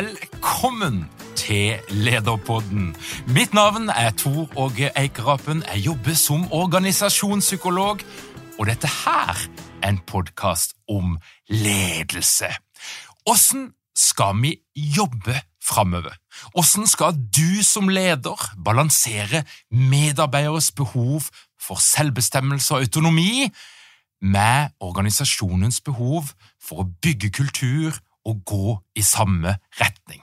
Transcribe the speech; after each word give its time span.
Velkommen 0.00 1.10
til 1.36 1.76
Lederpodden. 1.90 2.96
Mitt 3.26 3.52
navn 3.52 3.90
er 3.92 4.10
Tor 4.16 4.48
Åge 4.56 4.88
Eikerapen. 4.96 5.60
Jeg 5.74 5.82
jobber 5.86 6.14
som 6.14 6.46
organisasjonspsykolog, 6.52 8.00
og 8.58 8.66
dette 8.66 8.88
her 8.88 9.36
er 9.82 9.88
en 9.88 10.00
podkast 10.06 10.72
om 10.88 11.18
ledelse. 11.48 12.48
Åssen 13.28 13.74
skal 13.96 14.40
vi 14.40 14.56
jobbe 14.72 15.36
framover? 15.60 16.16
Åssen 16.56 16.88
skal 16.88 17.20
du 17.36 17.60
som 17.62 17.92
leder 17.92 18.40
balansere 18.64 19.44
medarbeideres 19.70 20.72
behov 20.72 21.28
for 21.60 21.76
selvbestemmelse 21.76 22.74
og 22.74 22.80
autonomi 22.80 23.50
med 24.22 24.72
organisasjonens 24.80 25.80
behov 25.80 26.32
for 26.62 26.86
å 26.86 26.92
bygge 27.02 27.36
kultur 27.36 28.00
å 28.30 28.40
gå 28.46 28.76
i 28.98 29.04
samme 29.06 29.58
retning. 29.80 30.22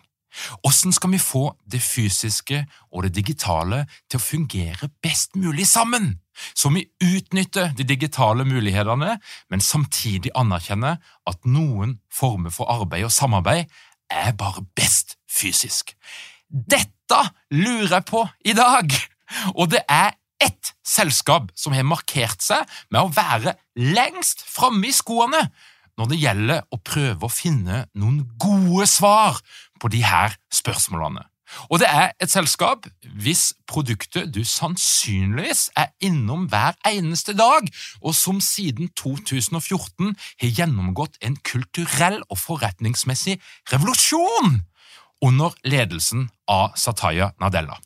Hvordan 0.61 0.93
skal 0.93 1.11
vi 1.11 1.19
få 1.21 1.43
det 1.71 1.81
fysiske 1.81 2.59
og 2.91 3.03
det 3.05 3.15
digitale 3.15 3.85
til 4.09 4.19
å 4.19 4.23
fungere 4.23 4.89
best 5.03 5.35
mulig 5.35 5.67
sammen, 5.69 6.19
så 6.53 6.69
vi 6.73 6.85
utnytter 7.01 7.73
de 7.77 7.85
digitale 7.87 8.45
mulighetene, 8.45 9.17
men 9.49 9.63
samtidig 9.63 10.33
anerkjenner 10.37 10.99
at 11.27 11.49
noen 11.49 11.97
former 12.13 12.53
for 12.53 12.69
arbeid 12.69 13.07
og 13.07 13.15
samarbeid 13.15 13.65
er 14.13 14.37
bare 14.37 14.65
best 14.77 15.17
fysisk? 15.29 15.95
Dette 16.47 17.23
lurer 17.51 17.97
jeg 17.97 18.07
på 18.11 18.23
i 18.45 18.53
dag, 18.57 18.93
og 19.55 19.71
det 19.73 19.83
er 19.89 20.13
ett 20.43 20.73
selskap 20.85 21.49
som 21.57 21.73
har 21.73 21.87
markert 21.87 22.43
seg 22.45 22.67
med 22.93 23.01
å 23.01 23.13
være 23.13 23.57
lengst 23.75 24.45
framme 24.45 24.85
i 24.85 24.93
skoene 24.95 25.47
når 25.97 26.11
det 26.11 26.19
gjelder 26.21 26.67
å 26.71 26.79
prøve 26.85 27.25
å 27.27 27.33
finne 27.33 27.85
noen 27.97 28.21
gode 28.39 28.87
svar 28.89 29.41
på 29.81 29.89
de 29.93 30.03
her 30.05 30.37
spørsmålene. 30.53 31.25
Og 31.71 31.79
det 31.79 31.87
er 31.87 32.11
et 32.21 32.31
selskap 32.31 32.87
hvis 33.23 33.53
produktet 33.69 34.33
du 34.35 34.41
sannsynligvis 34.47 35.69
er 35.79 35.93
innom 36.03 36.47
hver 36.51 36.75
eneste 36.87 37.35
dag, 37.37 37.67
og 38.01 38.15
som 38.15 38.41
siden 38.43 38.91
2014 38.99 40.15
har 40.43 40.55
gjennomgått 40.59 41.17
en 41.23 41.37
kulturell 41.47 42.19
og 42.27 42.41
forretningsmessig 42.41 43.37
revolusjon 43.71 44.59
under 45.23 45.55
ledelsen 45.65 46.27
av 46.51 46.75
Sataya 46.77 47.31
Nadella. 47.41 47.79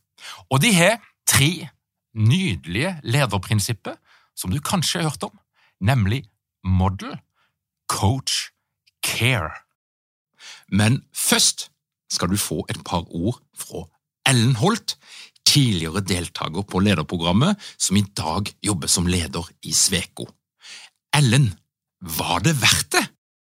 Og 0.50 0.62
de 0.64 0.74
har 0.76 1.00
tre 1.30 1.70
nydelige 2.18 2.98
lederprinsipper 3.08 3.96
som 4.36 4.52
du 4.52 4.60
kanskje 4.60 5.00
har 5.00 5.12
hørt 5.12 5.30
om, 5.30 5.38
nemlig 5.80 6.26
model, 6.66 7.14
coach, 7.92 8.52
care. 9.04 9.52
Men 10.72 11.04
først 11.16 11.70
skal 12.12 12.32
du 12.32 12.38
få 12.40 12.64
et 12.70 12.80
par 12.86 13.04
ord 13.12 13.42
fra 13.58 13.86
Ellen 14.30 14.56
Holt, 14.56 14.96
tidligere 15.48 16.04
deltaker 16.06 16.64
på 16.64 16.80
lederprogrammet, 16.80 17.60
som 17.78 17.98
i 18.00 18.06
dag 18.18 18.52
jobber 18.64 18.88
som 18.88 19.10
leder 19.10 19.48
i 19.68 19.74
Sveko. 19.76 20.28
Ellen, 21.18 21.52
var 22.00 22.40
det 22.46 22.56
verdt 22.62 22.94
det? 22.96 23.08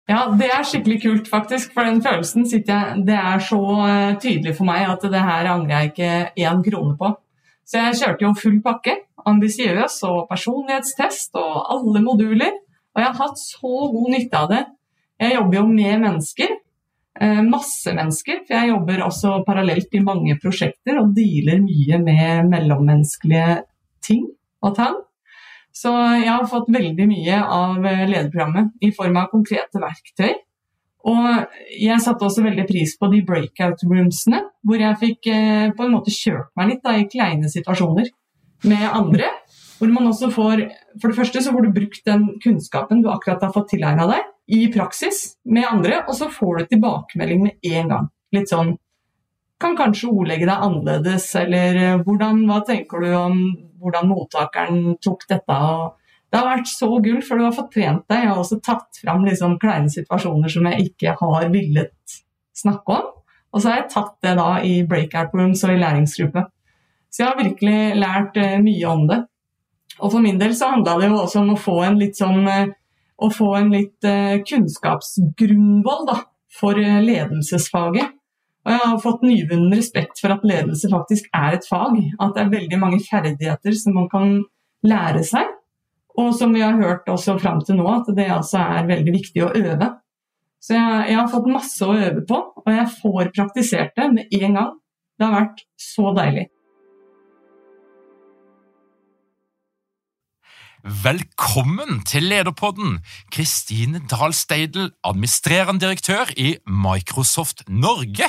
Ja, 0.10 0.26
det 0.40 0.50
er 0.52 0.66
skikkelig 0.68 1.00
kult, 1.04 1.30
faktisk. 1.32 1.72
For 1.76 1.88
den 1.88 2.02
følelsen 2.04 2.48
sitter 2.50 2.74
jeg 2.74 3.06
Det 3.08 3.16
er 3.16 3.40
så 3.40 3.62
eh, 3.88 4.16
tydelig 4.20 4.58
for 4.58 4.68
meg 4.68 4.90
at 4.90 5.06
det 5.14 5.22
her 5.22 5.52
angrer 5.54 5.78
jeg 5.78 5.92
ikke 5.94 6.50
én 6.50 6.64
krone 6.66 6.98
på. 7.00 7.14
Så 7.64 7.80
jeg 7.80 8.00
kjørte 8.02 8.26
jo 8.26 8.34
full 8.42 8.60
pakke. 8.66 8.98
Ambisiøs 9.24 10.02
og 10.10 10.26
personlighetstest 10.28 11.40
og 11.40 11.62
alle 11.72 12.02
moduler. 12.04 12.58
Og 12.94 13.02
jeg 13.02 13.10
har 13.10 13.20
hatt 13.20 13.42
så 13.42 13.88
god 13.94 14.12
nytte 14.14 14.40
av 14.40 14.52
det. 14.52 14.62
Jeg 15.24 15.36
jobber 15.38 15.60
jo 15.60 15.66
med 15.70 16.04
mennesker. 16.04 16.54
Eh, 17.22 17.42
masse 17.46 17.94
mennesker. 17.94 18.44
For 18.48 18.58
jeg 18.58 18.72
jobber 18.74 19.06
også 19.08 19.40
parallelt 19.48 19.98
i 19.98 20.04
mange 20.04 20.38
prosjekter 20.42 21.00
og 21.02 21.14
dealer 21.18 21.62
mye 21.64 22.00
med 22.04 22.54
mellommenneskelige 22.54 23.64
ting 24.06 24.28
og 24.64 24.78
tang. 24.78 25.02
Så 25.74 25.90
jeg 26.22 26.30
har 26.30 26.46
fått 26.50 26.70
veldig 26.74 27.06
mye 27.10 27.38
av 27.42 27.80
lederprogrammet 27.82 28.86
i 28.86 28.92
form 28.94 29.18
av 29.18 29.32
konkrete 29.32 29.82
verktøy. 29.82 30.36
Og 31.04 31.26
jeg 31.76 32.00
satte 32.00 32.24
også 32.24 32.46
veldig 32.46 32.64
pris 32.70 32.94
på 33.00 33.10
de 33.12 33.20
breakout 33.28 33.82
roomsene, 33.84 34.40
hvor 34.64 34.80
jeg 34.80 35.00
fikk 35.02 35.32
eh, 35.34 35.72
på 35.76 35.86
en 35.86 35.96
måte 35.98 36.14
kjørt 36.16 36.54
meg 36.60 36.70
litt 36.70 36.86
da, 36.86 36.94
i 36.96 37.10
kleine 37.12 37.50
situasjoner 37.52 38.08
med 38.70 38.86
andre. 38.88 39.28
Hvor 39.84 39.92
man 39.92 40.06
også 40.08 40.30
får 40.32 40.62
For 41.02 41.12
det 41.12 41.18
første 41.18 41.42
så 41.44 41.52
får 41.52 41.66
du 41.66 41.74
brukt 41.76 42.06
den 42.08 42.22
kunnskapen 42.44 43.02
du 43.04 43.10
akkurat 43.12 43.42
har 43.44 43.52
fått 43.52 43.74
tilegna 43.74 44.06
deg, 44.08 44.30
i 44.48 44.68
praksis 44.72 45.38
med 45.44 45.68
andre, 45.68 45.98
og 46.08 46.16
så 46.16 46.30
får 46.32 46.58
du 46.58 46.70
tilbakemelding 46.72 47.42
med 47.44 47.68
en 47.68 47.92
gang. 47.92 48.08
Litt 48.36 48.52
sånn 48.52 48.78
Kan 49.60 49.76
kanskje 49.80 50.10
ordlegge 50.12 50.48
deg 50.48 50.64
annerledes, 50.66 51.26
eller 51.40 51.78
eh, 51.80 52.00
hvordan, 52.04 52.42
hva 52.48 52.62
tenker 52.68 53.04
du 53.04 53.12
om 53.16 53.44
hvordan 53.84 54.08
mottakeren 54.08 54.80
tok 55.04 55.28
dette? 55.30 55.56
og 55.56 56.00
det 56.32 56.40
har 56.40 56.50
vært 56.50 56.72
så 56.72 56.88
gull, 56.90 57.20
for 57.22 57.38
du 57.38 57.46
har 57.46 57.54
fått 57.54 57.76
trent 57.76 58.08
deg. 58.10 58.24
Jeg 58.24 58.32
har 58.32 58.40
også 58.42 58.58
tatt 58.66 58.98
fram 59.04 59.28
liksom 59.28 59.60
kleine 59.62 59.92
situasjoner 59.94 60.50
som 60.50 60.66
jeg 60.72 60.88
ikke 60.88 61.14
har 61.20 61.46
villet 61.54 62.16
snakke 62.58 62.96
om. 62.96 63.12
Og 63.54 63.62
så 63.62 63.70
har 63.70 63.84
jeg 63.84 63.92
tatt 63.94 64.16
det 64.26 64.34
da 64.40 64.48
i 64.66 64.80
breakout 64.90 65.36
rooms 65.38 65.62
og 65.68 65.76
i 65.76 65.82
læringsgruppe. 65.84 66.48
Så 67.14 67.22
jeg 67.22 67.30
har 67.30 67.38
virkelig 67.38 67.78
lært 68.02 68.40
uh, 68.42 68.56
mye 68.66 68.90
om 68.90 69.06
det. 69.12 69.20
Og 70.02 70.10
for 70.10 70.24
min 70.24 70.40
del 70.42 70.56
så 70.58 70.72
handla 70.74 70.98
det 71.00 71.12
jo 71.12 71.20
også 71.22 71.44
om 71.44 71.54
å 71.54 71.60
få 71.60 71.78
en 71.86 72.00
litt 72.02 72.18
sånn 72.18 72.48
uh, 72.48 72.74
å 73.24 73.30
få 73.32 73.52
en 73.60 73.70
litt 73.74 74.08
uh, 74.08 74.42
kunnskapsgrunnvoll 74.48 76.08
da, 76.10 76.18
for 76.54 76.78
ledelsesfaget. 76.78 78.16
Og 78.64 78.72
jeg 78.72 78.84
har 78.84 79.02
fått 79.04 79.26
nyvunnen 79.28 79.76
respekt 79.76 80.22
for 80.24 80.34
at 80.34 80.46
ledelse 80.48 80.88
faktisk 80.92 81.28
er 81.36 81.58
et 81.58 81.66
fag. 81.68 81.98
At 82.24 82.36
det 82.36 82.46
er 82.46 82.54
veldig 82.54 82.80
mange 82.80 83.02
ferdigheter 83.04 83.76
som 83.76 83.98
man 84.00 84.08
kan 84.12 84.38
lære 84.88 85.24
seg. 85.28 85.52
Og 86.20 86.32
som 86.38 86.54
vi 86.54 86.62
har 86.64 86.78
hørt 86.80 87.10
også 87.10 87.36
fram 87.42 87.60
til 87.66 87.80
nå, 87.80 87.88
at 87.90 88.10
det 88.16 88.30
altså 88.32 88.62
er 88.62 88.88
veldig 88.88 89.16
viktig 89.16 89.44
å 89.44 89.52
øve. 89.52 89.90
Så 90.64 90.78
jeg, 90.78 91.00
jeg, 91.10 91.18
har 91.20 91.32
fått 91.32 91.50
masse 91.52 91.84
å 91.84 91.96
øve 91.98 92.24
på, 92.28 92.40
og 92.64 92.70
jeg 92.72 92.92
får 93.02 93.32
praktisert 93.36 93.98
det 94.00 94.06
med 94.14 94.36
en 94.40 94.60
gang. 94.60 94.70
Det 95.20 95.28
har 95.28 95.36
vært 95.36 95.66
så 95.80 96.14
deilig. 96.16 96.46
Velkommen 100.84 102.02
til 102.04 102.26
Lederpodden, 102.28 102.98
Kristine 103.32 104.02
Dahl 104.12 104.34
Steidel, 104.36 104.90
administrerende 105.08 105.80
direktør 105.86 106.28
i 106.36 106.58
Microsoft 106.68 107.64
Norge. 107.70 108.28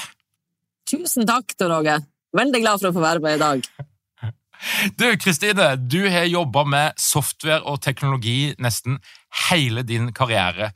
Tusen 0.86 1.26
takk, 1.26 1.50
Tor 1.58 1.74
Åge. 1.80 1.96
Veldig 2.30 2.60
glad 2.62 2.78
for 2.78 2.92
å 2.92 2.94
få 2.94 3.02
være 3.02 3.22
med 3.24 3.34
i 3.34 3.42
dag. 3.42 3.66
Du, 4.96 5.02
Kristine, 5.20 5.74
du 5.76 6.06
har 6.08 6.28
jobba 6.30 6.62
med 6.64 7.00
software 7.02 7.66
og 7.68 7.82
teknologi 7.82 8.54
nesten 8.62 9.00
hele 9.50 9.82
din 9.84 10.06
karriere. 10.14 10.70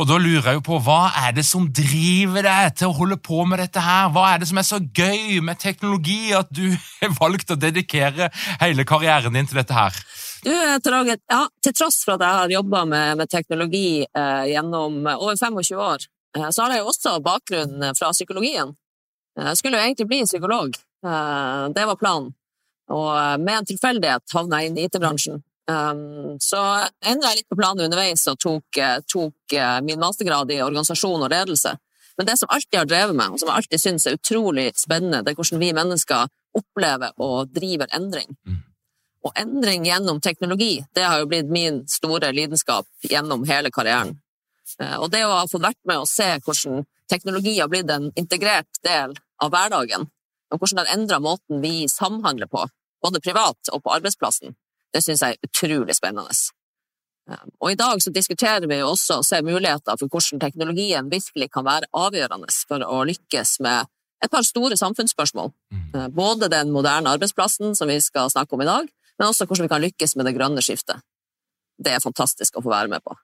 Og 0.00 0.08
da 0.08 0.16
lurer 0.18 0.48
jeg 0.48 0.58
jo 0.58 0.64
på, 0.64 0.78
hva 0.82 1.12
er 1.26 1.36
det 1.36 1.44
som 1.46 1.68
driver 1.70 2.48
deg 2.48 2.72
til 2.80 2.88
å 2.88 2.96
holde 2.96 3.20
på 3.20 3.44
med 3.46 3.60
dette 3.62 3.84
her? 3.84 4.08
Hva 4.16 4.30
er 4.32 4.40
det 4.40 4.48
som 4.48 4.58
er 4.58 4.66
så 4.66 4.80
gøy 4.80 5.38
med 5.44 5.60
teknologi 5.60 6.32
at 6.34 6.48
du 6.50 6.72
har 7.02 7.14
valgt 7.20 7.52
å 7.52 7.60
dedikere 7.60 8.32
hele 8.64 8.88
karrieren 8.88 9.36
din 9.36 9.46
til 9.46 9.60
dette 9.60 9.76
her? 9.76 10.00
Du, 10.46 10.52
Traget, 10.84 11.24
ja, 11.26 11.40
til 11.58 11.74
tross 11.74 12.04
for 12.06 12.14
at 12.14 12.22
jeg 12.22 12.38
har 12.38 12.52
jobba 12.54 12.84
med, 12.86 13.16
med, 13.18 13.30
teknologi 13.30 14.04
eh, 14.06 14.44
gjennom 14.52 15.00
over 15.16 15.34
25 15.34 15.80
år, 15.82 16.04
eh, 16.38 16.50
så 16.54 16.62
har 16.62 16.74
jeg 16.76 16.84
jo 16.84 16.90
også 16.92 17.14
bakgrunn 17.24 17.82
fra 17.98 18.12
psykologien. 18.14 18.70
Eh, 19.34 19.48
jeg 19.48 19.58
skulle 19.58 19.80
jo 19.80 19.88
egentlig 19.88 20.06
bli 20.12 20.20
psykolog, 20.22 20.76
eh, 21.02 21.64
det 21.74 21.86
var 21.90 21.98
planen. 21.98 22.30
Og 22.94 23.08
eh, 23.10 23.32
med 23.42 23.56
en 23.56 23.66
tilfeldighet 23.72 24.36
havna 24.36 24.60
jeg 24.62 24.70
inn 24.70 24.78
i 24.78 24.86
IT-bransjen. 24.86 25.42
Um, 25.66 26.36
så 26.38 26.60
endra 27.02 27.32
jeg 27.32 27.40
litt 27.40 27.50
på 27.50 27.58
planen 27.58 27.88
underveis 27.88 28.22
og 28.30 28.38
tok, 28.38 28.78
eh, 28.78 29.00
tok 29.10 29.56
min 29.82 29.98
mastergrad 29.98 30.52
i 30.54 30.60
organisasjon 30.62 31.26
og 31.26 31.32
ledelse. 31.32 31.74
Men 32.20 32.30
det 32.30 32.38
som 32.38 32.54
alltid 32.54 32.78
har 32.84 32.86
drevet 32.86 33.18
meg, 33.18 33.34
og 33.34 33.42
som 33.42 33.50
jeg 33.50 33.64
alltid 33.64 33.82
syns 33.82 34.06
er 34.06 34.14
utrolig 34.14 34.68
spennende, 34.78 35.24
det 35.26 35.34
er 35.34 35.40
hvordan 35.42 35.64
vi 35.64 35.74
mennesker 35.74 36.30
opplever 36.56 37.18
og 37.18 37.50
driver 37.50 37.90
endring. 37.98 38.30
Mm. 38.46 38.62
Og 39.26 39.32
endring 39.40 39.86
gjennom 39.88 40.20
teknologi, 40.22 40.84
det 40.94 41.02
har 41.02 41.20
jo 41.20 41.30
blitt 41.30 41.50
min 41.50 41.82
store 41.90 42.30
lidenskap 42.36 42.86
gjennom 43.02 43.46
hele 43.48 43.72
karrieren. 43.74 44.14
Uh, 44.80 44.98
og 45.02 45.10
det 45.10 45.24
å 45.26 45.32
ha 45.34 45.46
fått 45.50 45.64
vært 45.64 45.80
med 45.88 46.02
og 46.02 46.10
se 46.10 46.28
hvordan 46.44 46.84
teknologi 47.10 47.56
har 47.58 47.70
blitt 47.70 47.90
en 47.90 48.10
integrert 48.18 48.82
del 48.86 49.14
av 49.42 49.52
hverdagen, 49.54 50.06
og 50.52 50.60
hvordan 50.60 50.78
det 50.78 50.84
har 50.86 50.98
endra 50.98 51.18
måten 51.22 51.62
vi 51.62 51.88
samhandler 51.90 52.50
på, 52.50 52.66
både 53.02 53.22
privat 53.22 53.72
og 53.72 53.82
på 53.82 53.94
arbeidsplassen, 53.96 54.54
det 54.94 55.02
syns 55.04 55.22
jeg 55.22 55.36
er 55.36 55.48
utrolig 55.48 55.96
spennende. 55.98 56.34
Um, 57.26 57.50
og 57.58 57.72
i 57.72 57.78
dag 57.78 58.02
så 58.02 58.12
diskuterer 58.14 58.68
vi 58.70 58.78
jo 58.78 58.92
også 58.92 59.20
og 59.20 59.26
ser 59.26 59.46
muligheter 59.46 59.98
for 59.98 60.10
hvordan 60.10 60.42
teknologien 60.42 61.10
virkelig 61.10 61.50
kan 61.54 61.66
være 61.66 61.90
avgjørende 61.90 62.54
for 62.68 62.84
å 62.86 63.02
lykkes 63.08 63.58
med 63.66 63.90
et 64.22 64.32
par 64.32 64.46
store 64.46 64.78
samfunnsspørsmål. 64.78 65.50
Mm. 65.74 65.88
Uh, 65.94 66.06
både 66.14 66.50
den 66.52 66.70
moderne 66.74 67.10
arbeidsplassen 67.16 67.74
som 67.78 67.90
vi 67.90 67.98
skal 68.02 68.30
snakke 68.30 68.54
om 68.54 68.62
i 68.62 68.70
dag, 68.70 68.86
men 69.18 69.28
også 69.28 69.46
hvordan 69.46 69.66
vi 69.66 69.72
kan 69.72 69.84
lykkes 69.84 70.16
med 70.16 70.28
det 70.28 70.36
grønne 70.36 70.64
skiftet. 70.64 71.02
Det 71.76 71.92
er 71.92 72.04
fantastisk 72.04 72.56
å 72.56 72.64
få 72.64 72.72
være 72.72 72.92
med 72.92 73.04
på. 73.04 73.16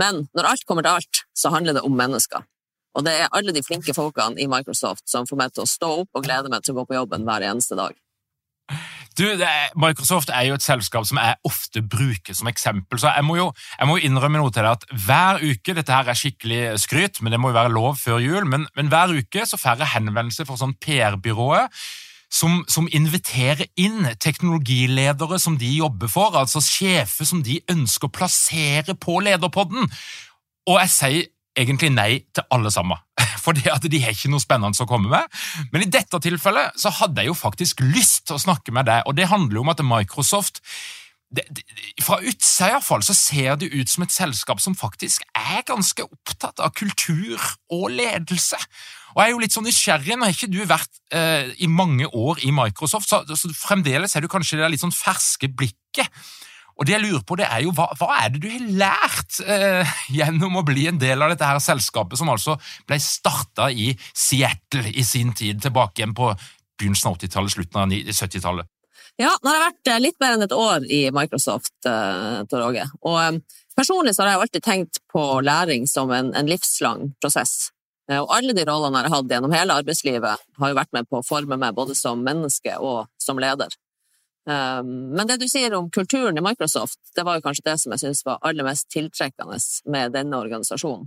Men 0.00 0.24
når 0.36 0.52
alt 0.52 0.66
kommer 0.68 0.86
til 0.86 1.00
alt, 1.00 1.24
så 1.36 1.52
handler 1.52 1.76
det 1.76 1.84
om 1.86 1.96
mennesker. 1.96 2.44
Og 2.98 3.06
det 3.06 3.14
er 3.22 3.32
alle 3.36 3.54
de 3.54 3.62
flinke 3.62 3.94
folkene 3.94 4.40
i 4.40 4.48
Microsoft 4.50 5.06
som 5.10 5.26
får 5.28 5.38
meg 5.38 5.52
til 5.54 5.64
å 5.64 5.70
stå 5.70 5.90
opp 6.02 6.18
og 6.18 6.24
glede 6.26 6.50
meg 6.50 6.64
til 6.64 6.74
å 6.74 6.80
gå 6.80 6.88
på 6.90 6.96
jobben 6.98 7.26
hver 7.26 7.44
eneste 7.46 7.78
dag. 7.78 7.94
Du, 9.18 9.24
er, 9.26 9.72
Microsoft 9.78 10.30
er 10.32 10.46
jo 10.46 10.56
et 10.56 10.64
selskap 10.64 11.04
som 11.08 11.18
jeg 11.18 11.36
ofte 11.44 11.82
bruker 11.82 12.36
som 12.36 12.48
eksempel, 12.48 13.00
så 13.02 13.10
jeg 13.16 13.26
må 13.26 13.34
jo, 13.36 13.48
jeg 13.74 13.88
må 13.90 13.96
innrømme 13.98 14.38
noe 14.40 14.52
til 14.54 14.62
deg 14.64 14.78
at 14.78 14.86
hver 15.06 15.42
uke 15.42 15.74
Dette 15.76 15.92
her 15.92 16.08
er 16.08 16.18
skikkelig 16.18 16.60
skryt, 16.80 17.18
men 17.20 17.34
det 17.34 17.40
må 17.42 17.50
jo 17.50 17.58
være 17.58 17.74
lov 17.74 17.98
før 18.00 18.22
jul. 18.22 18.46
Men, 18.48 18.68
men 18.78 18.92
hver 18.92 19.12
uke 19.12 19.44
så 19.46 19.58
får 19.60 19.82
jeg 19.82 19.92
henvendelser 19.96 20.48
fra 20.48 20.58
sånn 20.60 20.76
PR-byrået 20.82 21.82
som, 22.30 22.62
som, 22.70 22.86
inviterer 22.94 23.66
inn 23.80 24.06
teknologiledere 24.22 25.38
som 25.42 25.58
de 25.58 25.70
jobber 25.80 26.10
for, 26.10 26.36
altså 26.38 26.62
sjefer 26.62 27.26
som 27.28 27.42
de 27.44 27.58
ønsker 27.70 28.08
å 28.08 28.14
plassere 28.14 28.94
på 28.94 29.18
lederpodden. 29.26 29.90
Og 30.70 30.78
jeg 30.78 30.94
sier 30.94 31.28
egentlig 31.58 31.90
nei 31.92 32.10
til 32.30 32.46
alle 32.54 32.70
sammen, 32.72 33.00
at 33.74 33.90
de 33.90 34.02
har 34.04 34.14
ikke 34.14 34.30
noe 34.30 34.42
spennende 34.42 34.86
å 34.86 34.88
komme 34.88 35.10
med. 35.10 35.40
Men 35.74 35.84
i 35.84 35.90
dette 35.90 36.22
tilfellet 36.22 36.78
så 36.78 36.92
hadde 37.00 37.24
jeg 37.24 37.32
jo 37.32 37.38
faktisk 37.38 37.82
lyst 37.84 38.28
til 38.28 38.38
å 38.38 38.44
snakke 38.46 38.74
med 38.74 38.88
deg, 38.88 39.04
og 39.10 39.18
det 39.18 39.30
handler 39.32 39.58
jo 39.58 39.66
om 39.66 39.74
at 39.74 39.84
Microsoft 39.84 40.62
det, 41.30 41.44
det, 41.54 41.62
fra 42.02 42.18
utsida 42.26 42.72
iallfall 42.72 43.04
så 43.06 43.14
ser 43.14 43.58
det 43.60 43.70
ut 43.70 43.90
som 43.90 44.02
et 44.02 44.14
selskap 44.14 44.62
som 44.62 44.74
faktisk 44.74 45.22
er 45.38 45.62
ganske 45.68 46.02
opptatt 46.02 46.62
av 46.62 46.74
kultur 46.74 47.38
og 47.70 47.86
ledelse. 47.94 48.58
Og 49.14 49.22
jeg 49.22 49.28
er 49.28 49.34
jo 49.34 49.42
litt 49.42 49.54
sånn 49.54 49.66
nysgjerrig, 49.66 50.16
Nå 50.18 50.26
har 50.26 50.34
ikke 50.34 50.50
du 50.50 50.60
vært 50.66 51.00
eh, 51.14 51.50
i 51.62 51.70
mange 51.70 52.06
år 52.06 52.42
i 52.46 52.52
Microsoft, 52.54 53.10
så, 53.10 53.22
så 53.26 53.50
fremdeles 53.54 54.14
er 54.14 54.24
du 54.24 54.30
kanskje 54.30 54.58
det 54.60 54.72
litt 54.74 54.82
sånn 54.82 54.94
ferske 54.94 55.50
blikket. 55.50 56.10
Og 56.80 56.86
det 56.88 56.94
jeg 56.94 57.04
lurer 57.04 57.24
på, 57.28 57.36
det 57.36 57.44
er 57.44 57.62
jo, 57.66 57.74
hva, 57.76 57.90
hva 58.00 58.14
er 58.22 58.30
det 58.32 58.40
du 58.40 58.48
har 58.48 58.68
lært 58.82 59.40
eh, 59.44 59.96
gjennom 60.18 60.58
å 60.58 60.66
bli 60.66 60.88
en 60.90 60.98
del 61.00 61.22
av 61.22 61.30
dette 61.30 61.46
her 61.46 61.62
selskapet, 61.62 62.18
som 62.18 62.32
altså 62.32 62.56
ble 62.88 62.98
starta 63.04 63.68
i 63.70 63.92
Seattle 64.16 64.88
i 64.90 65.06
sin 65.06 65.34
tid, 65.36 65.60
tilbake 65.62 66.00
igjen 66.00 66.16
på 66.16 66.32
begynnelsen 66.80 67.12
av 67.12 67.20
80-tallet, 67.20 67.54
slutten 67.54 67.82
av 67.82 67.92
70-tallet? 67.92 68.70
Ja, 69.18 69.32
nå 69.42 69.50
har 69.50 69.56
jeg 69.56 69.66
vært 69.66 69.90
eh, 69.90 70.00
litt 70.00 70.20
mer 70.22 70.36
enn 70.36 70.46
et 70.46 70.54
år 70.54 70.86
i 70.86 71.00
Microsoft, 71.14 71.74
uh, 71.88 72.40
Tor 72.50 72.64
Åge. 72.68 72.86
Og 73.02 73.18
um, 73.18 73.40
personlig 73.76 74.14
så 74.16 74.24
har 74.24 74.32
jeg 74.32 74.44
alltid 74.44 74.64
tenkt 74.64 75.02
på 75.12 75.24
læring 75.44 75.86
som 75.90 76.12
en, 76.14 76.32
en 76.36 76.48
livslang 76.48 77.10
prosess. 77.20 77.70
Og 78.10 78.32
alle 78.34 78.50
de 78.56 78.64
rollene 78.66 79.04
jeg 79.04 79.06
har 79.06 79.20
hatt 79.20 79.30
gjennom 79.30 79.52
hele 79.54 79.74
arbeidslivet, 79.78 80.46
har 80.58 80.70
jo 80.72 80.76
vært 80.80 80.90
med 80.96 81.06
på 81.06 81.20
å 81.20 81.26
forme 81.26 81.54
meg 81.62 81.76
både 81.76 81.94
som 81.94 82.24
menneske 82.26 82.72
og 82.82 83.06
som 83.22 83.38
leder. 83.38 83.70
Men 84.50 85.28
det 85.28 85.36
du 85.38 85.44
sier 85.46 85.76
om 85.78 85.86
kulturen 85.94 86.34
i 86.34 86.42
Microsoft, 86.42 86.98
det 87.14 87.22
var 87.22 87.38
jo 87.38 87.44
kanskje 87.44 87.68
det 87.68 87.76
som 87.78 87.94
jeg 87.94 88.02
syns 88.02 88.24
var 88.26 88.42
aller 88.42 88.66
mest 88.66 88.88
tiltrekkende 88.90 89.60
med 89.94 90.16
denne 90.16 90.42
organisasjonen. 90.42 91.06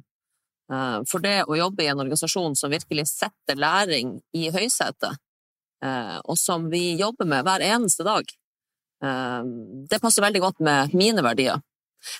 For 1.11 1.19
det 1.19 1.41
å 1.43 1.59
jobbe 1.59 1.83
i 1.83 1.89
en 1.91 1.99
organisasjon 2.05 2.55
som 2.55 2.71
virkelig 2.71 3.09
setter 3.11 3.59
læring 3.59 4.15
i 4.31 4.47
høysetet, 4.55 5.19
og 5.83 6.37
som 6.39 6.69
vi 6.71 6.93
jobber 6.95 7.27
med 7.27 7.43
hver 7.43 7.63
eneste 7.65 8.05
dag, 8.07 8.29
uh, 9.03 9.41
det 9.89 9.99
passer 9.99 10.23
veldig 10.23 10.41
godt 10.43 10.61
med 10.63 10.93
mine 10.95 11.23
verdier. 11.25 11.59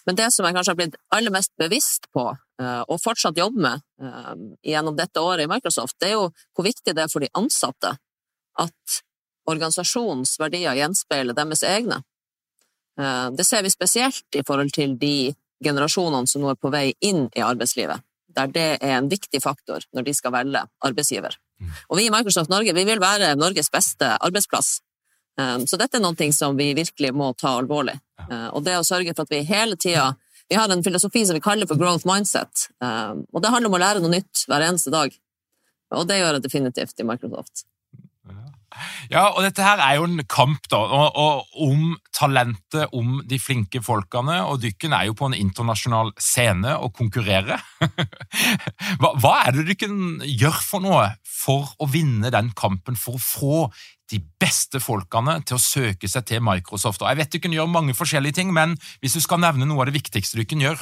Men 0.08 0.18
det 0.20 0.30
som 0.32 0.48
jeg 0.48 0.56
kanskje 0.56 0.74
har 0.74 0.80
blitt 0.80 1.00
aller 1.16 1.32
mest 1.32 1.52
bevisst 1.60 2.10
på, 2.16 2.30
og 2.64 3.00
fortsatt 3.04 3.36
jobber 3.36 3.66
med 3.66 4.52
gjennom 4.64 4.96
dette 4.96 5.20
året 5.20 5.44
i 5.44 5.50
Microsoft, 5.52 5.98
det 6.00 6.08
er 6.08 6.14
jo 6.14 6.30
hvor 6.56 6.64
viktig 6.64 6.94
det 6.96 7.04
er 7.04 7.12
for 7.12 7.20
de 7.20 7.28
ansatte 7.36 7.92
at 8.64 9.02
organisasjonens 9.50 10.38
verdier 10.40 10.78
gjenspeiler 10.78 11.36
deres 11.36 11.64
egne. 11.68 12.00
Eh, 13.00 13.30
det 13.32 13.46
ser 13.46 13.64
vi 13.64 13.70
spesielt 13.74 14.36
i 14.36 14.44
forhold 14.48 14.74
til 14.76 14.98
de 15.00 15.34
generasjonene 15.64 16.30
som 16.30 16.44
nå 16.44 16.54
er 16.54 16.60
på 16.60 16.72
vei 16.74 16.92
inn 17.02 17.28
i 17.36 17.44
arbeidslivet, 17.44 18.04
der 18.36 18.52
det 18.54 18.70
er 18.82 18.98
en 18.98 19.10
viktig 19.12 19.42
faktor 19.44 19.86
når 19.94 20.08
de 20.08 20.16
skal 20.18 20.36
velge 20.36 20.64
arbeidsgiver. 20.84 21.38
Og 21.90 22.00
vi 22.00 22.08
i 22.08 22.14
Microsoft 22.14 22.52
Norge 22.52 22.76
vi 22.76 22.86
vil 22.88 23.02
være 23.02 23.34
Norges 23.40 23.72
beste 23.74 24.14
arbeidsplass. 24.20 24.76
Eh, 25.40 25.58
så 25.70 25.80
dette 25.80 26.00
er 26.00 26.04
noe 26.04 26.30
som 26.36 26.58
vi 26.58 26.74
virkelig 26.78 27.14
må 27.16 27.32
ta 27.40 27.56
alvorlig. 27.60 27.98
Eh, 28.30 28.50
og 28.54 28.64
det 28.66 28.78
å 28.80 28.86
sørge 28.88 29.16
for 29.16 29.26
at 29.28 29.34
vi 29.34 29.44
hele 29.48 29.80
tida 29.80 30.14
Vi 30.52 30.58
har 30.60 30.70
en 30.70 30.84
filosofi 30.84 31.22
som 31.26 31.38
vi 31.38 31.42
kaller 31.42 31.66
for 31.66 31.80
growth 31.80 32.04
mindset, 32.06 32.68
og 32.84 33.40
det 33.42 33.50
handler 33.50 33.72
om 33.72 33.78
å 33.78 33.80
lære 33.80 34.02
noe 34.04 34.12
nytt 34.12 34.42
hver 34.52 34.62
eneste 34.68 34.92
dag. 34.92 35.16
Og 35.96 36.04
det 36.06 36.18
gjør 36.20 36.36
jeg 36.36 36.44
definitivt 36.44 37.00
i 37.00 37.06
Microsoft. 37.08 37.64
Ja, 39.12 39.28
og 39.32 39.44
dette 39.46 39.64
her 39.66 39.82
er 39.84 39.98
jo 40.00 40.08
en 40.08 40.22
kamp 40.30 40.68
da, 40.72 40.80
og, 40.80 41.18
og 41.20 41.64
om 41.66 41.96
talentet, 42.16 42.94
om 42.96 43.20
de 43.28 43.40
flinke 43.42 43.82
folkene, 43.84 44.40
og 44.48 44.62
dykken 44.64 44.96
er 44.96 45.08
jo 45.10 45.18
på 45.18 45.30
en 45.30 45.38
internasjonal 45.38 46.14
scene 46.22 46.76
og 46.80 46.94
konkurrerer. 46.98 47.62
hva, 49.02 49.14
hva, 49.20 49.34
er 49.44 49.58
det 49.58 49.68
dykken 49.72 50.24
gjør 50.28 50.62
for 50.64 50.86
noe 50.86 51.10
for 51.28 51.74
å 51.84 51.90
vinne 51.92 52.32
den 52.34 52.54
kampen, 52.58 52.98
for 53.00 53.20
å 53.20 53.24
få 53.24 53.60
de 54.12 54.20
beste 54.42 54.82
folkene 54.84 55.40
til 55.48 55.58
å 55.58 55.64
søke 55.64 56.10
seg 56.10 56.28
til 56.30 56.44
Microsoft? 56.46 57.04
Og 57.04 57.12
jeg 57.12 57.22
vet 57.22 57.38
dykken 57.38 57.56
gjør 57.58 57.72
mange 57.72 57.98
forskjellige 57.98 58.42
ting, 58.42 58.54
men 58.56 58.78
hvis 59.04 59.18
du 59.18 59.24
skal 59.24 59.42
nevne 59.44 59.68
noe 59.70 59.84
av 59.84 59.92
det 59.92 59.98
viktigste 60.00 60.40
dykken 60.42 60.64
gjør, 60.64 60.82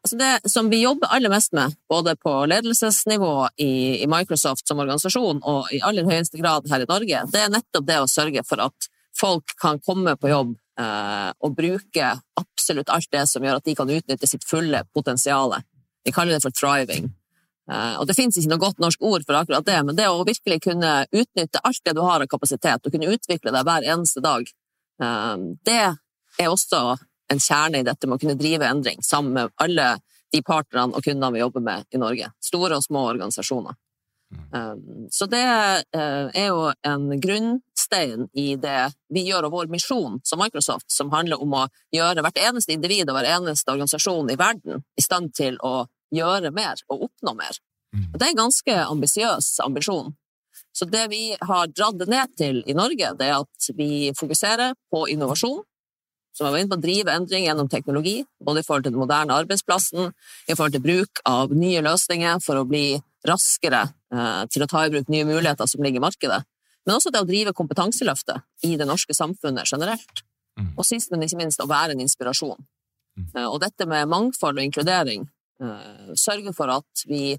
Altså 0.00 0.16
det 0.16 0.50
som 0.50 0.70
vi 0.72 0.80
jobber 0.80 1.10
aller 1.12 1.28
mest 1.28 1.52
med, 1.52 1.74
både 1.88 2.14
på 2.16 2.32
ledelsesnivå 2.48 3.48
i, 3.60 3.72
i, 4.02 4.06
Microsoft 4.08 4.68
som 4.68 4.80
organisasjon 4.80 5.42
og 5.44 5.68
i 5.76 5.82
aller 5.84 6.08
høyeste 6.08 6.40
grad 6.40 6.68
her 6.72 6.86
i 6.86 6.88
Norge, 6.88 7.20
det 7.28 7.42
er 7.42 7.52
nettopp 7.52 7.84
det 7.88 7.98
å 8.00 8.08
sørge 8.08 8.44
for 8.48 8.64
at 8.64 8.88
folk 9.20 9.52
kan 9.60 9.80
komme 9.84 10.14
på 10.16 10.30
jobb 10.32 10.54
eh, 10.80 11.28
og 11.44 11.56
bruke 11.58 12.14
absolutt 12.40 12.88
alt 12.88 13.10
det 13.12 13.26
som 13.28 13.44
gjør 13.44 13.60
at 13.60 13.68
de 13.68 13.76
kan 13.76 13.92
utnytte 13.92 14.30
sitt 14.30 14.46
fulle 14.48 14.86
potensial. 14.96 15.58
Vi 16.04 16.14
kaller 16.16 16.38
det 16.38 16.46
for 16.46 16.56
thriving. 16.56 17.10
Eh, 17.70 17.94
og 18.00 18.08
det 18.08 18.16
finnes 18.16 18.40
ikke 18.40 18.54
noe 18.54 18.64
godt 18.64 18.80
norsk 18.80 19.04
ord 19.04 19.28
for 19.28 19.36
akkurat 19.36 19.68
det, 19.68 19.78
men 19.84 20.00
det 20.00 20.08
å 20.08 20.24
virkelig 20.24 20.62
kunne 20.64 20.94
utnytte 21.12 21.60
alt 21.60 21.84
det 21.84 21.94
du 21.98 22.02
har 22.06 22.24
av 22.24 22.30
kapasitet, 22.30 22.80
og 22.80 22.94
kunne 22.94 23.12
utvikle 23.12 23.52
deg 23.52 23.68
hver 23.68 23.84
eneste 23.84 24.24
dag, 24.24 24.48
eh, 25.04 25.36
det 25.68 25.82
er 25.84 26.48
også 26.48 26.96
en 27.30 27.42
kjerne 27.42 27.80
i 27.80 27.86
dette 27.86 28.08
med 28.08 28.18
å 28.18 28.22
kunne 28.22 28.38
drive 28.38 28.66
endring 28.66 29.02
sammen 29.06 29.36
med 29.36 29.54
alle 29.62 29.92
de 30.30 30.42
partnerne 30.46 30.94
og 30.94 31.04
kundene 31.04 31.34
vi 31.34 31.42
jobber 31.42 31.64
med 31.64 31.86
i 31.94 32.00
Norge. 32.00 32.30
Store 32.42 32.78
og 32.78 32.86
små 32.86 33.06
organisasjoner. 33.12 33.78
Mm. 34.30 34.42
Um, 34.54 35.08
så 35.10 35.26
det 35.26 35.42
uh, 35.42 36.28
er 36.30 36.52
jo 36.52 36.68
en 36.86 37.08
grunnstein 37.22 38.28
i 38.38 38.54
det 38.62 38.92
vi 39.10 39.24
gjør, 39.26 39.48
og 39.48 39.56
vår 39.56 39.72
misjon 39.72 40.20
som 40.26 40.38
Microsoft, 40.42 40.86
som 40.92 41.10
handler 41.10 41.42
om 41.42 41.56
å 41.58 41.64
gjøre 41.94 42.22
hvert 42.22 42.38
eneste 42.38 42.76
individ 42.76 43.10
og 43.10 43.18
hver 43.18 43.30
eneste 43.32 43.74
organisasjon 43.74 44.30
i 44.30 44.38
verden 44.38 44.84
i 44.94 45.02
stand 45.02 45.34
til 45.34 45.58
å 45.66 45.88
gjøre 46.14 46.54
mer 46.54 46.78
og 46.90 47.08
oppnå 47.08 47.34
mer. 47.38 47.58
Mm. 47.90 48.06
Og 48.12 48.18
det 48.18 48.26
er 48.26 48.34
en 48.34 48.44
ganske 48.44 48.78
ambisiøs 48.84 49.52
ambisjon. 49.66 50.14
Så 50.72 50.86
det 50.86 51.08
vi 51.10 51.34
har 51.40 51.70
dratt 51.74 51.98
det 51.98 52.06
ned 52.10 52.36
til 52.38 52.62
i 52.70 52.76
Norge, 52.76 53.14
det 53.18 53.26
er 53.26 53.40
at 53.42 53.70
vi 53.74 54.12
fokuserer 54.18 54.76
på 54.92 55.08
innovasjon. 55.10 55.64
Som 56.36 56.46
jeg 56.46 56.54
var 56.54 56.62
inne 56.62 56.70
på, 56.70 56.80
drive 56.80 57.14
endring 57.14 57.44
gjennom 57.48 57.68
teknologi, 57.70 58.20
både 58.38 58.62
i 58.62 58.66
forhold 58.66 58.86
til 58.86 58.94
den 58.94 59.02
moderne 59.02 59.36
arbeidsplassen, 59.42 60.12
i 60.46 60.54
forhold 60.54 60.76
til 60.76 60.84
bruk 60.84 61.22
av 61.28 61.52
nye 61.54 61.82
løsninger 61.84 62.42
for 62.44 62.60
å 62.60 62.66
bli 62.68 63.00
raskere 63.26 63.82
eh, 64.14 64.42
til 64.52 64.64
å 64.64 64.70
ta 64.70 64.86
i 64.86 64.92
bruk 64.94 65.10
nye 65.12 65.26
muligheter 65.28 65.68
som 65.68 65.82
ligger 65.84 66.00
i 66.00 66.06
markedet. 66.06 66.40
Men 66.86 66.96
også 66.96 67.12
det 67.12 67.20
å 67.20 67.28
drive 67.28 67.54
kompetanseløftet 67.56 68.66
i 68.66 68.76
det 68.80 68.86
norske 68.88 69.14
samfunnet 69.16 69.68
generelt. 69.68 70.22
Mm. 70.58 70.72
Og 70.76 70.86
sist, 70.86 71.10
men 71.12 71.26
ikke 71.26 71.40
minst, 71.42 71.60
å 71.60 71.68
være 71.70 71.96
en 71.96 72.02
inspirasjon. 72.04 72.58
Mm. 73.18 73.28
Eh, 73.34 73.48
Og 73.48 73.60
dette 73.64 73.86
med 73.90 74.08
mangfold 74.08 74.58
og 74.58 74.64
inkludering, 74.64 75.28
eh, 75.60 76.12
sørge 76.14 76.54
for 76.56 76.72
at 76.72 77.06
vi 77.10 77.36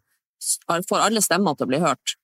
får 0.67 1.05
alle 1.05 1.21
stemmer 1.21 1.55
til 1.55 1.67
å 1.67 1.71
bli 1.71 1.79
hørt. 1.81 2.15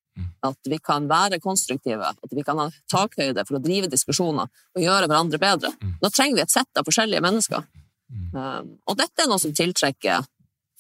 At 0.44 0.58
vi 0.70 0.78
kan 0.80 1.08
være 1.08 1.40
konstruktive, 1.40 2.06
at 2.10 2.32
vi 2.32 2.44
kan 2.44 2.58
ha 2.58 2.70
takhøyde 2.92 3.46
for 3.48 3.58
å 3.58 3.64
drive 3.64 3.90
diskusjoner 3.92 4.48
og 4.48 4.82
gjøre 4.82 5.08
hverandre 5.08 5.40
bedre. 5.40 5.72
Mm. 5.82 5.98
Da 6.02 6.10
trenger 6.10 6.36
vi 6.36 6.42
et 6.42 6.52
sett 6.52 6.78
av 6.78 6.88
forskjellige 6.88 7.22
mennesker. 7.22 7.64
Mm. 8.12 8.36
Eh, 8.36 8.62
Og 8.88 8.98
dette 8.98 9.24
er 9.24 9.28
noe 9.28 9.40
som 9.40 9.54
tiltrekker 9.54 10.26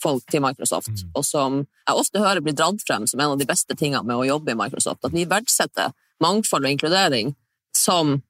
folk 0.02 0.24
til 0.30 0.42
Microsoft, 0.42 0.90
Mm. 0.90 1.12
og 1.16 1.26
som 1.26 1.68
jeg 1.88 1.96
ofte 1.96 2.20
hører 2.20 2.42
blir 2.42 2.54
dratt 2.54 2.82
frem 2.88 3.08
som 3.08 3.20
en 3.20 3.32
av 3.32 3.40
de 3.40 3.46
beste 3.46 3.76
tingene 3.76 4.06
med 4.06 4.16
å 4.16 4.26
jobbe 4.28 4.52
i 4.52 4.56
Microsoft. 4.56 5.04
At 5.04 5.12
vi 5.12 5.26
verdsetter 5.26 5.92
mangfold 6.22 6.66
og 6.66 6.72
inkludering 6.72 7.36
som 7.74 8.22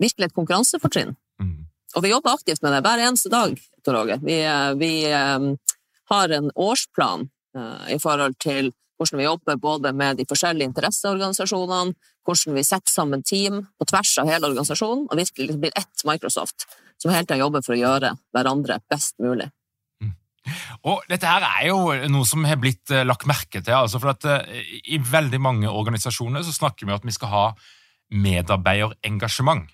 virkelig 0.00 0.24
et 0.30 0.34
konkurransefortrinn. 0.34 1.16
Og 1.94 2.02
vi 2.02 2.08
jobber 2.08 2.32
aktivt 2.32 2.62
med 2.62 2.72
det 2.72 2.82
hver 2.84 2.98
eneste 3.04 3.28
dag, 3.28 3.58
Tor 3.84 3.94
Åge. 3.94 4.18
Vi, 4.24 4.40
eh, 4.40 4.74
vi 4.74 5.04
eh, 5.04 5.56
har 6.10 6.28
en 6.28 6.50
årsplan 6.56 7.28
eh, 7.56 7.94
i 7.94 7.98
forhold 7.98 8.38
til 8.38 8.72
hvordan 9.02 9.20
vi 9.20 9.28
jobber 9.28 9.58
både 9.60 9.92
med 9.96 10.20
de 10.20 10.26
forskjellige 10.30 10.70
interesseorganisasjonene, 10.70 11.96
hvordan 12.26 12.58
vi 12.58 12.66
setter 12.66 12.92
sammen 12.94 13.24
team 13.26 13.64
på 13.78 13.88
tvers 13.90 14.14
av 14.22 14.30
hele 14.30 14.52
organisasjonen, 14.52 15.08
og 15.10 15.18
virkelig 15.18 15.48
liksom 15.48 15.64
blir 15.64 15.74
ett 15.78 16.06
Microsoft, 16.08 16.68
som 17.02 17.10
hele 17.10 17.26
tiden 17.26 17.42
jobber 17.42 17.66
for 17.66 17.74
å 17.74 17.82
gjøre 17.82 18.14
hverandre 18.34 18.78
best 18.90 19.18
mulig. 19.22 19.50
Og 20.88 21.04
dette 21.10 21.28
her 21.28 21.44
er 21.46 21.68
jo 21.68 21.78
noe 22.10 22.26
som 22.26 22.42
har 22.48 22.58
blitt 22.58 22.90
eh, 22.90 23.04
lagt 23.06 23.28
merke 23.30 23.60
til. 23.60 23.76
Altså 23.76 24.00
for 24.02 24.10
at 24.10 24.26
eh, 24.26 24.64
I 24.90 24.98
veldig 24.98 25.38
mange 25.42 25.70
organisasjoner 25.70 26.42
så 26.42 26.54
snakker 26.56 26.86
vi 26.86 26.90
om 26.90 26.98
at 26.98 27.06
vi 27.06 27.14
skal 27.14 27.30
ha 27.30 27.44
medarbeiderengasjement. 28.12 29.70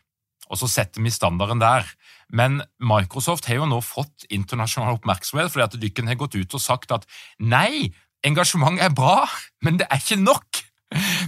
Og 0.49 0.61
så 0.61 0.69
setter 0.71 1.05
vi 1.05 1.13
standarden 1.13 1.61
der. 1.61 1.89
Men 2.29 2.61
Microsoft 2.81 3.49
har 3.49 3.63
jo 3.63 3.69
nå 3.69 3.81
fått 3.85 4.27
internasjonal 4.33 4.99
oppmerksomhet 4.99 5.53
fordi 5.53 5.65
at 5.65 5.79
dykken 5.81 6.11
har 6.11 6.21
gått 6.21 6.37
ut 6.37 6.57
og 6.57 6.63
sagt 6.63 6.93
at 6.93 7.09
nei, 7.41 7.89
engasjement 8.27 8.81
er 8.81 8.95
bra, 8.95 9.29
men 9.63 9.79
det 9.79 9.87
er 9.91 10.03
ikke 10.03 10.21
nok. 10.23 10.65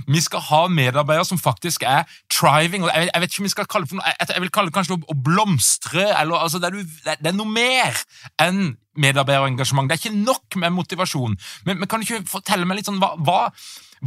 Vi 0.09 0.21
skal 0.25 0.41
ha 0.49 0.61
medarbeidere 0.73 1.25
som 1.29 1.39
faktisk 1.39 1.83
er 1.85 2.09
triving. 2.33 2.85
og 2.85 2.91
Jeg, 2.95 3.11
jeg 3.15 3.21
vet 3.21 3.33
ikke 3.33 3.43
om 3.43 3.49
vi 3.49 3.53
skal 3.53 3.67
kalle 3.69 3.85
det 3.85 3.93
for 3.93 4.01
noe, 4.01 4.07
jeg, 4.09 4.29
jeg 4.35 4.45
vil 4.45 4.53
kalle 4.55 4.71
det 4.71 4.77
kanskje 4.79 4.97
å 4.97 5.17
blomstre. 5.25 6.07
eller 6.21 6.41
altså, 6.41 6.59
det, 6.59 6.73
er, 6.73 7.21
det 7.21 7.33
er 7.33 7.37
noe 7.37 7.53
mer 7.53 8.01
enn 8.41 8.73
medarbeiderengasjement. 8.99 9.91
Det 9.91 9.97
er 9.97 10.03
ikke 10.05 10.25
nok 10.25 10.57
med 10.63 10.75
motivasjon. 10.75 11.37
Men, 11.67 11.79
men 11.79 11.89
kan 11.89 12.01
du 12.01 12.09
ikke 12.09 12.27
fortelle 12.31 12.67
meg 12.67 12.81
litt 12.81 12.91
sånn, 12.91 12.99
hva, 13.03 13.13
hva, 13.23 13.41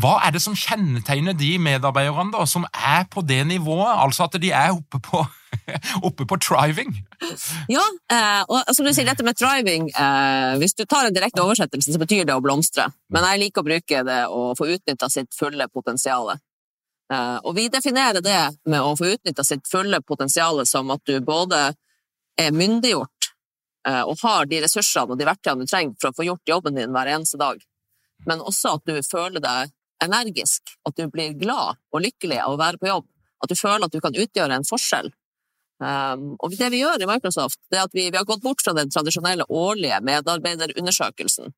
hva 0.01 0.15
er 0.25 0.33
det 0.33 0.41
som 0.41 0.55
kjennetegner 0.57 1.35
de 1.37 1.51
medarbeiderne 1.61 2.33
da, 2.33 2.45
som 2.49 2.65
er 2.73 3.05
på 3.11 3.21
det 3.25 3.43
nivået? 3.47 3.91
Altså 3.93 4.25
at 4.25 4.37
de 4.41 4.49
er 4.51 4.73
oppe 4.73 4.99
på, 5.03 5.21
oppe 6.07 6.27
på 6.29 6.39
driving? 6.41 6.95
Ja, 7.71 7.83
eh, 8.11 8.41
og 8.47 8.73
som 8.73 8.87
du 8.87 8.93
sier, 8.93 9.07
dette 9.07 9.25
med 9.25 9.37
driving 9.39 9.91
eh, 9.91 10.55
Hvis 10.61 10.75
du 10.75 10.83
tar 10.85 11.07
en 11.07 11.15
direkte 11.15 11.43
oversettelse, 11.45 11.93
så 11.93 12.01
betyr 12.01 12.25
det 12.27 12.35
å 12.35 12.43
blomstre. 12.43 12.89
Men 13.13 13.27
jeg 13.29 13.45
liker 13.45 13.63
å 13.63 13.69
bruke 13.69 14.03
det 14.07 14.23
å 14.27 14.49
få 14.57 14.71
utnytta 14.75 15.11
sitt 15.13 15.31
fulle 15.37 15.69
potensial. 15.71 16.33
Eh, 17.13 17.37
og 17.43 17.53
vi 17.55 17.69
definerer 17.69 18.25
det 18.25 18.41
med 18.65 18.81
å 18.81 18.95
få 18.97 19.13
utnytta 19.13 19.45
sitt 19.45 19.69
fulle 19.69 20.01
potensial 20.01 20.65
som 20.67 20.91
at 20.95 21.05
du 21.05 21.19
både 21.21 21.69
er 22.39 22.55
myndiggjort 22.55 23.22
og 23.83 24.15
har 24.21 24.45
de 24.47 24.61
ressursene 24.63 25.11
og 25.11 25.19
de 25.19 25.25
verktøyene 25.27 25.65
du 25.65 25.67
trenger 25.67 25.97
for 25.99 26.13
å 26.13 26.15
få 26.15 26.23
gjort 26.23 26.51
jobben 26.53 26.77
din 26.77 26.93
hver 26.95 27.09
eneste 27.11 27.39
dag, 27.41 27.57
men 28.27 28.43
også 28.43 28.77
at 28.77 28.85
du 28.87 29.01
føler 29.03 29.43
deg 29.43 29.73
energisk, 30.03 30.75
at 30.87 30.95
du 30.97 31.07
blir 31.11 31.35
glad 31.39 31.79
og 31.91 32.03
lykkelig 32.03 32.39
av 32.43 32.55
å 32.55 32.61
være 32.61 32.79
på 32.79 32.89
jobb, 32.89 33.09
at 33.43 33.51
du 33.51 33.59
føler 33.59 33.87
at 33.87 33.93
du 33.93 33.99
kan 34.03 34.15
utgjøre 34.15 34.59
en 34.59 34.67
forskjell. 34.67 35.11
Um, 35.83 36.35
og 36.39 36.53
det 36.55 36.69
vi 36.71 36.79
gjør 36.83 37.01
i 37.03 37.09
Microsoft, 37.09 37.59
det 37.71 37.79
er 37.79 37.87
at 37.87 37.95
vi, 37.95 38.07
vi 38.11 38.19
har 38.19 38.27
gått 38.27 38.43
bort 38.43 38.61
fra 38.63 38.75
den 38.77 38.91
tradisjonelle 38.93 39.47
årlige 39.49 39.99
medarbeiderundersøkelsen. 40.05 41.51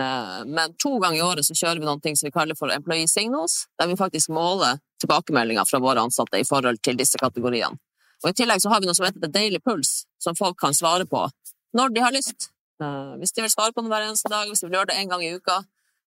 Uh, 0.00 0.44
men 0.48 0.76
to 0.80 0.94
ganger 1.00 1.18
i 1.18 1.24
året 1.24 1.48
så 1.48 1.56
kjører 1.56 1.80
vi 1.80 1.88
noe 1.88 2.14
som 2.16 2.28
vi 2.28 2.32
kaller 2.32 2.56
for 2.58 2.72
Employee 2.72 3.08
Signals, 3.10 3.64
der 3.80 3.90
vi 3.90 3.98
faktisk 4.00 4.32
måler 4.32 4.80
tilbakemeldinger 5.02 5.68
fra 5.68 5.80
våre 5.82 6.04
ansatte 6.04 6.40
i 6.40 6.48
forhold 6.48 6.80
til 6.84 6.96
disse 7.00 7.20
kategoriene. 7.20 7.76
Og 8.24 8.30
I 8.30 8.36
tillegg 8.36 8.62
så 8.62 8.72
har 8.72 8.80
vi 8.80 8.88
noe 8.88 8.96
som 8.96 9.04
heter 9.04 9.20
The 9.20 9.32
Daily 9.32 9.60
Pulse, 9.60 10.06
som 10.22 10.36
folk 10.38 10.56
kan 10.60 10.76
svare 10.76 11.04
på 11.08 11.26
når 11.74 11.94
de 11.94 12.04
har 12.04 12.14
lyst. 12.14 12.50
Uh, 12.82 13.16
hvis 13.20 13.32
de 13.32 13.42
vil 13.42 13.50
svare 13.50 13.72
på 13.72 13.80
den 13.80 13.90
hver 13.90 14.04
eneste 14.04 14.28
dag, 14.28 14.48
hvis 14.48 14.60
de 14.60 14.68
vil 14.68 14.78
gjøre 14.78 14.92
det 14.92 15.00
en 15.00 15.10
gang 15.12 15.24
i 15.24 15.32
uka. 15.34 15.62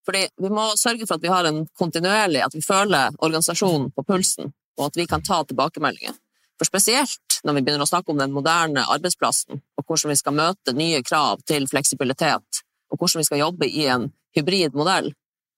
Fordi 0.05 0.27
vi 0.41 0.49
må 0.53 0.69
sørge 0.79 1.07
for 1.07 1.17
at 1.17 1.25
vi 1.25 1.31
har 1.33 1.49
en 1.49 1.63
kontinuerlig, 1.77 2.43
at 2.45 2.55
vi 2.55 2.61
føler 2.65 3.15
organisasjonen 3.17 3.89
på 3.95 4.05
pulsen, 4.07 4.53
og 4.77 4.89
at 4.89 4.99
vi 4.99 5.05
kan 5.09 5.23
ta 5.25 5.41
tilbakemeldinger. 5.43 6.15
For 6.59 6.67
spesielt 6.67 7.39
når 7.47 7.55
vi 7.55 7.63
begynner 7.63 7.85
å 7.85 7.89
snakke 7.89 8.11
om 8.11 8.19
den 8.19 8.33
moderne 8.35 8.83
arbeidsplassen, 8.91 9.61
og 9.77 9.85
hvordan 9.85 10.11
vi 10.11 10.19
skal 10.19 10.35
møte 10.35 10.75
nye 10.75 11.01
krav 11.05 11.43
til 11.47 11.67
fleksibilitet, 11.71 12.63
og 12.91 12.99
hvordan 12.99 13.21
vi 13.21 13.27
skal 13.29 13.43
jobbe 13.43 13.69
i 13.69 13.85
en 13.91 14.09
hybrid 14.35 14.75
modell, 14.77 15.13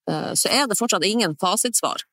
eh, 0.10 0.31
så 0.38 0.51
er 0.51 0.67
det 0.70 0.77
fortsatt 0.77 1.05
ingen 1.08 1.36
fasitsvar. 1.41 2.03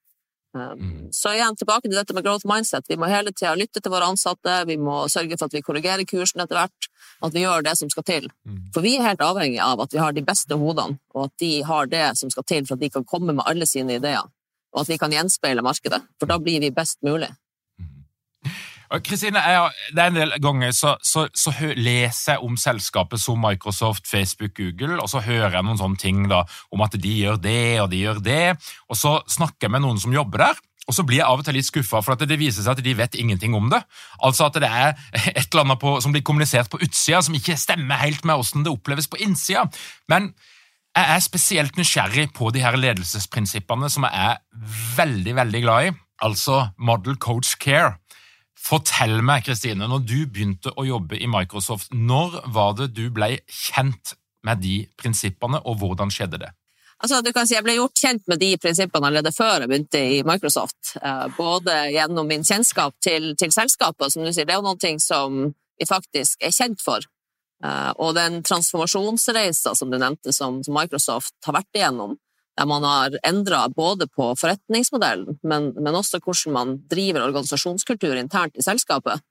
Um, 0.56 1.08
Så 1.12 1.34
igjen 1.36 1.56
tilbake 1.60 1.84
til 1.88 1.96
dette 1.96 2.14
med 2.16 2.24
growth 2.24 2.46
mindset. 2.48 2.86
Vi 2.88 2.96
må 2.96 3.08
hele 3.10 3.32
tida 3.36 3.52
lytte 3.58 3.82
til 3.84 3.92
våre 3.92 4.08
ansatte, 4.08 4.54
vi 4.66 4.78
må 4.80 5.02
sørge 5.12 5.36
for 5.36 5.48
at 5.48 5.56
vi 5.56 5.62
korrigerer 5.64 6.08
kursen 6.08 6.40
etter 6.40 6.56
hvert, 6.56 6.88
at 7.22 7.34
vi 7.34 7.42
gjør 7.44 7.66
det 7.66 7.74
som 7.76 7.90
skal 7.92 8.06
til. 8.08 8.30
For 8.72 8.84
vi 8.84 8.96
er 8.96 9.04
helt 9.10 9.24
avhengig 9.24 9.60
av 9.60 9.80
at 9.84 9.92
vi 9.92 10.00
har 10.00 10.16
de 10.16 10.24
beste 10.24 10.56
hodene, 10.56 10.98
og 11.14 11.28
at 11.28 11.34
de 11.44 11.52
har 11.68 11.86
det 11.92 12.06
som 12.16 12.32
skal 12.32 12.48
til 12.48 12.64
for 12.64 12.78
at 12.78 12.80
de 12.80 12.90
kan 12.90 13.04
komme 13.04 13.36
med 13.36 13.44
alle 13.46 13.68
sine 13.68 14.00
ideer, 14.00 14.24
og 14.72 14.80
at 14.80 14.88
vi 14.88 14.98
kan 14.98 15.12
gjenspeile 15.12 15.62
markedet. 15.62 16.00
For 16.18 16.26
da 16.26 16.38
blir 16.40 16.60
vi 16.64 16.72
best 16.72 17.02
mulig. 17.04 17.28
Kristine, 19.04 19.40
det 19.92 20.00
er 20.00 20.08
en 20.08 20.16
del 20.16 20.30
ganger 20.40 20.72
så, 20.72 20.94
så, 21.04 21.26
så 21.36 21.52
hø, 21.58 21.74
leser 21.76 22.36
jeg 22.36 22.44
om 22.44 22.56
selskapet 22.56 23.20
som 23.20 23.40
Microsoft, 23.42 24.08
Facebook, 24.08 24.54
Google, 24.56 24.96
og 25.02 25.10
så 25.12 25.20
hører 25.24 25.58
jeg 25.58 25.66
noen 25.66 25.80
sånne 25.80 26.00
ting 26.00 26.24
da, 26.30 26.44
om 26.72 26.84
at 26.86 26.96
de 26.96 27.12
gjør 27.20 27.36
det 27.42 27.80
og 27.82 27.90
de 27.92 28.00
gjør 28.06 28.22
det, 28.24 28.56
og 28.88 28.96
så 28.96 29.18
snakker 29.28 29.68
jeg 29.68 29.76
med 29.76 29.84
noen 29.84 30.00
som 30.00 30.14
jobber 30.14 30.46
der, 30.46 30.64
og 30.88 30.96
så 30.96 31.04
blir 31.04 31.20
jeg 31.20 31.28
av 31.28 31.42
og 31.42 31.44
til 31.44 31.58
litt 31.58 31.68
skuffa, 31.68 32.00
for 32.00 32.16
at 32.16 32.24
det 32.24 32.38
viser 32.40 32.64
seg 32.64 32.78
at 32.78 32.84
de 32.84 32.94
vet 32.96 33.18
ingenting 33.20 33.52
om 33.56 33.68
det. 33.68 33.82
Altså 34.24 34.46
at 34.48 34.56
det 34.56 34.70
er 34.72 34.94
et 35.34 35.44
eller 35.44 35.66
annet 35.66 35.82
på, 35.82 35.98
som 36.00 36.14
blir 36.14 36.24
kommunisert 36.24 36.70
på 36.72 36.80
utsida, 36.80 37.20
som 37.24 37.36
ikke 37.36 37.58
stemmer 37.60 38.00
helt 38.00 38.24
med 38.24 38.40
hvordan 38.40 38.64
det 38.64 38.72
oppleves 38.72 39.10
på 39.12 39.20
innsida. 39.20 39.66
Men 40.08 40.32
jeg 40.96 41.14
er 41.14 41.22
spesielt 41.22 41.76
nysgjerrig 41.76 42.30
på 42.34 42.48
de 42.54 42.64
her 42.64 42.78
ledelsesprinsippene 42.80 43.90
som 43.92 44.08
jeg 44.08 44.32
er 44.32 44.40
veldig, 44.96 45.34
veldig 45.36 45.62
glad 45.62 45.90
i, 45.90 45.96
altså 46.24 46.70
Model 46.80 47.20
Coach 47.20 47.58
Care. 47.60 47.98
Fortell 48.58 49.20
meg, 49.24 49.44
Kristine, 49.46 49.86
når 49.88 50.02
du 50.04 50.16
begynte 50.26 50.72
å 50.76 50.84
jobbe 50.84 51.16
i 51.16 51.28
Microsoft, 51.30 51.92
når 51.94 52.40
var 52.52 52.74
det 52.78 52.90
du 52.96 53.06
ble 53.14 53.38
kjent 53.48 54.16
med 54.44 54.60
de 54.62 54.80
prinsippene, 55.00 55.60
og 55.64 55.78
hvordan 55.80 56.12
skjedde 56.12 56.42
det? 56.44 56.50
Altså, 56.98 57.20
du 57.22 57.30
kan 57.32 57.46
si 57.46 57.54
Jeg 57.54 57.62
ble 57.62 57.76
gjort 57.76 57.94
kjent 58.00 58.24
med 58.26 58.40
de 58.42 58.56
prinsippene 58.58 59.06
allerede 59.06 59.30
før 59.34 59.62
jeg 59.62 59.70
begynte 59.70 60.00
i 60.02 60.22
Microsoft. 60.26 60.96
eh, 61.00 61.26
Både 61.36 61.76
gjennom 61.94 62.26
min 62.26 62.42
kjennskap 62.44 62.96
til, 63.00 63.36
til 63.38 63.52
selskapet, 63.54 64.10
som 64.12 64.24
du 64.26 64.32
sier, 64.32 64.48
det 64.48 64.56
er 64.56 64.58
jo 64.58 64.66
noe 64.66 64.94
som 64.98 65.38
vi 65.78 65.86
faktisk 65.86 66.42
er 66.42 66.50
kjent 66.50 66.82
for. 66.82 67.06
Eh, 67.64 67.92
Og 67.98 68.14
den 68.18 68.42
transformasjonsreisa 68.42 69.76
som 69.78 69.90
du 69.90 69.98
nevnte, 69.98 70.34
som, 70.34 70.58
Microsoft 70.66 71.34
har 71.46 71.54
vært 71.60 71.70
igjennom, 71.78 72.18
der 72.58 72.66
man 72.66 72.82
har 72.82 73.14
endra 73.26 73.64
både 73.70 74.08
på 74.10 74.32
forretningsmodellen, 74.38 75.38
men, 75.46 75.72
men 75.78 75.98
også 75.98 76.18
hvordan 76.18 76.54
man 76.54 76.76
driver 76.90 77.28
organisasjonskultur 77.28 78.16
internt 78.18 78.58
i 78.58 78.64
selskapet. 78.66 79.22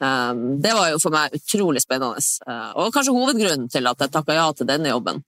Eh, 0.00 0.34
Det 0.62 0.74
var 0.74 0.92
jo 0.92 1.00
for 1.02 1.14
meg 1.14 1.34
utrolig 1.34 1.82
spennende, 1.82 2.22
eh, 2.46 2.70
og 2.78 2.92
kanskje 2.94 3.16
hovedgrunnen 3.16 3.70
til 3.72 3.90
at 3.90 4.04
jeg 4.04 4.14
takka 4.14 4.36
ja 4.38 4.52
til 4.52 4.70
denne 4.70 4.92
jobben. 4.92 5.24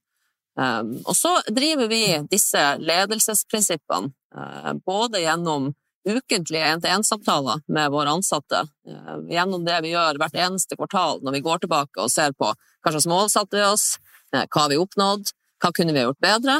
Um, 0.59 0.97
og 1.07 1.15
så 1.15 1.29
driver 1.55 1.87
vi 1.87 2.01
disse 2.27 2.59
ledelsesprinsippene 2.83 4.09
uh, 4.35 4.73
både 4.83 5.21
gjennom 5.23 5.69
ukentlige 6.09 6.65
én-til-én-samtaler 6.73 7.61
med 7.71 7.93
våre 7.93 8.11
ansatte, 8.17 8.65
uh, 8.89 9.21
gjennom 9.29 9.63
det 9.63 9.77
vi 9.85 9.93
gjør 9.93 10.19
hvert 10.19 10.35
eneste 10.35 10.75
kvartal 10.75 11.23
når 11.23 11.37
vi 11.37 11.43
går 11.45 11.63
tilbake 11.63 12.03
og 12.03 12.11
ser 12.11 12.35
på 12.35 12.49
hva 12.49 12.91
slags 12.91 13.07
mål 13.07 13.31
satte 13.31 13.55
vi 13.55 13.63
oss, 13.63 13.85
hva 14.33 14.65
har 14.65 14.73
vi 14.73 14.81
oppnådd, 14.81 15.31
hva 15.63 15.71
kunne 15.75 15.95
vi 15.95 16.03
gjort 16.03 16.19
bedre. 16.27 16.59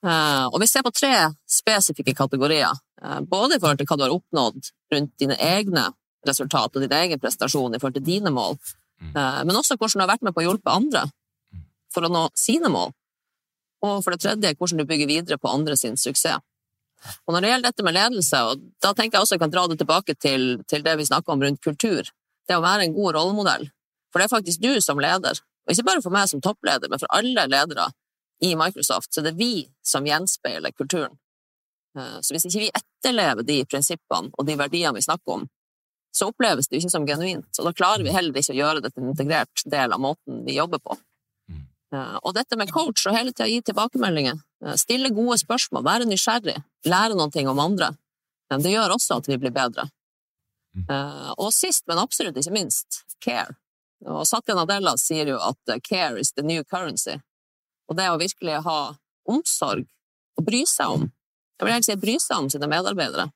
Uh, 0.00 0.46
og 0.48 0.62
vi 0.62 0.68
ser 0.70 0.84
på 0.84 0.92
tre 0.96 1.12
spesifikke 1.44 2.14
kategorier, 2.16 2.72
uh, 3.04 3.18
både 3.20 3.58
i 3.58 3.60
forhold 3.60 3.82
til 3.82 3.88
hva 3.88 3.98
du 3.98 4.04
har 4.06 4.14
oppnådd 4.14 4.70
rundt 4.94 5.10
dine 5.20 5.36
egne 5.36 5.90
resultat 6.24 6.76
og 6.76 6.84
din 6.84 6.94
egen 6.96 7.20
prestasjon 7.20 7.76
i 7.76 7.80
forhold 7.80 7.98
til 7.98 8.06
dine 8.06 8.32
mål, 8.32 8.56
uh, 9.12 9.42
men 9.44 9.58
også 9.58 9.76
hvordan 9.76 10.00
du 10.00 10.04
har 10.06 10.12
vært 10.14 10.24
med 10.24 10.36
på 10.36 10.40
å 10.40 10.46
hjelpe 10.46 10.72
andre 10.72 11.04
for 11.92 12.06
å 12.06 12.12
nå 12.12 12.24
sine 12.38 12.70
mål. 12.72 12.94
Og 13.84 14.00
for 14.04 14.14
det 14.14 14.22
tredje, 14.24 14.54
hvordan 14.56 14.80
du 14.80 14.88
bygger 14.88 15.10
videre 15.10 15.40
på 15.40 15.52
andre 15.52 15.76
sin 15.76 16.00
suksess. 16.00 16.40
Og 17.24 17.32
når 17.32 17.44
det 17.44 17.52
gjelder 17.52 17.72
dette 17.72 17.84
med 17.84 17.96
ledelse, 17.96 18.40
og 18.44 18.64
da 18.84 18.92
tenker 18.96 19.16
jeg 19.16 19.24
også 19.24 19.36
jeg 19.36 19.44
kan 19.44 19.52
dra 19.52 19.66
det 19.68 19.78
tilbake 19.80 20.16
til, 20.20 20.50
til 20.68 20.84
det 20.84 20.96
vi 21.00 21.08
snakker 21.08 21.32
om 21.32 21.44
rundt 21.44 21.62
kultur, 21.64 22.08
det 22.48 22.56
å 22.56 22.64
være 22.64 22.88
en 22.88 22.96
god 22.96 23.16
rollemodell. 23.16 23.68
For 24.12 24.20
det 24.20 24.26
er 24.28 24.34
faktisk 24.34 24.64
du 24.64 24.72
som 24.84 25.00
leder, 25.00 25.40
og 25.40 25.72
ikke 25.72 25.86
bare 25.86 26.04
for 26.04 26.12
meg 26.12 26.28
som 26.28 26.42
toppleder, 26.44 26.92
men 26.92 27.00
for 27.00 27.08
alle 27.16 27.46
ledere 27.48 27.88
i 28.40 28.56
Microsoft, 28.56 29.14
så 29.14 29.22
det 29.24 29.34
er 29.34 29.40
vi 29.40 29.54
som 29.82 30.06
gjenspeiler 30.06 30.72
kulturen. 30.72 31.16
Eh, 31.98 32.18
så 32.20 32.34
hvis 32.34 32.46
ikke 32.48 32.64
vi 32.64 32.70
etterlever 32.72 33.46
de 33.46 33.60
prinsippene 33.68 34.32
og 34.32 34.46
de 34.48 34.56
verdiene 34.60 34.96
vi 34.96 35.04
snakker 35.04 35.40
om, 35.40 35.46
så 36.16 36.30
oppleves 36.30 36.68
det 36.68 36.80
ikke 36.80 36.90
som 36.90 37.06
genuint, 37.06 37.50
og 37.58 37.68
da 37.68 37.74
klarer 37.76 38.02
vi 38.02 38.14
heller 38.14 38.34
ikke 38.34 38.56
å 38.56 38.58
gjøre 38.58 38.82
det 38.82 38.90
til 38.94 39.04
en 39.04 39.12
integrert 39.12 39.64
del 39.70 39.94
av 39.94 40.02
måten 40.02 40.40
vi 40.46 40.56
jobber 40.56 40.82
på. 40.82 40.96
Mm. 41.50 41.62
Eh, 41.94 42.16
og 42.24 42.34
dette 42.38 42.58
med 42.58 42.72
coach 42.74 43.06
og 43.06 43.14
hele 43.14 43.34
tida 43.34 43.48
gi 43.50 43.60
tilbakemeldinger, 43.68 44.40
eh, 44.64 44.76
stille 44.80 45.12
gode 45.14 45.38
spørsmål, 45.44 45.86
være 45.86 46.10
nysgjerrig, 46.10 46.58
lære 46.90 47.18
noe 47.18 47.46
om 47.52 47.64
andre, 47.66 47.94
det 48.50 48.72
gjør 48.72 48.96
også 48.96 49.20
at 49.20 49.28
vi 49.30 49.38
blir 49.38 49.54
bedre. 49.54 49.84
Mm. 50.74 50.86
Og 51.38 51.52
sist, 51.54 51.84
men 51.86 51.98
absolutt 52.02 52.36
ikke 52.38 52.54
minst, 52.54 53.04
care. 53.22 53.54
Og 54.06 54.24
Satya 54.26 54.56
Nadella 54.58 54.96
sier 54.98 55.28
jo 55.30 55.36
at 55.38 55.82
care 55.86 56.18
is 56.18 56.32
the 56.32 56.42
new 56.42 56.64
currency. 56.64 57.20
Og 57.90 57.98
det 57.98 58.06
å 58.10 58.20
virkelig 58.20 58.60
ha 58.64 58.80
omsorg 59.30 59.84
og 60.38 60.46
bry 60.46 60.62
seg 60.68 60.94
om, 60.94 61.08
jeg 61.58 61.66
vil 61.66 61.74
egentlig 61.74 61.92
si 61.92 62.00
bry 62.00 62.16
seg 62.22 62.38
om 62.38 62.48
sine 62.52 62.68
medarbeidere, 62.70 63.28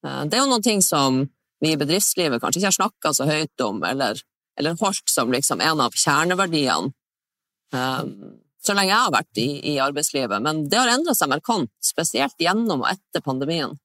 det 0.00 0.36
er 0.36 0.40
jo 0.40 0.48
noen 0.48 0.64
ting 0.64 0.80
som 0.84 1.24
vi 1.60 1.74
i 1.74 1.80
bedriftslivet 1.80 2.40
kanskje 2.40 2.62
ikke 2.62 2.70
har 2.70 2.76
snakka 2.78 3.12
så 3.12 3.26
høyt 3.28 3.64
om, 3.66 3.82
eller, 3.84 4.22
eller, 4.56 4.78
holdt 4.80 5.12
som 5.12 5.32
liksom 5.32 5.60
en 5.60 5.82
av 5.84 5.96
kjerneverdiene 5.98 6.92
um, 7.74 8.14
så 8.60 8.76
lenge 8.76 8.92
jeg 8.92 9.04
har 9.04 9.12
vært 9.12 9.40
i, 9.40 9.48
i, 9.72 9.74
arbeidslivet. 9.80 10.40
Men 10.44 10.66
det 10.68 10.76
har 10.80 10.90
endra 10.92 11.14
seg 11.16 11.30
markant, 11.32 11.72
spesielt 11.84 12.36
gjennom 12.40 12.84
og 12.84 12.90
etter 12.90 13.24
pandemien. 13.24 13.76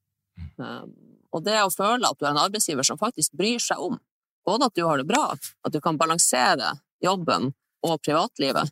Um, 0.59 0.95
og 1.35 1.43
det 1.43 1.57
å 1.63 1.71
føle 1.71 2.07
at 2.07 2.19
du 2.19 2.25
er 2.25 2.33
en 2.33 2.43
arbeidsgiver 2.45 2.88
som 2.88 3.00
faktisk 3.00 3.35
bryr 3.39 3.59
seg 3.63 3.79
om 3.83 4.00
både 4.45 4.67
at 4.69 4.75
du 4.77 4.83
har 4.85 5.00
det 5.01 5.07
bra, 5.09 5.31
at 5.35 5.74
du 5.74 5.79
kan 5.81 5.97
balansere 5.97 6.75
jobben 7.03 7.50
og 7.85 8.01
privatlivet, 8.05 8.71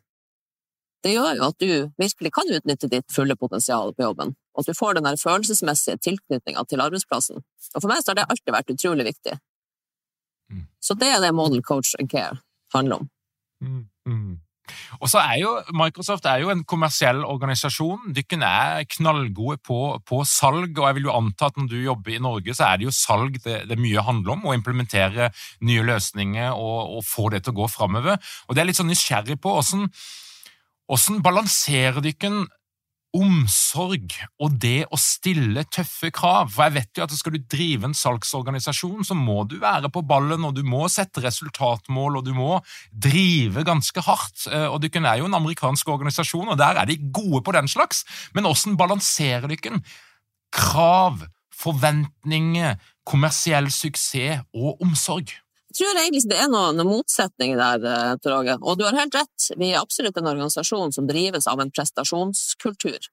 det 1.04 1.12
gjør 1.12 1.34
jo 1.38 1.48
at 1.50 1.58
du 1.60 1.72
virkelig 2.00 2.32
kan 2.32 2.52
utnytte 2.56 2.88
ditt 2.88 3.10
fulle 3.12 3.36
potensial 3.36 3.92
på 3.96 4.06
jobben, 4.06 4.32
og 4.54 4.62
at 4.62 4.70
du 4.70 4.78
får 4.78 4.96
den 4.98 5.20
følelsesmessige 5.20 6.00
tilknytninga 6.06 6.64
til 6.70 6.84
arbeidsplassen. 6.84 7.42
Og 7.74 7.82
for 7.82 7.90
meg 7.90 8.00
så 8.00 8.12
har 8.12 8.22
det 8.22 8.30
alltid 8.32 8.56
vært 8.56 8.72
utrolig 8.72 9.08
viktig. 9.10 9.36
Mm. 10.52 10.64
Så 10.80 10.96
det 11.00 11.10
er 11.12 11.20
det 11.24 11.34
Model 11.36 11.62
Coach 11.62 11.94
and 12.00 12.10
Care 12.12 12.40
handler 12.74 13.02
om. 13.02 13.10
Mm, 13.60 13.84
mm. 14.08 14.32
Og 15.02 15.10
så 15.12 15.20
er 15.20 15.38
jo 15.42 15.50
Microsoft 15.76 16.24
er 16.28 16.40
jo 16.40 16.50
en 16.52 16.64
kommersiell 16.64 17.20
organisasjon. 17.28 18.14
Dykken 18.16 18.44
er 18.46 18.86
knallgode 18.96 19.58
på, 19.60 19.78
på, 20.08 20.22
salg, 20.28 20.72
og 20.78 20.88
jeg 20.88 20.98
vil 20.98 21.08
jo 21.10 21.16
anta 21.18 21.50
at 21.50 21.60
når 21.60 21.68
du 21.68 21.76
jobber 21.82 22.14
i 22.14 22.22
Norge, 22.22 22.56
så 22.56 22.70
er 22.70 22.80
det 22.80 22.88
jo 22.88 22.96
salg 22.96 23.36
det, 23.44 23.58
det 23.68 23.80
mye 23.80 24.04
handler 24.06 24.38
om. 24.38 24.48
Å 24.48 24.56
implementere 24.56 25.30
nye 25.68 25.84
løsninger 25.84 26.56
og, 26.56 26.98
og 26.98 27.04
få 27.04 27.28
det 27.34 27.44
til 27.44 27.52
å 27.52 27.60
gå 27.60 27.70
framover. 27.76 28.20
Og 28.48 28.56
det 28.56 28.64
er 28.64 28.70
litt 28.70 28.80
sånn 28.80 28.92
nysgjerrig 28.92 29.36
på 29.42 29.58
åssen 30.92 31.22
balanserer 31.24 32.02
dere 32.04 32.44
omsorg 33.14 34.10
og 34.42 34.56
det 34.58 34.88
å 34.90 34.98
stille 34.98 35.62
tøffe 35.72 36.10
krav? 36.14 36.50
For 36.52 36.66
jeg 36.66 36.74
vet 36.76 36.98
jo 36.98 37.04
at 37.06 37.14
skal 37.14 37.36
du 37.36 37.44
drive 37.50 37.88
en 37.88 37.96
salgsorganisasjon, 37.96 39.06
så 39.06 39.16
må 39.18 39.44
du 39.48 39.56
være 39.62 39.90
på 39.94 40.02
ballen, 40.06 40.46
og 40.46 40.56
du 40.56 40.64
må 40.66 40.84
sette 40.92 41.22
resultatmål, 41.24 42.18
og 42.18 42.26
du 42.26 42.32
må 42.36 42.58
drive 42.90 43.64
ganske 43.66 44.04
hardt. 44.06 44.48
Eh, 44.50 44.66
og 44.66 44.80
dere 44.82 45.04
er 45.12 45.22
jo 45.22 45.30
en 45.30 45.38
amerikansk 45.38 45.94
organisasjon, 45.94 46.50
og 46.52 46.58
der 46.60 46.82
er 46.82 46.90
de 46.90 46.98
gode 47.14 47.44
på 47.46 47.54
den 47.56 47.70
slags. 47.70 48.02
Men 48.34 48.48
hvordan 48.48 48.78
balanserer 48.80 49.48
dere 49.52 49.80
krav, 50.54 51.22
forventninger, 51.54 52.76
kommersiell 53.06 53.70
suksess 53.70 54.42
og 54.56 54.82
omsorg? 54.82 55.30
Tror 55.74 55.98
egentlig 55.98 56.22
det 56.30 56.38
er 56.38 56.50
noen, 56.50 56.78
motsetninger 56.86 57.58
der, 57.58 57.86
eh, 57.90 58.16
Tor 58.22 58.38
Åge. 58.38 58.58
Og 58.62 58.78
du 58.78 58.84
har 58.86 58.94
helt 58.94 59.14
rett, 59.14 59.46
vi 59.58 59.72
er 59.72 59.80
absolutt 59.80 60.16
en 60.16 60.30
organisasjon 60.30 60.92
som 60.94 61.06
drives 61.06 61.48
av 61.50 61.60
en 61.60 61.70
prestasjonskultur. 61.70 63.08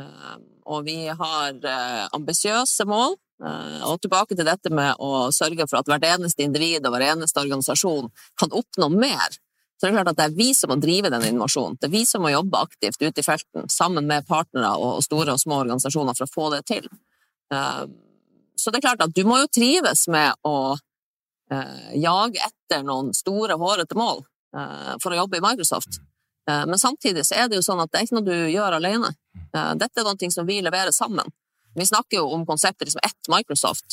Eh, 0.00 0.34
og 0.66 0.84
vi 0.84 1.06
har 1.06 1.54
eh, 1.64 2.08
ambisiøse 2.12 2.84
mål. 2.84 3.16
Og 3.44 3.98
tilbake 4.00 4.36
til 4.38 4.46
dette 4.46 4.70
med 4.70 4.94
å 5.02 5.28
sørge 5.34 5.66
for 5.66 5.80
at 5.80 5.88
hvert 5.90 6.04
eneste 6.06 6.44
individ 6.44 6.86
og 6.86 6.94
hver 6.94 7.02
eneste 7.02 7.42
organisasjon 7.42 8.06
kan 8.40 8.54
oppnå 8.54 8.86
mer. 8.94 9.34
Så 9.74 9.82
det 9.82 9.88
er 9.88 9.96
klart 9.96 10.10
at 10.12 10.20
det 10.20 10.26
er 10.28 10.36
vi 10.38 10.46
som 10.54 10.70
må 10.70 10.76
drive 10.80 11.10
den 11.10 11.26
innovasjonen. 11.32 11.74
Det 11.80 11.88
er 11.88 11.92
vi 11.96 12.04
som 12.06 12.22
må 12.22 12.30
jobbe 12.30 12.62
aktivt 12.62 13.02
ute 13.02 13.20
i 13.20 13.26
felten 13.26 13.66
sammen 13.68 14.06
med 14.06 14.28
partnere 14.30 14.70
og 14.78 15.02
store 15.04 15.34
og 15.34 15.42
små 15.42 15.58
organisasjoner 15.64 16.16
for 16.16 16.24
å 16.24 16.32
få 16.32 16.46
det 16.54 16.62
til. 16.70 16.86
Så 17.50 18.70
det 18.70 18.78
er 18.78 18.86
klart 18.86 19.02
at 19.02 19.18
du 19.18 19.24
må 19.26 19.42
jo 19.42 19.50
trives 19.58 20.06
med 20.08 20.38
å 20.46 20.78
jage 22.00 22.40
etter 22.40 22.84
noen 22.86 23.12
store, 23.14 23.58
hårete 23.60 23.96
mål 23.98 24.22
eh, 24.56 24.94
for 25.02 25.12
å 25.12 25.18
jobbe 25.24 25.36
i 25.38 25.44
Microsoft. 25.44 26.00
Eh, 26.50 26.66
men 26.66 26.78
samtidig 26.78 27.26
så 27.26 27.34
er 27.34 27.48
det 27.48 27.56
jo 27.58 27.62
sånn 27.64 27.80
at 27.82 27.90
det 27.92 27.98
er 27.98 28.04
ikke 28.06 28.16
noe 28.18 28.28
du 28.28 28.38
gjør 28.52 28.72
alene. 28.78 29.10
Eh, 29.54 29.74
dette 29.80 30.00
er 30.00 30.04
noe 30.08 30.30
som 30.32 30.46
vi 30.48 30.62
leverer 30.64 30.92
sammen. 30.92 31.26
Vi 31.74 31.86
snakker 31.86 32.16
jo 32.20 32.26
om 32.36 32.46
konseptet 32.46 32.92
som 32.92 33.00
ett 33.04 33.28
Microsoft. 33.32 33.90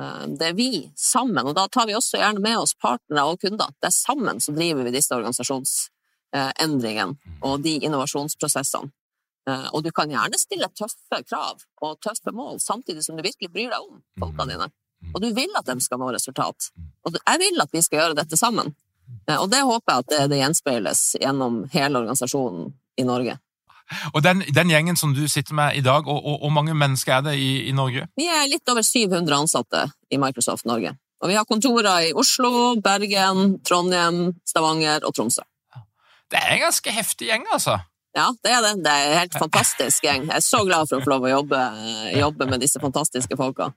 Eh, 0.00 0.24
det 0.38 0.46
er 0.50 0.54
vi 0.58 0.92
sammen, 0.96 1.46
og 1.46 1.54
da 1.58 1.68
tar 1.68 1.86
vi 1.88 1.94
også 1.98 2.18
gjerne 2.20 2.40
med 2.44 2.58
oss 2.58 2.74
partnere 2.74 3.24
og 3.32 3.40
kunder. 3.42 3.68
Det 3.80 3.88
er 3.90 3.96
sammen 3.96 4.40
som 4.40 4.54
driver 4.58 4.82
vi 4.86 4.96
disse 4.96 5.14
organisasjonsendringene 5.16 7.14
og 7.42 7.54
de 7.66 7.74
innovasjonsprosessene. 7.82 8.90
Eh, 9.48 9.68
og 9.72 9.80
du 9.84 9.90
kan 9.94 10.10
gjerne 10.12 10.38
stille 10.38 10.68
tøffe 10.76 11.18
krav 11.24 11.56
og 11.82 12.00
tøffe 12.04 12.30
mål, 12.36 12.60
samtidig 12.60 13.02
som 13.04 13.16
du 13.16 13.22
virkelig 13.24 13.50
bryr 13.52 13.70
deg 13.72 13.80
om 13.80 14.02
folka 14.20 14.42
mm. 14.44 14.50
dine. 14.52 14.66
Mm. 15.02 15.10
Og 15.14 15.22
du 15.22 15.28
vil 15.34 15.58
at 15.58 15.68
de 15.68 15.78
skal 15.84 16.00
nå 16.00 16.10
resultat. 16.12 16.70
Mm. 16.76 16.86
Og 17.06 17.18
jeg 17.18 17.42
vil 17.44 17.64
at 17.64 17.74
vi 17.74 17.82
skal 17.84 18.00
gjøre 18.02 18.18
dette 18.18 18.38
sammen. 18.40 18.72
Eh, 19.28 19.36
og 19.36 19.50
det 19.52 19.64
håper 19.66 19.92
jeg 19.92 20.04
at 20.04 20.14
det, 20.14 20.22
det 20.32 20.40
gjenspeiles 20.42 21.04
gjennom 21.20 21.60
hele 21.74 22.02
organisasjonen 22.02 22.72
i 22.98 23.06
Norge. 23.08 23.38
Og 24.12 24.22
den, 24.22 24.42
den, 24.52 24.70
gjengen 24.70 24.98
som 25.00 25.14
du 25.16 25.22
sitter 25.32 25.56
med 25.56 25.78
i 25.78 25.84
dag, 25.84 26.08
og, 26.08 26.18
og, 26.20 26.42
og 26.44 26.52
mange 26.52 26.74
mennesker 26.76 27.18
er 27.18 27.22
det 27.30 27.36
i, 27.40 27.68
i, 27.70 27.72
Norge? 27.72 28.04
Vi 28.20 28.26
er 28.28 28.48
litt 28.50 28.68
over 28.68 28.84
700 28.84 29.32
ansatte 29.36 29.86
i 30.12 30.20
Microsoft 30.20 30.68
Norge. 30.68 30.92
Og 31.22 31.32
vi 31.32 31.38
har 31.38 31.46
kontorer 31.48 32.10
i 32.10 32.12
Oslo, 32.14 32.76
Bergen, 32.84 33.58
Trondheim, 33.66 34.34
Stavanger 34.46 35.06
og 35.08 35.16
Tromsø. 35.16 35.46
Det 36.28 36.36
er 36.36 36.58
en 36.58 36.66
ganske 36.66 36.92
heftig 36.92 37.30
gjeng, 37.30 37.46
altså? 37.54 37.78
Ja, 38.16 38.28
det 38.44 38.52
er 38.52 38.64
det. 38.66 38.74
Det 38.84 38.92
er 38.92 39.08
en 39.08 39.20
helt 39.22 39.38
fantastisk 39.44 40.04
gjeng. 40.04 40.28
Jeg 40.28 40.36
er 40.36 40.44
så 40.44 40.62
glad 40.68 40.90
for 40.90 41.00
å 41.00 41.04
få 41.04 41.14
lov 41.14 41.26
å 41.26 41.34
jobbe, 41.38 41.62
jobbe 42.18 42.48
med 42.52 42.64
disse 42.64 42.82
fantastiske 42.82 43.40
folka. 43.40 43.72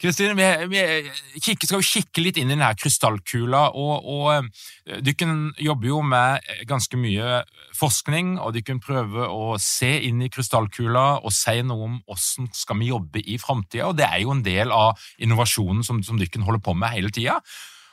Kristine, 0.00 0.34
vi, 0.38 0.48
vi 0.70 1.54
skal 1.56 1.80
jo 1.80 1.86
kikke 1.86 2.22
litt 2.22 2.38
inn 2.38 2.50
i 2.50 2.54
denne 2.54 2.70
krystallkula. 2.78 3.66
og, 3.74 4.06
og 4.06 4.28
eh, 4.34 5.00
Dere 5.04 5.34
jobber 5.60 5.90
jo 5.90 6.00
med 6.06 6.46
ganske 6.70 6.98
mye 7.00 7.42
forskning, 7.76 8.36
og 8.38 8.54
dere 8.56 8.78
prøver 8.82 9.32
å 9.32 9.56
se 9.62 9.90
inn 10.06 10.22
i 10.22 10.30
krystallkula 10.32 11.06
og 11.24 11.34
si 11.34 11.58
noe 11.66 11.88
om 11.88 11.98
hvordan 12.06 12.50
skal 12.56 12.80
vi 12.80 12.92
jobbe 12.92 13.24
i 13.24 13.38
framtida. 13.42 13.90
Det 13.96 14.06
er 14.06 14.22
jo 14.24 14.34
en 14.36 14.46
del 14.46 14.74
av 14.74 14.98
innovasjonen 15.18 15.84
som, 15.86 16.02
som 16.06 16.20
dere 16.20 16.46
holder 16.46 16.64
på 16.64 16.76
med 16.78 16.94
hele 16.94 17.12
tida. 17.14 17.40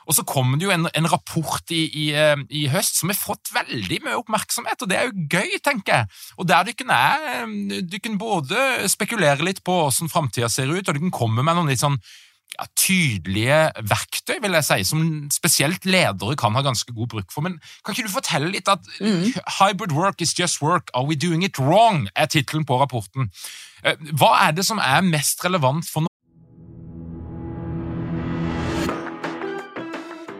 Og 0.08 0.16
så 0.16 0.24
kommer 0.24 0.56
det 0.58 0.64
jo 0.64 0.72
en, 0.72 0.88
en 0.88 1.10
rapport 1.12 1.74
i, 1.74 1.82
i, 1.86 2.06
eh, 2.16 2.38
i, 2.48 2.64
høst 2.72 3.00
som 3.00 3.12
har 3.12 3.18
fått 3.18 3.52
veldig 3.52 4.00
mye 4.06 4.20
oppmerksomhet, 4.22 4.80
og 4.80 4.90
det 4.90 4.96
er 4.96 5.10
jo 5.10 5.26
gøy, 5.36 5.58
tenker 5.64 6.00
jeg. 6.00 6.22
Og 6.40 6.48
der 6.48 6.70
dere 6.70 6.96
er 6.96 7.28
eh, 7.42 7.82
Du 7.84 7.98
kan 8.00 8.16
både 8.20 8.88
spekulere 8.88 9.44
litt 9.44 9.60
på 9.66 9.76
hvordan 9.82 10.12
framtida 10.12 10.48
ser 10.52 10.72
ut, 10.72 10.88
og 10.88 10.96
du 10.96 11.04
kan 11.04 11.14
komme 11.20 11.44
med 11.44 11.58
noen 11.58 11.68
litt 11.68 11.84
sånn 11.84 12.00
ja, 12.56 12.64
tydelige 12.80 13.60
verktøy, 13.84 14.38
vil 14.42 14.56
jeg 14.56 14.66
si, 14.66 14.80
som 14.88 15.04
spesielt 15.34 15.84
ledere 15.84 16.38
kan 16.40 16.56
ha 16.56 16.64
ganske 16.64 16.94
god 16.96 17.12
bruk 17.12 17.32
for. 17.34 17.44
Men 17.44 17.58
kan 17.84 17.94
ikke 17.94 18.08
du 18.08 18.14
fortelle 18.16 18.50
litt 18.54 18.72
at 18.72 18.84
mm. 18.98 19.36
'Hybrid 19.58 19.92
work 19.92 20.24
is 20.24 20.32
just 20.38 20.62
work. 20.64 20.90
Are 20.94 21.04
we 21.04 21.14
doing 21.16 21.44
it 21.44 21.60
wrong?' 21.60 22.08
er 22.16 22.26
tittelen 22.26 22.64
på 22.64 22.80
rapporten. 22.80 23.28
Eh, 23.84 24.00
hva 24.16 24.34
er 24.48 24.56
det 24.56 24.66
som 24.66 24.80
er 24.82 25.04
mest 25.04 25.44
relevant 25.44 25.86
for 25.86 26.07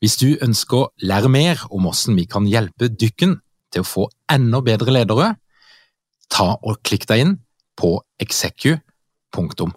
Hvis 0.00 0.16
du 0.20 0.36
ønsker 0.42 0.76
å 0.76 0.90
lære 1.02 1.30
mer 1.32 1.66
om 1.70 1.86
hvordan 1.86 2.16
vi 2.18 2.26
kan 2.30 2.48
hjelpe 2.50 2.90
dykken 2.92 3.38
til 3.72 3.84
å 3.84 3.88
få 3.88 4.08
enda 4.32 4.62
bedre 4.64 4.94
ledere, 4.94 5.34
ta 6.32 6.54
og 6.56 6.82
klikk 6.86 7.06
deg 7.10 7.24
inn 7.24 7.36
på 7.76 7.96
execu.no. 8.22 9.70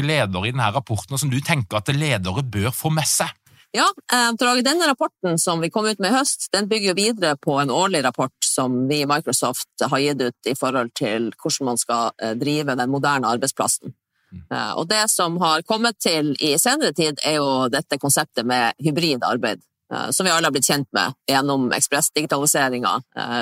ledere 0.00 0.48
i 0.48 0.52
denne 0.52 0.70
rapporten, 0.72 1.18
som 1.18 1.30
du 1.30 1.40
tenker 1.44 1.80
at 1.80 1.90
ledere 1.94 2.44
bør 2.44 2.70
få 2.74 2.92
med 2.94 3.08
seg? 3.08 3.28
Ja, 3.76 3.86
eh, 4.12 4.32
denne 4.64 4.88
rapporten 4.88 5.38
som 5.38 5.60
vi 5.62 5.70
kom 5.70 5.86
ut 5.86 6.00
med 6.00 6.10
i 6.10 6.16
høst, 6.16 6.48
den 6.52 6.68
bygger 6.68 6.96
videre 6.98 7.36
på 7.36 7.60
en 7.60 7.70
årlig 7.70 8.02
rapport 8.04 8.39
som 8.50 8.76
vi 8.88 9.00
i 9.02 9.08
Microsoft 9.08 9.84
har 9.90 10.02
gitt 10.02 10.22
ut 10.22 10.50
i 10.50 10.56
forhold 10.58 10.92
til 10.98 11.30
hvordan 11.40 11.70
man 11.70 11.80
skal 11.80 12.12
eh, 12.22 12.36
drive 12.38 12.76
den 12.76 12.92
moderne 12.92 13.30
arbeidsplassen. 13.30 13.94
Mm. 14.30 14.44
Eh, 14.52 14.72
og 14.78 14.88
det 14.90 15.04
som 15.12 15.38
har 15.42 15.66
kommet 15.68 15.98
til 16.02 16.34
i 16.38 16.56
senere 16.58 16.92
tid, 16.96 17.22
er 17.24 17.38
jo 17.38 17.68
dette 17.72 17.98
konseptet 17.98 18.46
med 18.46 18.78
hybrid 18.82 19.26
arbeid. 19.26 19.66
Som 20.14 20.22
vi 20.22 20.30
alle 20.30 20.46
har 20.46 20.52
blitt 20.54 20.68
kjent 20.70 20.86
med 20.94 21.16
gjennom 21.26 21.64
ekspressdigitaliseringa 21.74 22.92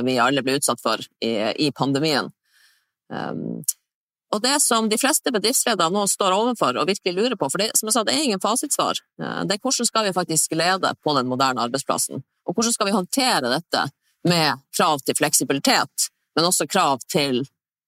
vi 0.06 0.14
alle 0.16 0.40
ble 0.40 0.54
utsatt 0.56 0.80
for 0.80 1.02
i, 1.20 1.66
pandemien. 1.76 2.30
Og 4.34 4.42
det 4.44 4.58
som 4.60 4.88
de 4.90 4.98
fleste 5.00 5.32
bedriftsledere 5.32 5.92
nå 5.92 6.04
står 6.10 6.34
overfor 6.36 6.76
og 6.76 6.88
virkelig 6.90 7.14
lurer 7.16 7.36
på, 7.40 7.48
for 7.48 7.62
det, 7.62 7.70
som 7.78 7.88
jeg 7.88 7.96
sa, 7.96 8.02
det 8.04 8.14
er 8.14 8.26
ingen 8.26 8.42
fasitsvar, 8.42 9.00
eh, 9.22 9.38
det 9.48 9.56
er 9.56 9.62
hvordan 9.64 9.88
skal 9.88 10.08
vi 10.08 10.16
faktisk 10.16 10.56
lede 10.58 10.92
på 11.04 11.14
den 11.16 11.30
moderne 11.30 11.64
arbeidsplassen? 11.64 12.20
Og 12.48 12.56
hvordan 12.56 12.76
skal 12.76 12.88
vi 12.88 12.96
håndtere 12.96 13.54
dette 13.54 13.86
med 14.24 14.60
krav 14.76 14.98
til 15.04 15.16
fleksibilitet, 15.18 16.08
men 16.36 16.46
også 16.48 16.66
krav 16.66 17.02
til 17.10 17.42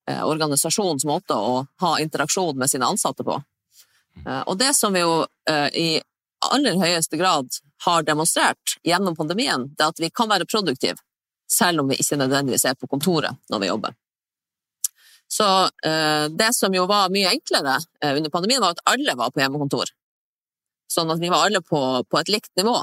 eh, 0.08 0.22
organisasjonens 0.26 1.06
måte 1.08 1.36
å 1.36 1.64
ha 1.82 1.92
interaksjon 2.02 2.58
med 2.58 2.70
sine 2.70 2.88
ansatte 2.88 3.26
på? 3.26 3.40
Eh, 4.26 4.42
og 4.42 4.58
det 4.58 4.72
som 4.78 4.94
vi 4.94 5.04
jo 5.04 5.24
eh, 5.50 5.68
i 5.74 5.88
aller 6.50 6.78
høyeste 6.80 7.18
grad 7.20 7.50
har 7.84 8.04
demonstrert 8.06 8.76
gjennom 8.86 9.16
pandemien, 9.16 9.68
det 9.76 9.84
er 9.84 9.94
at 9.94 10.02
vi 10.02 10.10
kan 10.10 10.30
være 10.30 10.48
produktive, 10.48 10.98
selv 11.50 11.82
om 11.82 11.90
vi 11.90 11.98
ikke 12.00 12.20
nødvendigvis 12.20 12.66
er 12.70 12.78
på 12.78 12.88
kontoret 12.90 13.36
når 13.52 13.62
vi 13.62 13.72
jobber. 13.72 13.96
Så 15.30 15.46
det 16.34 16.48
som 16.56 16.74
jo 16.74 16.88
var 16.90 17.12
mye 17.14 17.30
enklere 17.30 17.76
under 18.02 18.32
pandemien, 18.34 18.58
var 18.58 18.74
at 18.74 18.80
alle 18.90 19.12
var 19.14 19.30
på 19.30 19.38
hjemmekontor. 19.38 19.92
Sånn 20.90 21.12
at 21.14 21.20
vi 21.22 21.30
var 21.30 21.46
alle 21.46 21.60
på, 21.62 21.78
på 22.02 22.18
et 22.18 22.32
likt 22.34 22.50
nivå. 22.58 22.74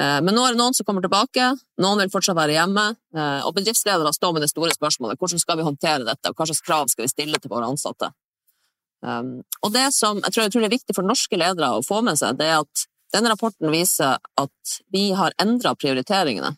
Eh, 0.00 0.18
men 0.24 0.32
nå 0.34 0.46
er 0.46 0.54
det 0.54 0.60
noen 0.60 0.76
som 0.76 0.86
kommer 0.88 1.04
tilbake, 1.04 1.50
noen 1.82 2.00
vil 2.00 2.12
fortsatt 2.12 2.38
være 2.38 2.56
hjemme, 2.56 2.86
eh, 3.16 3.40
og 3.44 3.52
bedriftsledere 3.58 4.12
står 4.16 4.32
med 4.36 4.46
det 4.46 4.52
store 4.52 4.72
spørsmålet 4.72 5.20
hvordan 5.20 5.42
skal 5.42 5.60
vi 5.60 5.66
håndtere 5.66 6.06
dette, 6.08 6.30
og 6.30 6.38
hva 6.38 6.48
slags 6.48 6.64
krav 6.64 6.88
skal 6.92 7.04
vi 7.04 7.12
stille 7.12 7.40
til 7.40 7.52
våre 7.52 7.68
ansatte. 7.68 8.12
Um, 9.00 9.38
og 9.64 9.72
det 9.72 9.86
som 9.96 10.18
jeg 10.20 10.32
tror, 10.32 10.44
jeg 10.44 10.52
tror, 10.52 10.64
er 10.66 10.72
viktig 10.74 10.94
for 10.96 11.08
norske 11.08 11.36
ledere 11.40 11.70
å 11.72 11.84
få 11.84 12.02
med 12.04 12.18
seg, 12.20 12.36
det 12.36 12.50
er 12.50 12.58
at 12.60 12.82
denne 13.14 13.30
rapporten 13.32 13.72
viser 13.72 14.18
at 14.20 14.74
vi 14.92 15.06
har 15.16 15.32
endra 15.40 15.72
prioriteringene 15.74 16.52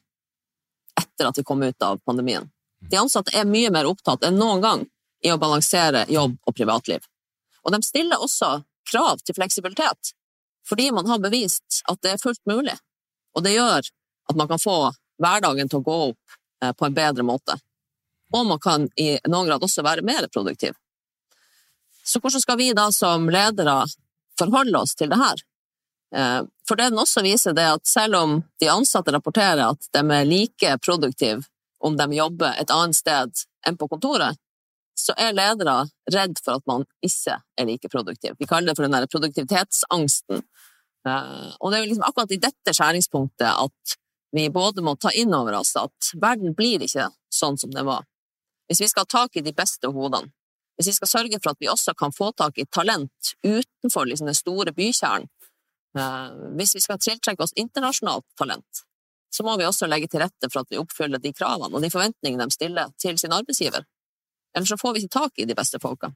etter 0.99 1.29
at 1.29 1.39
vi 1.39 1.45
kom 1.47 1.63
ut 1.63 1.87
av 1.87 2.01
pandemien. 2.07 2.51
De 2.83 2.99
ansatte 2.99 3.31
er 3.39 3.47
mye 3.47 3.71
mer 3.71 3.87
opptatt 3.87 4.27
enn 4.27 4.41
noen 4.41 4.63
gang 4.63 4.83
i 5.23 5.31
å 5.31 5.39
balansere 5.39 6.03
jobb 6.11 6.35
og 6.43 6.57
privatliv. 6.59 7.07
Og 7.63 7.75
de 7.75 7.81
stiller 7.87 8.19
også 8.19 8.57
krav 8.91 9.23
til 9.23 9.39
fleksibilitet, 9.39 10.13
fordi 10.67 10.91
man 10.91 11.07
har 11.07 11.23
bevist 11.23 11.85
at 11.89 12.03
det 12.03 12.17
er 12.17 12.23
fullt 12.23 12.43
mulig. 12.51 12.75
Og 13.37 13.45
det 13.45 13.57
gjør 13.57 13.81
at 14.31 14.39
man 14.39 14.49
kan 14.51 14.61
få 14.63 14.77
hverdagen 15.23 15.71
til 15.71 15.81
å 15.81 15.87
gå 15.87 15.99
opp 16.11 16.37
eh, 16.65 16.73
på 16.73 16.89
en 16.89 16.97
bedre 16.97 17.27
måte. 17.27 17.57
Og 18.33 18.47
man 18.49 18.61
kan 18.63 18.89
i 18.97 19.15
noen 19.29 19.51
grad 19.51 19.65
også 19.65 19.85
være 19.85 20.05
mer 20.07 20.29
produktiv. 20.33 20.77
Så 22.05 22.21
hvordan 22.21 22.43
skal 22.43 22.59
vi 22.59 22.73
da 22.75 22.89
som 22.93 23.29
ledere 23.31 23.85
forholde 24.39 24.79
oss 24.81 24.97
til 24.99 25.13
det 25.13 25.21
her? 25.21 25.43
Eh, 26.17 26.41
for 26.69 26.79
det 26.79 26.91
den 26.91 27.03
også 27.03 27.25
viser, 27.25 27.57
det 27.57 27.69
at 27.79 27.87
selv 27.89 28.19
om 28.19 28.39
de 28.61 28.71
ansatte 28.73 29.15
rapporterer 29.15 29.65
at 29.69 29.91
de 29.95 30.03
er 30.03 30.29
like 30.29 30.77
produktive 30.85 31.43
om 31.83 31.97
de 31.99 32.09
jobber 32.15 32.57
et 32.61 32.71
annet 32.71 32.97
sted 32.97 33.45
enn 33.67 33.79
på 33.79 33.89
kontoret, 33.91 34.39
så 34.99 35.15
er 35.19 35.35
ledere 35.35 35.87
redd 36.13 36.39
for 36.45 36.61
at 36.61 36.67
man 36.69 36.85
ikke 37.05 37.39
er 37.59 37.67
like 37.67 37.89
produktiv. 37.91 38.37
Vi 38.39 38.47
kaller 38.47 38.71
det 38.71 38.77
for 38.79 38.87
den 38.87 38.95
der 38.95 39.09
produktivitetsangsten. 39.11 40.43
Eh, 41.09 41.51
og 41.59 41.71
det 41.71 41.79
er 41.79 41.85
jo 41.85 41.91
liksom 41.91 42.07
akkurat 42.07 42.35
i 42.35 42.41
dette 42.43 42.75
skjæringspunktet 42.77 43.49
at 43.51 43.97
vi 44.33 44.47
både 44.51 44.85
må 44.85 44.95
ta 44.97 45.13
inn 45.13 45.35
over 45.35 45.59
oss 45.59 45.75
at 45.77 46.13
verden 46.21 46.55
blir 46.57 46.85
ikke 46.85 47.11
sånn 47.33 47.59
som 47.61 47.73
den 47.75 47.87
var. 47.89 48.07
Hvis 48.71 48.81
vi 48.81 48.89
skal 48.89 49.05
ha 49.05 49.13
tak 49.19 49.37
i 49.37 49.45
de 49.45 49.53
beste 49.57 49.91
hodene, 49.93 50.31
hvis 50.79 50.89
vi 50.89 50.95
skal 50.97 51.11
sørge 51.11 51.41
for 51.43 51.53
at 51.53 51.61
vi 51.61 51.69
også 51.69 51.93
kan 51.99 52.15
få 52.17 52.31
tak 52.37 52.57
i 52.59 52.65
talent 52.65 53.35
utenfor 53.45 54.09
liksom 54.09 54.31
den 54.31 54.39
store 54.39 54.73
bykjernen, 54.77 55.29
eh, 55.99 56.31
hvis 56.57 56.77
vi 56.79 56.85
skal 56.85 57.03
tiltrekke 57.03 57.45
oss 57.45 57.57
internasjonalt 57.57 58.27
talent, 58.39 58.87
så 59.33 59.45
må 59.45 59.57
vi 59.57 59.67
også 59.67 59.89
legge 59.89 60.09
til 60.13 60.21
rette 60.21 60.49
for 60.53 60.63
at 60.63 60.73
vi 60.73 60.81
oppfyller 60.81 61.21
de 61.21 61.33
kravene 61.33 61.73
og 61.73 61.85
de 61.85 61.91
forventningene 61.93 62.47
de 62.49 62.57
stiller 62.57 62.93
til 63.01 63.19
sin 63.21 63.33
arbeidsgiver. 63.33 63.85
Ellers 64.57 64.69
så 64.69 64.81
får 64.81 64.95
vi 64.95 65.05
ikke 65.05 65.19
tak 65.19 65.41
i 65.41 65.47
de 65.49 65.57
beste 65.57 65.81
folka. 65.81 66.13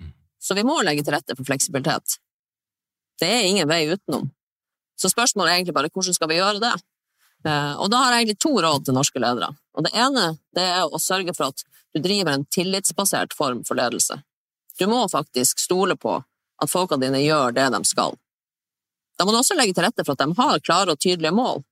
Mm. 0.00 0.12
Så 0.40 0.56
vi 0.56 0.64
må 0.68 0.76
legge 0.84 1.04
til 1.04 1.16
rette 1.16 1.36
for 1.36 1.48
fleksibilitet. 1.48 2.18
Det 3.20 3.28
er 3.28 3.48
ingen 3.48 3.68
vei 3.68 3.84
utenom. 3.90 4.28
Så 4.98 5.10
spørsmålet 5.12 5.50
er 5.50 5.60
egentlig 5.60 5.76
bare 5.76 5.90
hvordan 5.94 6.14
skal 6.16 6.30
vi 6.30 6.38
gjøre 6.38 6.62
det? 6.62 6.74
Eh, 7.46 7.74
og 7.78 7.90
da 7.90 8.02
har 8.02 8.14
jeg 8.14 8.24
egentlig 8.24 8.40
to 8.42 8.54
råd 8.62 8.86
til 8.86 8.96
norske 8.96 9.22
ledere. 9.22 9.52
Og 9.78 9.86
det 9.86 9.92
ene 9.94 10.30
det 10.56 10.64
er 10.64 10.86
å 10.86 11.02
sørge 11.02 11.34
for 11.36 11.52
at 11.52 11.62
du 11.94 12.00
driver 12.02 12.34
en 12.34 12.46
tillitsbasert 12.50 13.34
form 13.36 13.62
for 13.66 13.78
ledelse. 13.78 14.20
Du 14.78 14.86
må 14.90 15.04
faktisk 15.10 15.58
stole 15.62 15.96
på 15.96 16.18
at 16.18 16.70
folka 16.70 16.98
dine 16.98 17.20
gjør 17.22 17.54
det 17.54 17.68
de 17.74 17.82
skal. 17.86 18.14
Da 19.18 19.26
må 19.26 19.34
du 19.34 19.40
også 19.40 19.56
legge 19.58 19.74
til 19.74 19.86
rette 19.86 20.04
for 20.06 20.14
at 20.14 20.22
de 20.22 20.34
har 20.38 20.62
klare 20.62 20.94
og 20.94 21.00
tydelige 21.02 21.34
mål, 21.34 21.64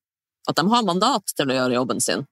at 0.50 0.58
de 0.58 0.66
har 0.70 0.86
mandat 0.86 1.34
til 1.34 1.50
å 1.50 1.58
gjøre 1.58 1.78
jobben 1.78 2.02
sin, 2.02 2.24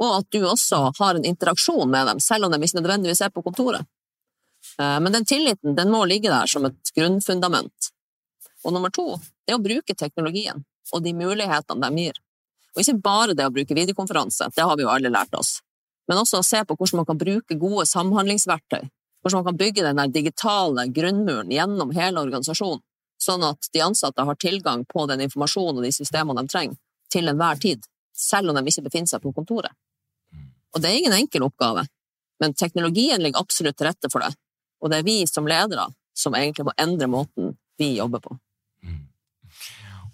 og 0.00 0.14
at 0.20 0.28
du 0.32 0.40
også 0.46 0.80
har 0.98 1.18
en 1.18 1.26
interaksjon 1.28 1.90
med 1.90 2.08
dem, 2.08 2.20
selv 2.20 2.46
om 2.46 2.52
de 2.52 2.60
ikke 2.62 2.80
nødvendigvis 2.80 3.22
er 3.24 3.32
på 3.34 3.44
kontoret. 3.44 3.84
Eh, 4.78 4.98
men 5.04 5.12
den 5.12 5.28
tilliten 5.28 5.76
den 5.76 5.92
må 5.92 6.04
ligge 6.08 6.32
der 6.32 6.48
som 6.48 6.68
et 6.68 6.92
grunnfundament. 6.96 7.92
Og 8.68 8.74
nummer 8.76 8.92
to 8.92 9.14
det 9.16 9.54
er 9.54 9.56
å 9.56 9.64
bruke 9.64 9.96
teknologien 9.96 10.60
og 10.92 11.04
de 11.04 11.14
mulighetene 11.16 11.88
de 11.88 12.04
gir. 12.04 12.18
Og 12.76 12.82
ikke 12.82 13.00
bare 13.00 13.34
det 13.36 13.46
å 13.48 13.52
bruke 13.52 13.76
videokonferanse, 13.76 14.50
det 14.54 14.64
har 14.64 14.76
vi 14.76 14.84
jo 14.84 14.92
alle 14.92 15.10
lært 15.12 15.32
oss, 15.34 15.58
men 16.08 16.20
også 16.20 16.42
å 16.42 16.46
se 16.46 16.60
på 16.64 16.76
hvordan 16.76 17.00
man 17.00 17.08
kan 17.08 17.20
bruke 17.20 17.56
gode 17.60 17.86
samhandlingsverktøy, 17.88 18.84
hvordan 19.22 19.40
man 19.40 19.46
kan 19.48 19.60
bygge 19.60 19.84
den 19.86 20.12
digitale 20.12 20.84
grunnmuren 20.94 21.52
gjennom 21.52 21.92
hele 21.96 22.22
organisasjonen, 22.22 22.84
sånn 23.18 23.44
at 23.48 23.70
de 23.74 23.82
ansatte 23.82 24.24
har 24.24 24.38
tilgang 24.38 24.84
på 24.88 25.06
den 25.10 25.24
informasjonen 25.26 25.80
og 25.80 25.88
de 25.88 25.92
systemene 25.96 26.44
de 26.44 26.52
trenger, 26.52 26.78
til 27.12 27.28
enhver 27.32 27.60
tid, 27.60 27.84
selv 28.14 28.52
om 28.52 28.58
de 28.58 28.68
ikke 28.68 28.84
befinner 28.86 29.10
seg 29.10 29.24
på 29.24 29.32
kontoret. 29.34 29.72
Og 30.76 30.82
det 30.84 30.90
er 30.90 31.00
ingen 31.00 31.16
enkel 31.16 31.46
oppgave, 31.48 31.86
men 32.38 32.54
teknologien 32.54 33.24
ligger 33.24 33.40
absolutt 33.40 33.80
til 33.80 33.88
rette 33.88 34.12
for 34.12 34.22
det. 34.22 34.34
Og 34.84 34.92
det 34.92 35.00
er 35.00 35.08
vi 35.08 35.22
som 35.26 35.48
ledere 35.48 35.88
som 36.14 36.36
egentlig 36.36 36.68
må 36.68 36.76
endre 36.78 37.08
måten 37.10 37.56
vi 37.80 37.96
jobber 37.96 38.22
på. 38.22 38.36
Mm. 38.82 39.06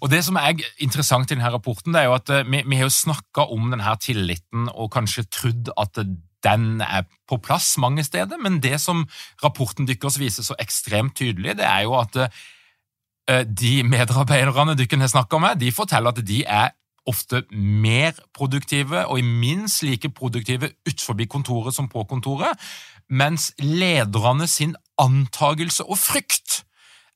Og 0.02 0.10
Det 0.10 0.20
som 0.26 0.36
er 0.36 0.58
interessant 0.84 1.30
i 1.30 1.34
denne 1.34 1.50
rapporten, 1.52 1.94
det 1.94 2.02
er 2.02 2.10
jo 2.10 2.18
at 2.18 2.30
eh, 2.30 2.44
vi, 2.44 2.62
vi 2.66 2.76
har 2.76 2.88
jo 2.88 2.92
snakka 2.92 3.48
om 3.54 3.70
denne 3.72 3.96
tilliten 4.02 4.68
og 4.74 4.92
kanskje 4.92 5.26
trodd 5.32 5.70
at 5.80 6.02
den 6.44 6.80
er 6.84 7.06
på 7.28 7.38
plass 7.40 7.78
mange 7.80 8.04
steder, 8.04 8.36
men 8.36 8.60
det 8.60 8.76
som 8.80 9.06
rapporten 9.44 9.88
deres 9.88 10.18
viser 10.20 10.44
så 10.44 10.56
ekstremt 10.60 11.16
tydelig, 11.16 11.56
det 11.56 11.64
er 11.64 11.86
jo 11.86 11.96
at 11.96 12.18
eh, 12.20 13.44
de 13.48 13.82
medarbeiderne 13.88 14.76
dere 14.76 15.00
har 15.00 15.12
snakka 15.14 15.40
med, 15.40 15.60
de 15.60 15.72
forteller 15.72 16.12
at 16.12 16.26
de 16.26 16.42
er 16.44 16.74
ofte 17.06 17.42
mer 17.52 18.12
produktive 18.34 19.06
og 19.06 19.24
minst 19.24 19.82
like 19.84 20.08
produktive 20.08 20.70
utenfor 20.88 21.26
kontoret 21.28 21.74
som 21.74 21.88
på 21.88 22.04
kontoret, 22.08 22.60
mens 23.08 23.52
lederne 23.58 24.46
sin 24.46 24.76
antagelse 24.98 25.84
og 25.84 25.98
frykt 25.98 26.64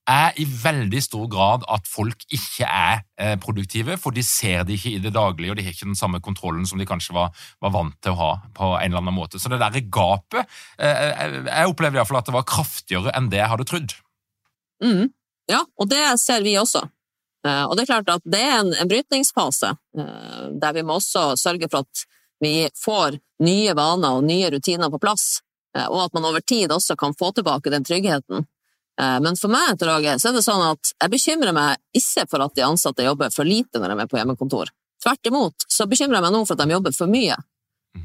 er 0.09 0.39
i 0.41 0.47
veldig 0.49 1.01
stor 1.05 1.27
grad 1.31 1.67
at 1.69 1.89
folk 1.89 2.25
ikke 2.33 2.67
er 2.67 3.03
eh, 3.21 3.37
produktive, 3.41 3.99
for 4.01 4.17
de 4.17 4.25
ser 4.27 4.65
det 4.67 4.79
ikke 4.79 4.95
i 4.97 5.03
det 5.05 5.13
daglige, 5.15 5.53
og 5.53 5.59
de 5.59 5.67
har 5.67 5.77
ikke 5.77 5.91
den 5.91 5.99
samme 5.99 6.21
kontrollen 6.25 6.67
som 6.69 6.81
de 6.81 6.89
kanskje 6.89 7.17
var, 7.17 7.31
var 7.61 7.75
vant 7.75 7.97
til 8.03 8.17
å 8.17 8.21
ha. 8.21 8.33
på 8.57 8.73
en 8.79 8.91
eller 8.91 9.03
annen 9.03 9.17
måte. 9.17 9.41
Så 9.41 9.53
det 9.53 9.61
der 9.61 9.81
gapet 9.93 10.45
eh, 10.81 11.45
Jeg 11.47 11.71
opplevde 11.71 12.01
iallfall 12.01 12.23
at 12.23 12.31
det 12.31 12.37
var 12.37 12.49
kraftigere 12.49 13.15
enn 13.17 13.31
det 13.33 13.43
jeg 13.43 13.53
hadde 13.53 13.69
trodd. 13.69 13.97
Mm. 14.85 15.09
Ja, 15.49 15.65
og 15.81 15.89
det 15.91 16.05
ser 16.21 16.45
vi 16.45 16.59
også. 16.61 16.85
Eh, 17.47 17.65
og 17.65 17.77
det 17.77 17.85
er 17.85 17.93
klart 17.93 18.13
at 18.13 18.25
det 18.27 18.41
er 18.43 18.61
en, 18.61 18.89
brytningsfase, 18.91 19.75
eh, 19.99 20.45
der 20.61 20.75
vi 20.77 20.85
må 20.87 20.99
også 20.99 21.33
sørge 21.39 21.69
for 21.71 21.87
at 21.87 22.05
vi 22.43 22.69
får 22.79 23.19
nye 23.45 23.75
vaner 23.79 24.19
og 24.19 24.27
nye 24.27 24.51
rutiner 24.55 24.91
på 24.91 25.01
plass, 25.03 25.41
eh, 25.77 25.87
og 25.87 26.09
at 26.09 26.17
man 26.17 26.27
over 26.29 26.43
tid 26.43 26.73
også 26.75 26.97
kan 26.99 27.17
få 27.19 27.33
tilbake 27.37 27.73
den 27.75 27.87
tryggheten. 27.87 28.47
Men 28.99 29.37
for 29.39 29.53
meg 29.53 29.77
Torage, 29.79 30.17
så 30.19 30.31
er 30.31 30.35
det 30.35 30.43
sånn 30.43 30.63
at 30.65 30.91
jeg 30.91 31.13
bekymrer 31.13 31.55
meg 31.55 31.79
ikke 31.95 32.25
for 32.27 32.43
at 32.43 32.57
de 32.57 32.65
ansatte 32.67 33.05
jobber 33.07 33.31
for 33.31 33.47
lite 33.47 33.79
når 33.79 33.93
de 33.93 34.03
er 34.03 34.11
på 34.11 34.19
hjemmekontor. 34.19 34.73
Tvert 35.05 35.31
imot 35.31 35.67
så 35.71 35.87
bekymrer 35.87 36.19
jeg 36.19 36.25
meg 36.27 36.35
nå 36.35 36.41
for 36.43 36.57
at 36.57 36.65
de 36.65 36.75
jobber 36.75 36.97
for 36.97 37.13
mye. 37.13 37.37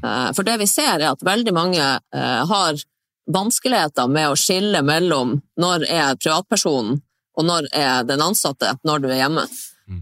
For 0.04 0.46
det 0.46 0.54
vi 0.62 0.68
ser, 0.70 1.00
er 1.00 1.08
at 1.10 1.26
veldig 1.26 1.54
mange 1.56 1.88
har 2.14 2.78
vanskeligheter 3.26 4.06
med 4.14 4.30
å 4.30 4.38
skille 4.38 4.84
mellom 4.86 5.34
når 5.60 5.88
er 5.90 6.20
privatpersonen 6.20 7.02
og 7.34 7.46
når 7.46 7.68
er 7.74 8.04
den 8.06 8.22
ansatte 8.22 8.76
når 8.86 9.02
du 9.02 9.08
er 9.10 9.22
hjemme. 9.24 9.46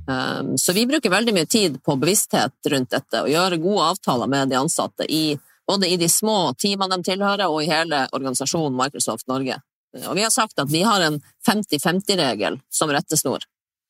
Um, 0.06 0.58
så 0.58 0.74
vi 0.76 0.86
bruker 0.86 1.10
veldig 1.10 1.34
mye 1.34 1.48
tid 1.50 1.80
på 1.84 1.96
bevissthet 1.98 2.70
rundt 2.70 2.92
dette, 2.92 3.22
og 3.22 3.30
gjøre 3.30 3.60
gode 3.62 3.88
avtaler 3.94 4.30
med 4.30 4.52
de 4.52 4.58
ansatte 4.60 5.08
i, 5.08 5.38
både 5.66 5.88
i 5.90 5.98
de 5.98 6.08
små 6.12 6.52
teamene 6.58 6.98
de 6.98 7.10
tilhører, 7.10 7.48
og 7.48 7.62
i 7.62 7.70
hele 7.70 8.04
organisasjonen 8.12 8.76
Microsoft 8.78 9.26
Norge. 9.32 9.58
Og 10.00 10.14
vi 10.16 10.24
har 10.24 10.32
sagt 10.32 10.58
at 10.58 10.70
vi 10.72 10.82
har 10.86 11.02
en 11.04 11.18
50-50-regel 11.46 12.58
som 12.72 12.92
rettesnor. 12.92 13.44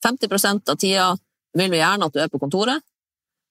50% 0.04 0.70
av 0.72 0.78
tida 0.80 1.10
vil 1.58 1.70
vi 1.70 1.78
gjerne 1.78 2.08
at 2.08 2.14
du 2.14 2.22
er 2.22 2.30
på 2.32 2.40
kontoret, 2.42 2.82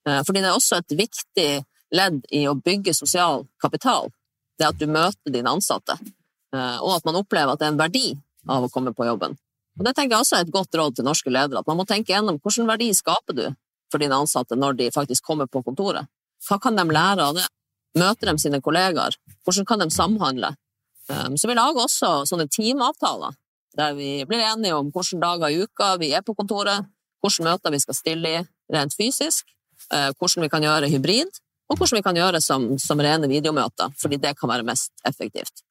uh, 0.08 0.22
fordi 0.28 0.42
det 0.42 0.50
er 0.50 0.58
også 0.58 0.82
et 0.82 0.98
viktig 1.00 1.52
ledd 1.96 2.26
i 2.36 2.44
å 2.48 2.58
bygge 2.58 2.96
sosial 2.98 3.46
kapital. 3.62 4.12
Det 4.60 4.68
at 4.68 4.80
du 4.80 4.88
møter 4.92 5.32
dine 5.32 5.54
ansatte, 5.54 5.96
uh, 6.56 6.78
og 6.84 6.98
at 6.98 7.08
man 7.08 7.22
opplever 7.22 7.54
at 7.54 7.62
det 7.62 7.70
er 7.70 7.76
en 7.76 7.80
verdi 7.80 8.06
av 8.50 8.68
å 8.68 8.72
komme 8.74 8.94
på 8.98 9.08
jobben. 9.08 9.38
Og 9.80 9.86
Det 9.88 9.94
tenker 9.96 10.18
jeg 10.18 10.26
også 10.26 10.38
er 10.38 10.46
et 10.46 10.54
godt 10.54 10.76
råd 10.76 10.98
til 10.98 11.08
norske 11.08 11.32
ledere, 11.32 11.62
at 11.62 11.70
man 11.70 11.80
må 11.80 11.86
tenke 11.88 12.12
gjennom 12.12 12.42
hvilken 12.44 12.68
verdi 12.68 12.92
skaper 12.94 13.38
du 13.38 13.46
for 13.92 14.04
dine 14.04 14.18
ansatte 14.18 14.58
når 14.60 14.76
de 14.80 14.90
faktisk 14.92 15.24
kommer 15.28 15.48
på 15.48 15.64
kontoret. 15.64 16.10
Hva 16.48 16.58
kan 16.60 16.76
de 16.76 16.84
lære 16.88 17.24
av 17.24 17.38
det? 17.38 17.48
Møter 18.00 18.32
de 18.32 18.40
sine 18.40 18.62
kollegaer? 18.64 19.16
Hvordan 19.46 19.68
kan 19.68 19.84
de 19.84 19.90
samhandle? 19.94 20.54
Um, 21.12 21.38
så 21.38 21.50
vi 21.50 21.56
lager 21.58 21.84
også 21.84 22.12
sånne 22.30 22.48
teamavtaler, 22.52 23.36
der 23.78 23.96
vi 23.98 24.10
blir 24.28 24.44
enige 24.46 24.78
om 24.78 24.92
hvilke 24.94 25.20
dager 25.20 25.52
i 25.52 25.64
uka 25.66 25.96
vi 26.00 26.12
er 26.16 26.24
på 26.24 26.36
kontoret, 26.38 26.88
hvilke 27.24 27.48
møter 27.48 27.74
vi 27.74 27.82
skal 27.84 27.98
stille 27.98 28.32
i 28.32 28.44
rent 28.72 28.96
fysisk, 28.96 29.52
uh, 29.92 30.12
hvordan 30.16 30.46
vi 30.46 30.52
kan 30.54 30.64
gjøre 30.64 30.92
hybrid, 30.92 31.42
og 31.72 31.78
hvordan 31.78 32.00
vi 32.00 32.06
kan 32.06 32.20
gjøre 32.20 32.42
som, 32.44 32.72
som 32.80 33.04
rene 33.04 33.30
videomøter, 33.32 33.92
fordi 34.00 34.20
det 34.24 34.36
kan 34.40 34.52
være 34.52 34.68
mest 34.68 34.94
effektivt. 35.08 35.64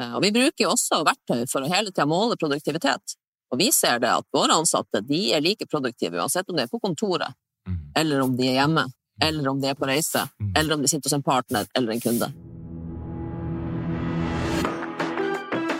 Uh, 0.00 0.16
og 0.18 0.26
vi 0.26 0.34
bruker 0.36 0.70
også 0.70 1.02
verktøy 1.06 1.46
for 1.50 1.64
å 1.64 1.70
hele 1.72 1.90
tida 1.90 2.06
måle 2.08 2.38
produktivitet. 2.38 3.16
Og 3.50 3.60
vi 3.60 3.70
ser 3.74 4.00
det 4.02 4.10
at 4.10 4.26
våre 4.34 4.58
ansatte 4.58 5.02
de 5.06 5.28
er 5.34 5.42
like 5.42 5.68
produktive 5.70 6.18
uansett 6.18 6.48
om 6.50 6.58
de 6.58 6.66
er 6.66 6.70
på 6.70 6.82
kontoret, 6.82 7.34
mm. 7.66 7.78
eller 7.98 8.22
om 8.22 8.34
de 8.38 8.50
er 8.50 8.60
hjemme, 8.60 8.86
eller 9.22 9.50
om 9.50 9.62
de 9.62 9.70
er 9.70 9.78
på 9.78 9.88
reise, 9.88 10.26
mm. 10.42 10.52
eller 10.58 10.76
om 10.76 10.82
de 10.82 10.90
sitter 10.90 11.08
hos 11.08 11.18
en 11.18 11.26
partner 11.26 11.70
eller 11.74 11.94
en 11.94 12.02
kunde. 12.02 12.30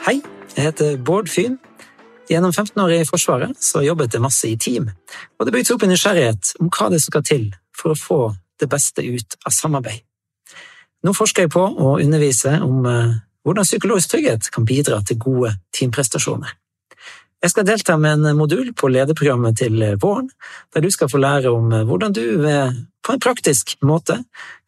Hei, 0.07 0.21
jeg 0.55 0.69
heter 0.69 0.99
Bård 1.03 1.27
Fyn. 1.27 1.57
Gjennom 2.31 2.53
15 2.53 2.79
år 2.79 2.93
i 2.95 2.99
Forsvaret 3.09 3.59
så 3.59 3.81
jobbet 3.83 4.13
jeg 4.15 4.23
masse 4.23 4.47
i 4.47 4.55
team, 4.55 4.85
og 5.35 5.47
det 5.49 5.55
bygde 5.57 5.73
opp 5.75 5.83
en 5.83 5.91
nysgjerrighet 5.91 6.51
om 6.63 6.69
hva 6.71 6.87
det 6.93 7.01
skal 7.03 7.25
til 7.27 7.49
for 7.75 7.91
å 7.91 7.99
få 7.99 8.19
det 8.63 8.69
beste 8.71 9.03
ut 9.03 9.35
av 9.43 9.51
samarbeid. 9.57 10.05
Nå 11.03 11.11
forsker 11.11 11.49
jeg 11.49 11.53
på 11.57 11.65
å 11.67 11.97
undervise 11.99 12.53
om 12.63 12.87
eh, 12.87 13.17
hvordan 13.43 13.67
psykologisk 13.67 14.13
trygghet 14.13 14.47
kan 14.55 14.69
bidra 14.69 15.01
til 15.03 15.19
gode 15.25 15.51
teamprestasjoner. 15.75 16.53
Jeg 17.43 17.51
skal 17.51 17.67
delta 17.67 17.97
med 17.99 18.23
en 18.23 18.39
modul 18.39 18.71
på 18.79 18.93
lederprogrammet 18.95 19.59
til 19.59 19.83
våren, 19.99 20.29
der 20.71 20.87
du 20.87 20.91
skal 20.95 21.11
få 21.11 21.19
lære 21.19 21.51
om 21.51 21.75
hvordan 21.91 22.15
du 22.15 22.47
på 22.47 23.17
en 23.17 23.25
praktisk 23.27 23.75
måte 23.83 24.21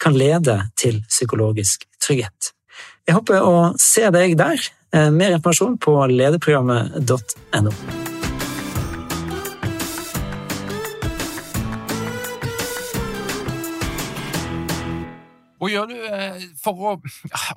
kan 0.02 0.18
lede 0.18 0.64
til 0.74 0.98
psykologisk 1.06 1.86
trygghet. 2.02 2.50
Jeg 3.06 3.14
håper 3.14 3.46
å 3.46 3.54
se 3.78 4.10
deg 4.18 4.34
der. 4.42 4.66
Eh, 4.92 5.10
mer 5.10 5.30
informasjon 5.30 5.78
på 5.78 6.06
lederprogrammet.no. 6.06 8.07
Og 15.68 15.74
gjør 15.74 15.88
du 15.90 15.96
eh, 16.08 16.44
for 16.62 16.86
å, 16.88 16.92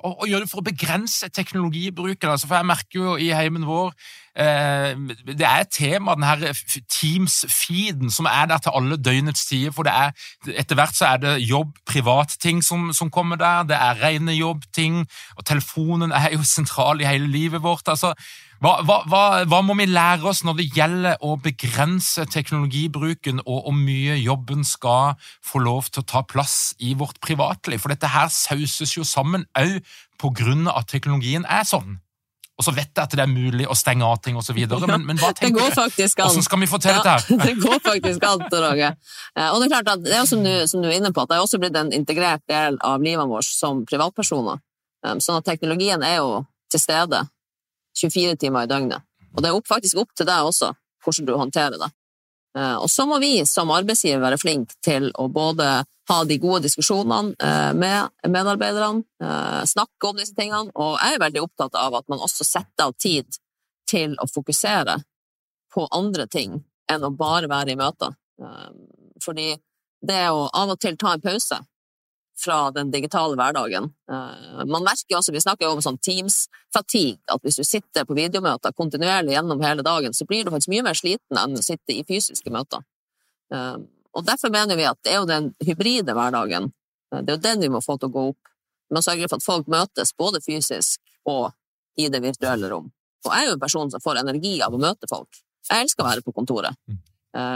og 0.04 0.26
gjør 0.28 0.44
du 0.44 0.50
for 0.50 0.60
å 0.60 0.66
begrense 0.66 1.30
teknologibruken? 1.32 2.28
Altså, 2.28 2.48
for 2.50 2.58
jeg 2.58 2.68
merker 2.68 2.98
jo 2.98 3.14
i 3.16 3.30
heimen 3.32 3.64
vår 3.64 3.94
eh, 4.36 4.92
Det 5.32 5.46
er 5.48 5.64
et 5.64 5.72
tema, 5.72 6.16
den 6.18 6.28
her 6.28 6.44
Teams-feeden, 6.92 8.12
som 8.12 8.28
er 8.28 8.50
der 8.50 8.60
til 8.62 8.76
alle 8.76 9.00
døgnets 9.00 9.46
tider. 9.48 9.72
For 9.72 9.88
det 9.88 9.96
er, 9.96 10.12
etter 10.52 10.78
hvert 10.78 10.98
så 10.98 11.14
er 11.14 11.24
det 11.24 11.34
jobb-privat-ting 11.48 12.62
som, 12.66 12.90
som, 12.92 13.10
kommer 13.12 13.40
der. 13.40 13.64
Det 13.72 13.80
er 13.80 14.00
rene 14.04 14.36
jobb-ting. 14.36 15.02
Og 15.38 15.46
telefonen 15.48 16.12
er 16.12 16.34
jo 16.36 16.44
sentral 16.44 17.00
i 17.00 17.08
hele 17.08 17.30
livet 17.32 17.64
vårt. 17.64 17.88
altså 17.88 18.12
hva, 18.62 18.76
hva, 18.86 19.00
hva, 19.10 19.22
hva, 19.50 19.58
må 19.66 19.74
vi 19.74 19.88
lære 19.90 20.28
oss 20.30 20.44
når 20.46 20.60
det 20.60 20.68
gjelder 20.76 21.24
å 21.26 21.32
begrense 21.42 22.22
teknologibruken, 22.30 23.40
og 23.42 23.64
hvor 23.66 23.74
mye 23.74 24.14
jobben 24.20 24.62
skal 24.66 25.16
få 25.42 25.64
lov 25.64 25.90
til 25.90 26.04
å 26.04 26.08
ta 26.12 26.22
plass 26.22 26.76
i 26.78 26.92
vårt 26.98 27.18
privatliv? 27.24 27.82
For 27.82 27.90
dette 27.90 28.12
her 28.12 28.30
sauses 28.30 28.94
jo 28.94 29.02
sammen 29.08 29.48
òg 29.58 29.80
av 30.22 30.76
at 30.76 30.86
teknologien 30.92 31.42
er 31.50 31.66
sånn. 31.66 31.98
Og 32.60 32.66
så 32.68 32.74
vet 32.76 32.92
jeg 32.92 33.02
at 33.02 33.14
det 33.16 33.24
er 33.24 33.32
mulig 33.32 33.66
å 33.66 33.74
stenge 33.74 34.06
av 34.06 34.20
ting 34.22 34.38
osv., 34.38 34.54
men, 34.92 35.08
men 35.10 35.18
hva 35.18 35.32
tenker 35.34 35.58
du? 35.58 35.82
Hvordan 36.14 36.46
skal 36.46 36.62
vi 36.62 36.70
få 36.70 36.78
til 36.78 36.92
ja, 36.92 37.00
dette 37.00 37.16
her? 37.16 37.42
det 37.48 37.58
går 37.58 37.82
faktisk 37.82 38.28
an, 38.28 38.46
Roger. 38.46 38.94
Eh, 39.34 39.48
og 39.48 39.58
det 39.58 39.66
er 39.66 39.74
klart 39.74 39.92
at 39.96 40.06
det 40.06 40.14
er 40.20 40.30
som 40.30 40.46
du, 40.46 40.52
som 40.70 40.86
du 40.86 40.90
er 40.92 41.00
inne 41.00 41.10
på, 41.10 41.26
at 41.26 41.32
det 41.32 41.40
er 41.40 41.46
også 41.48 41.58
blitt 41.58 41.82
en 41.82 41.90
integrert 41.96 42.46
del 42.46 42.78
av 42.86 43.02
livet 43.02 43.26
vårt 43.26 43.50
som 43.50 43.82
privatpersoner. 43.90 44.62
Eh, 45.02 45.18
sånn 45.18 45.42
at 45.42 45.50
teknologien 45.50 46.06
er 46.06 46.20
jo 46.20 46.44
til 46.70 46.86
stede 46.86 47.26
24 47.98 48.36
timer 48.40 48.66
i 48.66 48.70
døgnet. 48.70 49.04
Og 49.32 49.42
det 49.42 49.50
er 49.50 49.56
opp, 49.56 49.68
faktisk 49.68 50.00
opp 50.02 50.12
til 50.16 50.28
deg 50.28 50.48
også, 50.48 50.72
hvordan 51.04 51.28
du 51.28 51.34
håndterer 51.36 51.80
det. 51.80 51.90
Eh, 52.58 52.76
og 52.76 52.90
så 52.90 53.06
må 53.08 53.18
vi 53.22 53.46
som 53.48 53.70
arbeidsgiver 53.72 54.20
være 54.20 54.40
flinke 54.40 54.76
til 54.84 55.08
å 55.16 55.28
både 55.32 55.68
ha 56.10 56.18
de 56.28 56.36
gode 56.42 56.66
diskusjonene 56.66 57.32
eh, 57.40 57.70
med 57.78 58.28
medarbeiderne, 58.28 59.06
eh, 59.24 59.62
snakke 59.68 60.10
om 60.10 60.20
disse 60.20 60.36
tingene, 60.36 60.72
og 60.74 60.98
jeg 60.98 61.16
er 61.16 61.24
veldig 61.24 61.44
opptatt 61.46 61.78
av 61.80 61.96
at 61.96 62.08
man 62.12 62.20
også 62.20 62.44
setter 62.44 62.90
av 62.90 62.96
tid 63.00 63.40
til 63.88 64.18
å 64.20 64.28
fokusere 64.28 64.98
på 65.72 65.88
andre 65.96 66.28
ting 66.28 66.60
enn 66.92 67.08
å 67.08 67.14
bare 67.16 67.48
være 67.48 67.72
i 67.72 67.78
møter. 67.80 68.12
Fordi 69.22 69.54
det 70.04 70.22
å 70.34 70.48
av 70.52 70.74
og 70.74 70.80
til 70.82 70.98
ta 71.00 71.14
en 71.14 71.22
pause 71.24 71.56
fra 72.44 72.70
den 72.70 72.90
digitale 72.90 73.36
hverdagen. 73.38 73.88
Eh, 74.10 74.64
man 74.66 74.84
merker 74.84 75.18
også, 75.18 75.32
Vi 75.32 75.40
snakker 75.40 75.66
jo 75.66 75.76
om 75.76 75.82
sånn 75.84 75.98
Teams-fatigue, 75.98 77.22
at 77.30 77.42
hvis 77.42 77.58
du 77.60 77.64
sitter 77.64 78.06
på 78.08 78.16
videomøter 78.18 78.74
kontinuerlig 78.76 79.36
gjennom 79.36 79.62
hele 79.62 79.82
dagen, 79.82 80.14
så 80.14 80.26
blir 80.26 80.44
du 80.44 80.50
faktisk 80.50 80.72
mye 80.72 80.86
mer 80.86 80.98
sliten 80.98 81.38
enn 81.38 81.58
å 81.58 81.64
sitte 81.64 81.94
i 81.94 82.04
fysiske 82.08 82.50
møter. 82.50 82.84
Eh, 83.54 83.76
og 84.12 84.26
Derfor 84.26 84.52
mener 84.52 84.76
vi 84.76 84.88
at 84.88 84.98
det 85.02 85.14
er 85.14 85.22
jo 85.22 85.28
den 85.30 85.52
hybride 85.64 86.16
hverdagen, 86.16 86.72
eh, 87.12 87.22
det 87.22 87.30
er 87.30 87.38
jo 87.38 87.46
den 87.48 87.60
vi 87.60 87.72
må 87.72 87.82
få 87.84 87.98
til 87.98 88.10
å 88.10 88.16
gå 88.16 88.28
opp. 88.32 88.52
Vi 88.90 88.96
må 88.98 89.04
sørge 89.04 89.28
for 89.28 89.40
at 89.40 89.46
folk 89.46 89.70
møtes 89.72 90.12
både 90.12 90.42
fysisk 90.44 91.00
og 91.26 91.52
i 91.96 92.08
det 92.08 92.22
virtuelle 92.22 92.68
rom. 92.68 92.90
Og 93.24 93.32
jeg 93.32 93.44
er 93.44 93.48
jo 93.48 93.56
en 93.56 93.62
person 93.62 93.90
som 93.90 94.00
får 94.00 94.20
energi 94.20 94.60
av 94.62 94.74
å 94.74 94.80
møte 94.80 95.08
folk. 95.08 95.30
Jeg 95.70 95.86
elsker 95.86 96.02
å 96.02 96.08
være 96.10 96.24
på 96.26 96.34
kontoret. 96.34 96.74
Mm. 96.90 96.98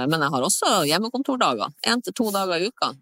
Men 0.08 0.22
jeg 0.22 0.32
har 0.32 0.44
også 0.46 0.68
hjemmekontordager. 0.88 1.72
Én 1.84 2.00
til 2.00 2.14
to 2.16 2.30
dager 2.32 2.62
i 2.62 2.70
uka 2.70 2.92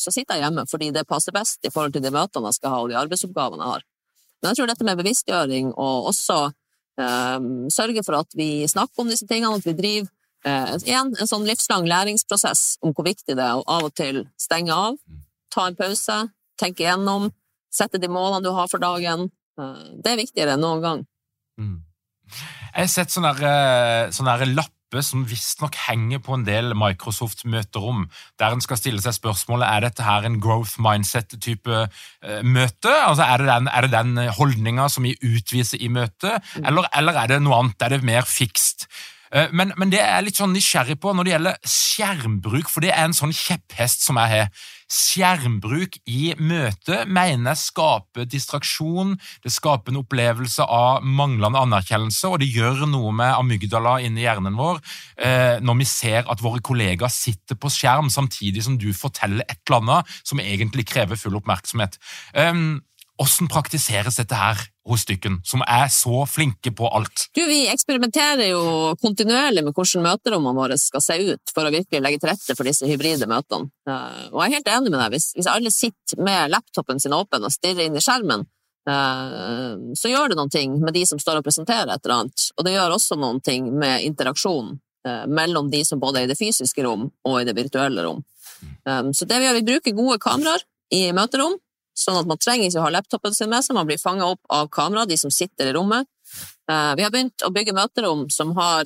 så 0.00 0.12
sitter 0.14 0.36
jeg 0.36 0.46
hjemme 0.46 0.66
fordi 0.70 0.92
det 0.94 1.06
passer 1.08 1.34
best 1.34 1.64
i 1.64 1.72
forhold 1.72 1.96
til 1.96 2.04
de 2.04 2.12
møtene 2.14 2.50
jeg 2.50 2.58
skal 2.58 2.74
ha 2.74 2.82
og 2.82 2.90
de 2.90 2.98
arbeidsoppgavene 3.00 3.62
jeg 3.64 3.74
har. 3.74 3.86
Men 4.42 4.50
jeg 4.50 4.58
tror 4.58 4.70
dette 4.70 4.86
med 4.86 5.00
bevisstgjøring 5.00 5.72
og 5.72 6.10
også 6.12 6.38
eh, 7.00 7.48
sørge 7.72 8.04
for 8.06 8.20
at 8.20 8.36
vi 8.36 8.50
snakker 8.68 9.04
om 9.04 9.10
disse 9.12 9.28
tingene, 9.28 9.56
at 9.56 9.66
vi 9.66 9.76
driver 9.78 10.10
eh, 10.46 10.74
igjen 10.84 11.14
en 11.16 11.30
sånn 11.30 11.48
livslang 11.48 11.88
læringsprosess 11.88 12.76
om 12.84 12.94
hvor 12.94 13.08
viktig 13.08 13.36
det 13.36 13.42
er 13.46 13.58
å 13.58 13.64
av 13.78 13.88
og 13.88 13.96
til 13.96 14.24
stenge 14.40 14.74
av, 14.74 15.00
ta 15.52 15.66
en 15.70 15.78
pause, 15.78 16.20
tenke 16.60 16.84
igjennom, 16.84 17.30
sette 17.72 18.00
de 18.00 18.10
målene 18.12 18.44
du 18.44 18.52
har 18.56 18.70
for 18.72 18.82
dagen. 18.82 19.28
Eh, 19.60 19.82
det 20.04 20.12
er 20.12 20.22
viktigere 20.22 20.56
enn 20.56 20.64
noen 20.64 20.84
gang. 20.84 21.04
Mm. 21.60 21.76
Jeg 22.76 22.82
har 22.82 22.92
sett 22.92 23.14
sånne, 23.14 23.32
eh, 23.40 24.10
sånne 24.12 24.52
lapp 24.52 24.75
mappe 24.86 25.02
som 25.02 25.24
visstnok 25.26 25.74
henger 25.88 26.20
på 26.22 26.34
en 26.34 26.44
del 26.46 26.74
Microsoft-møterom, 26.74 28.08
der 28.38 28.52
en 28.52 28.60
skal 28.60 28.78
stille 28.78 29.02
seg 29.02 29.14
spørsmålet 29.14 29.66
er 29.66 29.80
dette 29.86 30.02
her 30.02 30.24
en 30.24 30.40
growth 30.40 30.78
mindset-type 30.78 31.68
uh, 31.68 32.42
møte. 32.42 32.92
Altså 32.92 33.24
Er 33.24 33.38
det 33.38 33.48
den, 33.48 33.68
er 33.68 33.86
den 33.86 34.30
holdninga 34.30 34.88
som 34.88 35.04
vi 35.04 35.16
utviser 35.22 35.78
i 35.80 35.88
møtet, 35.88 36.42
mm. 36.56 36.64
eller, 36.66 36.88
eller, 36.94 37.14
er 37.14 37.26
det 37.26 37.42
noe 37.42 37.58
annet? 37.58 37.82
Er 37.82 37.88
det 37.96 38.04
mer 38.04 38.22
fikst? 38.22 38.86
Uh, 39.34 39.48
men, 39.52 39.72
men, 39.76 39.90
det 39.90 40.00
er 40.00 40.16
jeg 40.20 40.28
litt 40.28 40.38
sånn 40.38 40.54
nysgjerrig 40.54 41.00
på 41.00 41.12
når 41.12 41.24
det 41.24 41.34
gjelder 41.34 41.60
skjermbruk, 41.66 42.70
for 42.70 42.84
det 42.84 42.94
er 42.94 43.08
en 43.08 43.16
sånn 43.16 43.34
kjepphest 43.34 44.06
som 44.06 44.20
jeg 44.22 44.34
har. 44.36 44.66
Skjermbruk 44.86 45.98
i 46.06 46.30
møte 46.38 47.02
mener 47.10 47.52
jeg 47.52 47.62
skaper 47.64 48.28
distraksjon, 48.30 49.16
det 49.42 49.52
skaper 49.54 49.92
en 49.92 50.00
opplevelse 50.02 50.62
av 50.62 51.04
manglende 51.04 51.62
anerkjennelse, 51.66 52.30
og 52.30 52.40
det 52.42 52.52
gjør 52.54 52.86
noe 52.90 53.10
med 53.16 53.34
amygdala 53.34 53.98
inni 54.06 54.22
hjernen 54.26 54.58
vår 54.58 54.78
eh, 55.18 55.58
når 55.62 55.80
vi 55.80 55.88
ser 55.90 56.30
at 56.30 56.42
våre 56.44 56.62
kollegaer 56.64 57.12
sitter 57.12 57.58
på 57.58 57.70
skjerm 57.72 58.10
samtidig 58.12 58.62
som 58.66 58.78
du 58.78 58.92
forteller 58.96 59.46
et 59.46 59.58
eller 59.66 59.82
annet 59.82 60.18
som 60.22 60.42
egentlig 60.42 60.86
krever 60.88 61.18
full 61.18 61.38
oppmerksomhet. 61.40 61.98
Um, 62.36 62.78
hvordan 63.16 63.48
praktiseres 63.50 64.18
dette 64.20 64.36
her 64.36 64.60
hos 64.86 65.04
dykken, 65.08 65.40
som 65.44 65.62
er 65.66 65.88
så 65.92 66.24
flinke 66.30 66.70
på 66.76 66.88
alt? 66.94 67.26
Du, 67.34 67.42
Vi 67.48 67.66
eksperimenterer 67.72 68.50
jo 68.50 68.94
kontinuerlig 69.02 69.64
med 69.64 69.74
hvordan 69.76 70.04
møterommene 70.06 70.56
våre 70.56 70.78
skal 70.80 71.02
se 71.04 71.16
ut, 71.32 71.54
for 71.54 71.66
å 71.66 71.72
virkelig 71.74 72.02
legge 72.02 72.20
til 72.22 72.30
rette 72.30 72.56
for 72.56 72.68
disse 72.68 72.88
hybride 72.88 73.28
møtene. 73.30 73.70
Eh, 73.88 74.20
og 74.32 74.42
jeg 74.42 74.50
er 74.50 74.56
helt 74.58 74.72
enig 74.74 74.92
med 74.92 75.00
deg. 75.00 75.16
Hvis, 75.16 75.30
hvis 75.38 75.50
alle 75.50 75.72
sitter 75.74 76.22
med 76.22 76.52
laptopen 76.54 77.02
sin 77.02 77.16
åpen 77.16 77.46
og 77.46 77.54
stirrer 77.54 77.88
inn 77.88 77.98
i 77.98 78.04
skjermen, 78.04 78.46
eh, 78.90 79.72
så 79.98 80.12
gjør 80.12 80.32
det 80.32 80.40
noen 80.40 80.52
ting 80.52 80.78
med 80.82 80.96
de 80.96 81.06
som 81.08 81.20
står 81.22 81.40
og 81.40 81.48
presenterer 81.48 81.90
et 81.90 82.04
eller 82.04 82.20
annet. 82.20 82.48
Og 82.56 82.68
det 82.68 82.76
gjør 82.76 82.98
også 82.98 83.18
noen 83.20 83.42
ting 83.44 83.72
med 83.74 84.06
interaksjonen 84.06 84.78
eh, 85.08 85.26
mellom 85.26 85.72
de 85.72 85.82
som 85.88 86.02
både 86.02 86.22
er 86.22 86.28
i 86.28 86.34
det 86.34 86.40
fysiske 86.40 86.86
rom 86.86 87.08
og 87.26 87.40
i 87.40 87.46
det 87.48 87.56
virtuelle 87.58 88.06
rom. 88.06 88.24
Um, 88.86 89.10
så 89.12 89.26
det 89.28 89.36
vi 89.40 89.44
gjør, 89.44 89.58
vi 89.58 89.68
bruker 89.68 89.96
gode 89.96 90.16
kameraer 90.22 90.62
i 90.94 91.10
møterom, 91.12 91.58
sånn 91.96 92.18
at 92.20 92.28
man 92.28 92.40
trenger 92.40 92.68
ikke 92.68 92.82
å 92.82 92.86
ha 92.86 92.92
laptopen 92.94 93.34
sin 93.34 93.50
med 93.50 93.64
seg, 93.64 93.76
man 93.76 93.88
blir 93.88 94.00
fanga 94.00 94.28
opp 94.34 94.42
av 94.52 94.68
kamera, 94.72 95.06
de 95.08 95.16
som 95.20 95.32
sitter 95.32 95.70
i 95.70 95.74
rommet. 95.76 96.08
Uh, 96.70 96.92
vi 96.98 97.04
har 97.06 97.12
begynt 97.14 97.44
å 97.46 97.52
bygge 97.54 97.74
møterom 97.76 98.26
som 98.34 98.52
har 98.58 98.84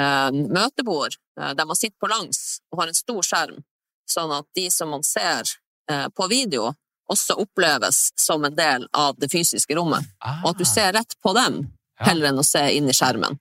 uh, 0.00 0.30
møtebord 0.32 1.16
uh, 1.40 1.52
der 1.58 1.66
man 1.66 1.78
sitter 1.78 1.98
på 2.00 2.10
langs 2.10 2.60
og 2.70 2.82
har 2.82 2.92
en 2.92 2.98
stor 2.98 3.22
skjerm, 3.26 3.62
sånn 4.08 4.34
at 4.38 4.48
de 4.56 4.68
som 4.72 4.92
man 4.94 5.06
ser 5.06 5.56
på 5.86 6.26
video, 6.26 6.72
også 7.06 7.36
oppleves 7.38 8.08
som 8.18 8.42
en 8.42 8.54
del 8.58 8.88
av 8.90 9.14
det 9.22 9.28
fysiske 9.30 9.76
rommet, 9.78 10.02
Ah, 10.18 10.40
og 10.42 10.48
at 10.50 10.58
du 10.58 10.64
ser 10.66 10.90
rett 10.96 11.14
på 11.22 11.30
dem 11.36 11.60
heller 12.02 12.32
enn 12.32 12.40
å 12.42 12.46
se 12.46 12.64
inn 12.74 12.90
i 12.90 12.94
skjermen. 12.96 13.38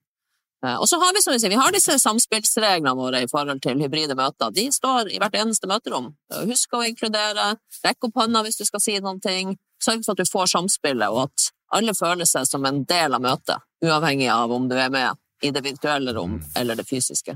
Eh, 0.65 0.77
Og 0.81 0.87
så 0.89 0.99
har 1.01 1.13
vi 1.13 1.21
som 1.21 1.33
vi 1.33 1.39
sier, 1.39 1.53
vi 1.53 1.59
har 1.61 1.71
disse 1.75 1.97
samspillsreglene 2.01 2.95
våre 2.97 3.21
i 3.23 3.29
forhold 3.31 3.61
til 3.61 3.81
hybride 3.83 4.15
møter. 4.17 4.51
De 4.55 4.67
står 4.73 5.11
i 5.13 5.19
hvert 5.21 5.35
eneste 5.37 5.69
møterom. 5.69 6.13
Eh, 6.33 6.45
Husk 6.49 6.73
å 6.73 6.83
inkludere, 6.87 7.55
rekk 7.85 8.09
opp 8.09 8.21
hånda 8.23 8.43
hvis 8.45 8.57
du 8.61 8.65
skal 8.65 8.83
si 8.83 8.97
noen 8.99 9.21
ting. 9.21 9.57
Sørg 9.83 10.05
for 10.05 10.15
at 10.15 10.23
du 10.23 10.31
får 10.31 10.47
samspillet, 10.55 11.09
og 11.11 11.27
at 11.27 11.49
alle 11.75 11.93
føler 11.97 12.25
seg 12.25 12.47
som 12.47 12.65
en 12.65 12.83
del 12.87 13.13
av 13.13 13.21
møtet, 13.21 13.61
uavhengig 13.83 14.29
av 14.31 14.51
om 14.51 14.69
du 14.69 14.75
er 14.79 14.89
med 14.89 15.19
i 15.43 15.51
det 15.51 15.61
virtuelle 15.65 16.13
rom 16.15 16.39
eller 16.55 16.75
det 16.79 16.87
fysiske. 16.87 17.35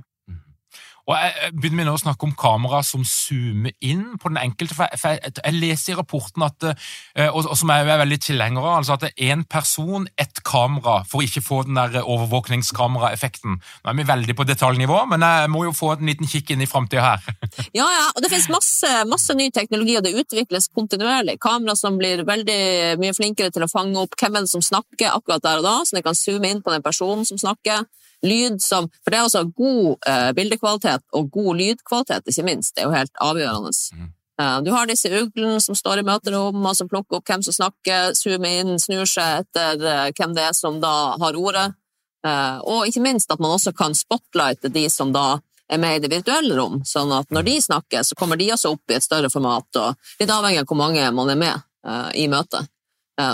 Og 1.10 1.16
jeg, 1.18 1.50
begynner 1.58 1.88
med 1.88 1.96
å 1.96 2.02
snakke 2.04 2.28
om 2.28 2.36
kamera 2.38 2.84
som 2.86 3.02
zoomer 3.08 3.74
inn 3.82 4.20
på 4.22 4.30
den 4.30 4.38
enkelte. 4.44 4.76
For 4.78 4.86
jeg, 4.86 5.00
for 5.02 5.16
jeg, 5.16 5.34
jeg 5.40 5.56
leser 5.58 5.94
i 5.94 5.98
rapporten, 5.98 6.46
at, 6.46 6.68
eh, 7.18 7.32
og, 7.32 7.48
og 7.50 7.58
som 7.58 7.72
jeg 7.74 7.88
er 7.88 8.02
veldig 8.04 8.20
tilhenger 8.22 8.62
av, 8.62 8.76
altså 8.78 8.94
at 8.96 9.08
det 9.08 9.10
er 9.16 9.34
én 9.34 9.46
person, 9.50 10.06
ett 10.22 10.44
kamera, 10.46 11.00
for 11.10 11.24
å 11.24 11.26
ikke 11.26 11.42
få 11.42 11.64
den 11.66 11.80
der 11.80 12.04
overvåkningskameraeffekten. 12.04 13.58
Nå 13.58 13.92
er 13.92 13.98
vi 13.98 14.06
veldig 14.12 14.36
på 14.38 14.46
detaljnivå, 14.52 15.00
men 15.10 15.26
jeg 15.26 15.50
må 15.56 15.64
jo 15.66 15.74
få 15.74 15.96
en 15.96 16.12
liten 16.12 16.30
kikk 16.30 16.54
inn 16.54 16.66
i 16.66 16.70
framtida 16.70 17.08
her. 17.08 17.26
Ja, 17.76 17.86
ja, 17.86 18.06
og 18.16 18.24
det 18.24 18.30
finnes 18.32 18.50
masse, 18.52 18.90
masse 19.08 19.34
ny 19.38 19.50
teknologi, 19.54 19.96
og 19.98 20.04
det 20.06 20.16
utvikles 20.18 20.70
kontinuerlig. 20.76 21.38
Kamera 21.42 21.76
som 21.78 21.98
blir 22.00 22.24
veldig 22.28 22.98
mye 23.02 23.16
flinkere 23.16 23.54
til 23.54 23.66
å 23.66 23.70
fange 23.72 24.00
opp 24.02 24.18
hvem 24.20 24.48
som 24.50 24.64
snakker 24.64 25.14
akkurat 25.14 25.44
der 25.46 25.62
og 25.62 25.68
da, 25.68 25.76
så 25.86 25.98
de 25.98 26.04
kan 26.06 26.18
zoome 26.18 26.50
inn 26.50 26.64
på 26.66 26.74
den 26.74 26.86
personen 26.86 27.28
som 27.28 27.40
snakker. 27.42 27.86
Lyd 28.26 28.62
som 28.64 28.90
For 29.04 29.14
det 29.14 29.18
er 29.20 29.26
altså 29.26 29.46
god 29.56 30.08
eh, 30.08 30.30
bildekvalitet 30.36 31.06
og 31.16 31.30
god 31.32 31.60
lydkvalitet, 31.60 32.28
ikke 32.28 32.48
minst. 32.48 32.76
Det 32.76 32.84
er 32.84 32.90
jo 32.90 32.96
helt 32.98 33.22
avgjørende. 33.24 33.72
Mm. 33.96 34.10
Eh, 34.40 34.62
du 34.62 34.72
har 34.72 34.88
disse 34.88 35.12
uglene 35.12 35.60
som 35.62 35.76
står 35.76 36.00
i 36.00 36.08
møterommene, 36.08 36.76
som 36.76 36.90
plukker 36.90 37.20
opp 37.20 37.28
hvem 37.28 37.44
som 37.44 37.56
snakker, 37.56 38.16
zoomer 38.16 38.62
inn, 38.62 38.80
snur 38.80 39.08
seg 39.10 39.44
etter 39.44 39.84
eh, 39.84 40.08
hvem 40.16 40.36
det 40.38 40.48
er 40.48 40.56
som 40.56 40.80
da 40.84 40.96
har 41.20 41.40
ordet. 41.40 41.68
Eh, 42.28 42.58
og 42.64 42.88
ikke 42.88 43.04
minst 43.04 43.32
at 43.32 43.42
man 43.44 43.58
også 43.58 43.74
kan 43.76 43.96
spotlighte 43.96 44.72
de 44.72 44.88
som 44.92 45.12
da 45.16 45.42
er 45.70 45.82
med 45.82 46.00
i 46.00 46.04
det 46.06 46.12
virtuelle 46.14 46.56
rom, 46.58 46.80
sånn 46.88 47.12
at 47.14 47.30
når 47.36 47.46
de 47.46 47.60
snakker, 47.62 48.04
så 48.04 48.16
kommer 48.18 48.40
de 48.40 48.50
også 48.56 48.74
opp 48.74 48.90
i 48.90 48.98
et 48.98 49.06
større 49.06 49.30
format, 49.30 49.68
og 49.78 50.22
litt 50.22 50.32
avhengig 50.34 50.64
av 50.64 50.72
hvor 50.72 50.80
mange 50.80 51.04
man 51.14 51.30
er 51.30 51.38
med 51.38 52.16
i 52.18 52.26
møtet. 52.28 52.66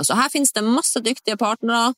Så 0.04 0.18
her 0.20 0.28
finnes 0.34 0.52
det 0.52 0.66
masse 0.68 1.00
dyktige 1.00 1.38
partnere, 1.40 1.94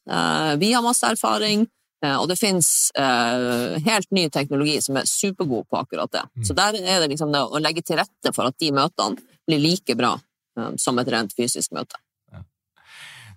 vi 0.62 0.70
har 0.76 0.86
masse 0.86 1.10
erfaring, 1.10 1.66
og 2.06 2.28
det 2.30 2.38
finnes 2.38 2.92
eh, 2.94 3.78
helt 3.88 4.12
ny 4.14 4.28
teknologi 4.30 4.76
som 4.86 5.00
er 5.00 5.08
supergod 5.10 5.66
på 5.70 5.80
akkurat 5.80 6.12
det. 6.14 6.26
Mm. 6.38 6.44
Så 6.46 6.58
der 6.58 6.78
er 6.78 7.02
det 7.02 7.10
liksom 7.14 7.32
det 7.34 7.42
å 7.42 7.62
legge 7.62 7.82
til 7.86 7.98
rette 7.98 8.34
for 8.36 8.50
at 8.50 8.58
de 8.62 8.70
møtene 8.76 9.18
blir 9.48 9.64
like 9.64 9.96
bra 9.98 10.14
eh, 10.60 10.76
som 10.78 11.00
et 11.02 11.10
rent 11.14 11.34
fysisk 11.38 11.74
møte. 11.78 11.98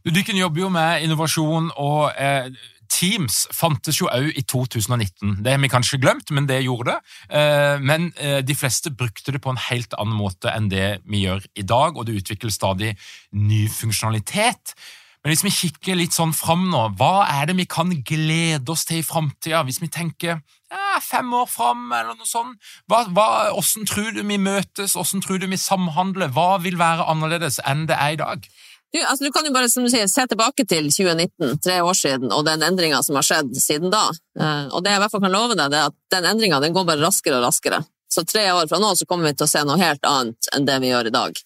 Du, 0.01 0.09
Dykken 0.13 0.39
jobber 0.39 0.63
jo 0.63 0.69
med 0.73 1.03
innovasjon, 1.05 1.73
og 1.77 2.13
eh, 2.17 2.49
Teams 2.91 3.45
fantes 3.55 4.01
jo 4.01 4.09
òg 4.11 4.31
i 4.33 4.43
2019. 4.49 5.39
Det 5.45 5.53
har 5.53 5.61
vi 5.63 5.71
kanskje 5.71 6.01
glemt, 6.03 6.33
men 6.35 6.49
det 6.49 6.63
gjorde 6.65 6.95
det. 6.95 7.13
Eh, 7.37 7.77
men 7.85 8.09
eh, 8.17 8.41
de 8.45 8.57
fleste 8.57 8.93
brukte 8.93 9.35
det 9.35 9.43
på 9.45 9.53
en 9.53 9.61
helt 9.69 9.95
annen 10.01 10.17
måte 10.17 10.51
enn 10.53 10.71
det 10.73 11.03
vi 11.05 11.25
gjør 11.27 11.45
i 11.55 11.67
dag, 11.69 11.97
og 11.97 12.09
det 12.09 12.17
utvikles 12.23 12.57
stadig 12.59 12.95
ny 13.37 13.67
funksjonalitet. 13.73 14.75
Men 15.21 15.35
hvis 15.35 15.45
vi 15.45 15.53
kikker 15.53 15.99
litt 15.99 16.17
sånn 16.17 16.33
fram 16.33 16.71
nå, 16.73 16.87
hva 16.97 17.27
er 17.29 17.51
det 17.51 17.59
vi 17.59 17.67
kan 17.69 17.91
glede 17.93 18.73
oss 18.73 18.87
til 18.89 19.03
i 19.03 19.05
framtida? 19.05 19.61
Hvis 19.69 19.83
vi 19.83 19.91
tenker 19.93 20.39
ja, 20.71 21.01
fem 21.05 21.29
år 21.37 21.49
fram, 21.51 21.91
eller 21.93 22.17
noe 22.17 22.29
sånt. 22.29 22.57
Hva, 22.89 23.03
hva, 23.13 23.27
hvordan 23.53 23.89
tror 23.91 24.15
du 24.17 24.23
vi 24.23 24.39
møtes, 24.41 24.95
hvordan 24.97 25.25
tror 25.25 25.43
du 25.43 25.49
vi 25.51 25.61
samhandler? 25.61 26.33
Hva 26.33 26.55
vil 26.65 26.79
være 26.81 27.09
annerledes 27.11 27.61
enn 27.69 27.85
det 27.91 27.99
er 27.99 28.17
i 28.17 28.21
dag? 28.21 28.49
Du, 28.91 28.99
altså, 29.05 29.27
du 29.27 29.31
kan 29.35 29.47
jo 29.47 29.53
bare 29.55 29.69
som 29.71 29.85
du 29.85 29.91
sier, 29.93 30.09
se 30.11 30.25
tilbake 30.31 30.65
til 30.67 30.89
2019, 30.91 31.61
tre 31.63 31.79
år 31.85 31.99
siden, 31.99 32.33
og 32.35 32.47
den 32.49 32.65
endringa 32.67 33.03
som 33.07 33.19
har 33.21 33.27
skjedd 33.27 33.53
siden 33.61 33.93
da. 33.93 34.09
Eh, 34.41 34.67
og 34.73 34.83
det 34.83 34.95
jeg 34.95 35.03
i 35.03 35.05
hvert 35.05 35.15
fall 35.15 35.23
kan 35.27 35.37
love 35.37 35.55
deg, 35.55 35.69
det 35.71 35.79
er 35.79 35.93
at 35.93 35.99
den 36.17 36.27
endringa 36.33 36.59
går 36.65 36.89
bare 36.89 37.05
raskere 37.05 37.39
og 37.39 37.47
raskere. 37.47 37.85
Så 38.11 38.25
tre 38.27 38.49
år 38.51 38.67
fra 38.71 38.81
nå 38.83 38.91
så 38.99 39.07
kommer 39.07 39.31
vi 39.31 39.37
til 39.39 39.47
å 39.47 39.53
se 39.53 39.63
noe 39.67 39.79
helt 39.79 40.07
annet 40.09 40.51
enn 40.57 40.67
det 40.67 40.81
vi 40.83 40.91
gjør 40.91 41.13
i 41.13 41.15
dag. 41.15 41.39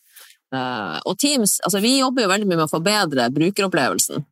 Eh, 0.54 1.00
og 1.04 1.18
Teams, 1.18 1.58
altså 1.64 1.80
Vi 1.82 1.98
jobber 1.98 2.24
jo 2.24 2.30
veldig 2.30 2.48
mye 2.48 2.60
med 2.60 2.68
å 2.68 2.72
forbedre 2.72 3.28
brukeropplevelsen. 3.34 4.24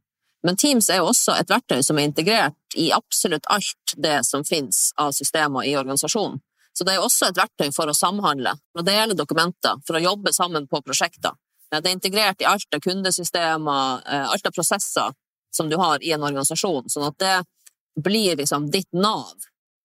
Men 0.43 0.59
Teams 0.59 0.89
er 0.91 1.01
jo 1.01 1.11
også 1.11 1.37
et 1.39 1.51
verktøy 1.51 1.83
som 1.87 1.99
er 1.99 2.09
integrert 2.09 2.77
i 2.79 2.91
absolutt 2.95 3.47
alt 3.53 3.95
det 3.97 4.21
som 4.27 4.45
finnes 4.45 4.91
av 4.99 5.13
systemer 5.15 5.67
i 5.69 5.77
organisasjonen. 5.79 6.41
Så 6.73 6.87
det 6.87 6.95
er 6.95 7.01
jo 7.03 7.07
også 7.07 7.29
et 7.29 7.39
verktøy 7.39 7.69
for 7.75 7.91
å 7.91 7.95
samhandle, 7.95 8.55
for 8.73 8.83
å 8.83 8.87
dele 8.87 9.15
dokumenter, 9.15 9.79
for 9.87 9.99
å 9.99 10.03
jobbe 10.03 10.33
sammen 10.35 10.67
på 10.71 10.81
prosjekter. 10.83 11.37
Det 11.73 11.81
er 11.81 11.95
integrert 11.95 12.43
i 12.43 12.49
alt 12.49 12.75
av 12.75 12.83
kundesystemer, 12.85 14.03
eh, 14.07 14.27
alt 14.33 14.47
av 14.47 14.57
prosesser 14.57 15.13
som 15.53 15.69
du 15.69 15.77
har 15.77 16.03
i 16.03 16.13
en 16.13 16.25
organisasjon, 16.25 16.89
sånn 16.89 17.07
at 17.07 17.19
det 17.19 18.03
blir 18.03 18.37
liksom 18.37 18.71
ditt 18.73 18.89
nav 18.93 19.37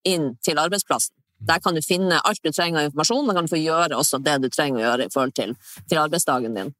inn 0.04 0.36
til 0.44 0.58
arbeidsplassen. 0.58 1.14
Der 1.38 1.60
kan 1.62 1.74
du 1.74 1.82
finne 1.82 2.20
alt 2.20 2.42
du 2.42 2.50
trenger 2.50 2.80
av 2.80 2.88
informasjon, 2.88 3.28
og 3.28 3.36
kan 3.36 3.46
du 3.46 3.52
få 3.52 3.60
gjøre 3.62 3.96
også 3.96 4.18
det 4.24 4.38
du 4.42 4.48
trenger 4.50 4.80
å 4.80 4.86
gjøre 4.88 5.06
i 5.06 5.12
forhold 5.14 5.34
til, 5.38 5.54
til 5.88 6.00
arbeidsdagen 6.02 6.54
din. 6.54 6.72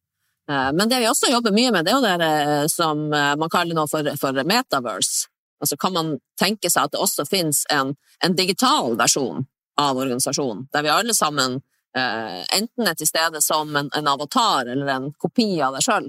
Eh, 0.51 0.71
Men 0.73 0.89
det 0.89 0.99
vi 0.99 1.09
også 1.09 1.31
jobber 1.31 1.55
mye 1.55 1.73
med, 1.73 1.87
det 1.87 1.93
er 1.93 1.99
jo 1.99 2.07
det 2.07 2.31
eh, 2.35 2.67
som 2.73 3.13
eh, 3.13 3.35
man 3.39 3.53
kaller 3.53 3.79
nå 3.79 3.87
for, 3.91 4.09
for 4.19 4.43
metaverse. 4.45 5.29
Altså 5.61 5.77
kan 5.77 5.95
man 5.95 6.19
tenke 6.39 6.71
seg 6.71 6.87
at 6.87 6.95
det 6.95 7.03
også 7.03 7.27
finnes 7.27 7.65
en, 7.75 7.95
en 8.25 8.35
digital 8.39 8.95
versjon 8.99 9.47
av 9.79 9.99
organisasjonen, 9.99 10.67
der 10.73 10.83
vi 10.87 10.91
alle 10.91 11.15
sammen 11.15 11.61
eh, 11.97 12.43
enten 12.59 12.87
er 12.87 12.99
til 12.99 13.11
stede 13.11 13.43
som 13.43 13.75
en, 13.77 13.91
en 13.95 14.11
avatar 14.11 14.71
eller 14.71 14.91
en 14.95 15.11
kopi 15.19 15.57
av 15.63 15.75
deg 15.79 15.87
sjøl. 15.87 16.09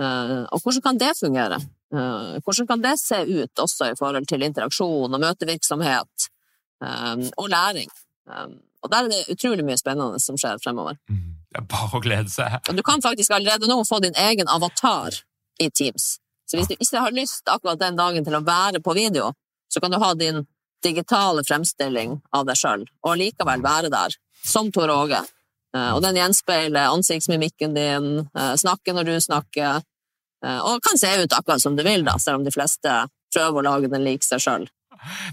Eh, 0.00 0.40
og 0.44 0.62
hvordan 0.62 0.84
kan 0.84 1.00
det 1.00 1.14
fungere? 1.20 1.60
Eh, 1.94 2.34
hvordan 2.44 2.68
kan 2.68 2.84
det 2.84 2.96
se 3.00 3.22
ut 3.24 3.64
også 3.64 3.92
i 3.92 3.96
forhold 3.98 4.28
til 4.28 4.44
interaksjon 4.44 5.14
og 5.14 5.22
møtevirksomhet 5.24 6.28
og 6.82 7.48
læring? 7.50 7.90
Eh, 8.30 8.48
og 8.82 8.92
der 8.92 9.04
er 9.04 9.08
det 9.08 9.24
utrolig 9.34 9.64
mye 9.66 9.78
spennende 9.80 10.20
som 10.22 10.38
skjer 10.38 10.60
fremover. 10.64 10.98
Det 11.48 11.62
er 11.62 11.64
bare 11.64 11.96
å 11.96 12.02
glede 12.04 12.28
seg. 12.28 12.58
Og 12.68 12.76
du 12.76 12.82
kan 12.84 13.00
faktisk 13.00 13.32
allerede 13.32 13.70
nå 13.70 13.78
få 13.88 14.02
din 14.04 14.16
egen 14.20 14.50
avatar 14.52 15.14
i 15.64 15.70
Teams. 15.72 16.18
Så 16.44 16.58
hvis 16.58 16.68
du 16.68 16.74
ikke 16.76 17.00
har 17.00 17.14
lyst 17.16 17.48
akkurat 17.48 17.80
den 17.80 17.96
dagen 17.96 18.24
til 18.24 18.36
å 18.36 18.42
være 18.44 18.82
på 18.84 18.92
video, 18.92 19.30
så 19.72 19.80
kan 19.80 19.90
du 19.92 19.96
ha 19.96 20.10
din 20.12 20.42
digitale 20.84 21.40
fremstilling 21.48 22.18
av 22.36 22.44
deg 22.48 22.60
sjøl, 22.60 22.84
og 23.00 23.16
likevel 23.16 23.64
være 23.64 23.90
der, 23.92 24.14
som 24.44 24.68
Tor 24.72 24.92
Åge. 24.92 25.22
Eh, 25.74 25.90
Og 25.96 26.02
den 26.04 26.16
gjenspeiler 26.20 26.92
ansiktsmimikken 26.92 27.74
din, 27.74 28.28
eh, 28.36 28.54
snakker 28.56 28.94
når 28.94 29.04
du 29.04 29.16
snakker, 29.20 29.82
eh, 30.44 30.60
og 30.60 30.82
kan 30.82 30.98
se 31.00 31.10
ut 31.24 31.32
akkurat 31.32 31.60
som 31.60 31.76
du 31.76 31.82
vil, 31.82 32.04
da, 32.04 32.18
selv 32.18 32.40
om 32.40 32.44
de 32.44 32.52
fleste 32.54 33.08
prøver 33.34 33.58
å 33.60 33.64
lage 33.64 33.90
den 33.90 34.04
lik 34.04 34.22
seg 34.22 34.40
sjøl. 34.40 34.68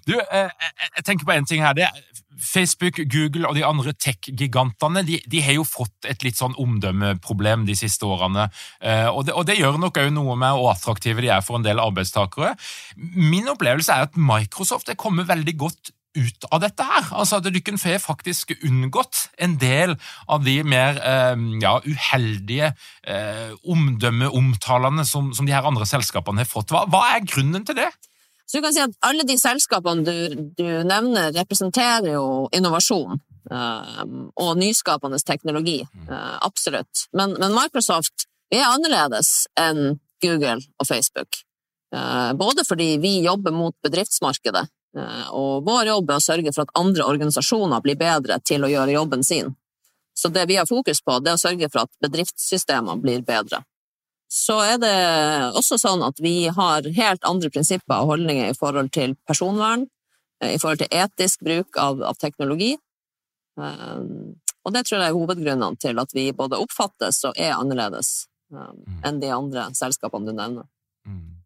Du, 0.07 0.15
eh, 0.19 0.49
jeg 0.49 0.91
jeg 0.95 1.05
tenker 1.05 1.27
på 1.27 1.35
en 1.35 1.45
ting 1.45 1.63
her. 1.63 1.73
Det 1.73 1.87
er 1.87 2.23
Facebook, 2.41 2.99
Google 3.11 3.47
og 3.47 3.55
de 3.55 3.63
andre 3.65 3.93
tech-gigantene 3.93 5.03
de, 5.07 5.19
de 5.31 5.41
har 5.43 5.57
jo 5.57 5.65
fått 5.67 6.07
et 6.09 6.23
litt 6.25 6.39
sånn 6.39 6.55
omdømmeproblem 6.61 7.65
de 7.67 7.75
siste 7.79 8.07
årene. 8.07 8.49
Eh, 8.81 9.07
og, 9.07 9.25
det, 9.27 9.35
og 9.35 9.47
det 9.47 9.57
gjør 9.59 9.79
nok 9.81 9.99
òg 10.01 10.11
noe 10.15 10.37
med 10.39 10.57
hvor 10.57 10.73
attraktive 10.73 11.23
de 11.23 11.31
er 11.33 11.43
for 11.45 11.59
en 11.59 11.67
del 11.67 11.81
arbeidstakere. 11.83 12.55
Min 12.97 13.51
opplevelse 13.51 13.93
er 13.93 14.09
at 14.09 14.19
Microsoft 14.19 14.91
er 14.91 14.99
kommet 14.99 15.29
veldig 15.31 15.55
godt 15.59 15.93
ut 16.15 16.47
av 16.51 16.61
dette 16.63 16.85
her. 16.87 17.09
Altså 17.11 17.39
at 17.39 17.47
Dykken 17.51 17.79
får 17.79 17.99
faktisk 18.03 18.55
unngått 18.57 19.27
en 19.43 19.57
del 19.61 19.95
av 20.31 20.45
de 20.47 20.57
mer 20.67 20.99
eh, 21.03 21.35
ja, 21.63 21.77
uheldige 21.83 22.71
eh, 23.03 23.51
omdømmeomtalene 23.63 25.05
som, 25.07 25.33
som 25.35 25.47
de 25.47 25.55
her 25.55 25.67
andre 25.67 25.87
selskapene 25.89 26.43
har 26.43 26.51
fått. 26.51 26.71
Hva, 26.71 26.85
hva 26.91 27.05
er 27.15 27.27
grunnen 27.27 27.67
til 27.67 27.79
det? 27.83 27.91
Så 28.45 28.57
du 28.57 28.63
kan 28.63 28.73
si 28.73 28.83
at 28.83 28.93
alle 29.05 29.25
de 29.25 29.37
selskapene 29.41 30.05
du, 30.05 30.51
du 30.57 30.67
nevner, 30.85 31.33
representerer 31.33 32.11
jo 32.13 32.45
innovasjon 32.53 33.17
eh, 33.51 34.03
og 34.41 34.51
nyskapende 34.61 35.19
teknologi. 35.25 35.79
Uh, 36.09 36.37
absolutt. 36.45 37.07
Men, 37.17 37.33
men 37.41 37.55
Microsoft 37.57 38.27
vi 38.53 38.61
er 38.61 38.69
annerledes 38.69 39.47
enn 39.59 39.97
Google 40.21 40.59
og 40.77 40.87
Facebook. 40.87 41.41
Uh, 41.95 42.33
både 42.37 42.65
fordi 42.67 42.95
vi 43.01 43.17
jobber 43.25 43.53
mot 43.55 43.75
bedriftsmarkedet, 43.83 44.65
uh, 44.99 45.27
og 45.33 45.65
vår 45.65 45.89
jobb 45.89 46.11
er 46.11 46.21
å 46.21 46.25
sørge 46.27 46.53
for 46.53 46.65
at 46.65 46.73
andre 46.77 47.05
organisasjoner 47.07 47.81
blir 47.81 47.97
bedre 47.97 48.37
til 48.45 48.65
å 48.65 48.71
gjøre 48.71 48.97
jobben 48.97 49.25
sin. 49.25 49.55
Så 50.15 50.29
det 50.31 50.45
vi 50.47 50.59
har 50.59 50.69
fokus 50.69 51.01
på, 51.03 51.17
det 51.19 51.33
er 51.33 51.39
å 51.39 51.41
sørge 51.41 51.69
for 51.71 51.87
at 51.87 51.91
bedriftssystemene 52.05 53.01
blir 53.01 53.25
bedre 53.25 53.65
så 54.35 54.57
er 54.65 54.79
det 54.81 54.95
også 55.55 55.77
sånn 55.79 56.03
at 56.03 56.19
vi 56.23 56.49
har 56.51 56.87
helt 56.97 57.27
andre 57.27 57.51
prinsipper 57.53 58.03
og 58.03 58.15
holdninger 58.15 58.51
i 58.51 58.57
forhold 58.57 58.91
til 58.95 59.15
personvern, 59.27 59.85
i 60.43 60.57
forhold 60.59 60.81
til 60.83 60.91
etisk 60.91 61.45
bruk 61.47 61.79
av, 61.79 62.01
av 62.03 62.19
teknologi. 62.19 62.73
Um, 63.55 64.35
og 64.67 64.73
det 64.75 64.83
tror 64.83 64.99
jeg 64.99 65.13
er 65.13 65.15
hovedgrunnene 65.15 65.79
til 65.79 66.01
at 66.01 66.11
vi 66.17 66.27
både 66.35 66.59
oppfattes 66.59 67.21
og 67.29 67.39
er 67.39 67.55
annerledes 67.55 68.25
um, 68.51 68.75
mm. 68.75 68.99
enn 69.07 69.21
de 69.23 69.31
andre 69.31 69.69
selskapene 69.77 70.27
du 70.27 70.35
nevner. 70.35 70.67
Mm. 71.07 71.39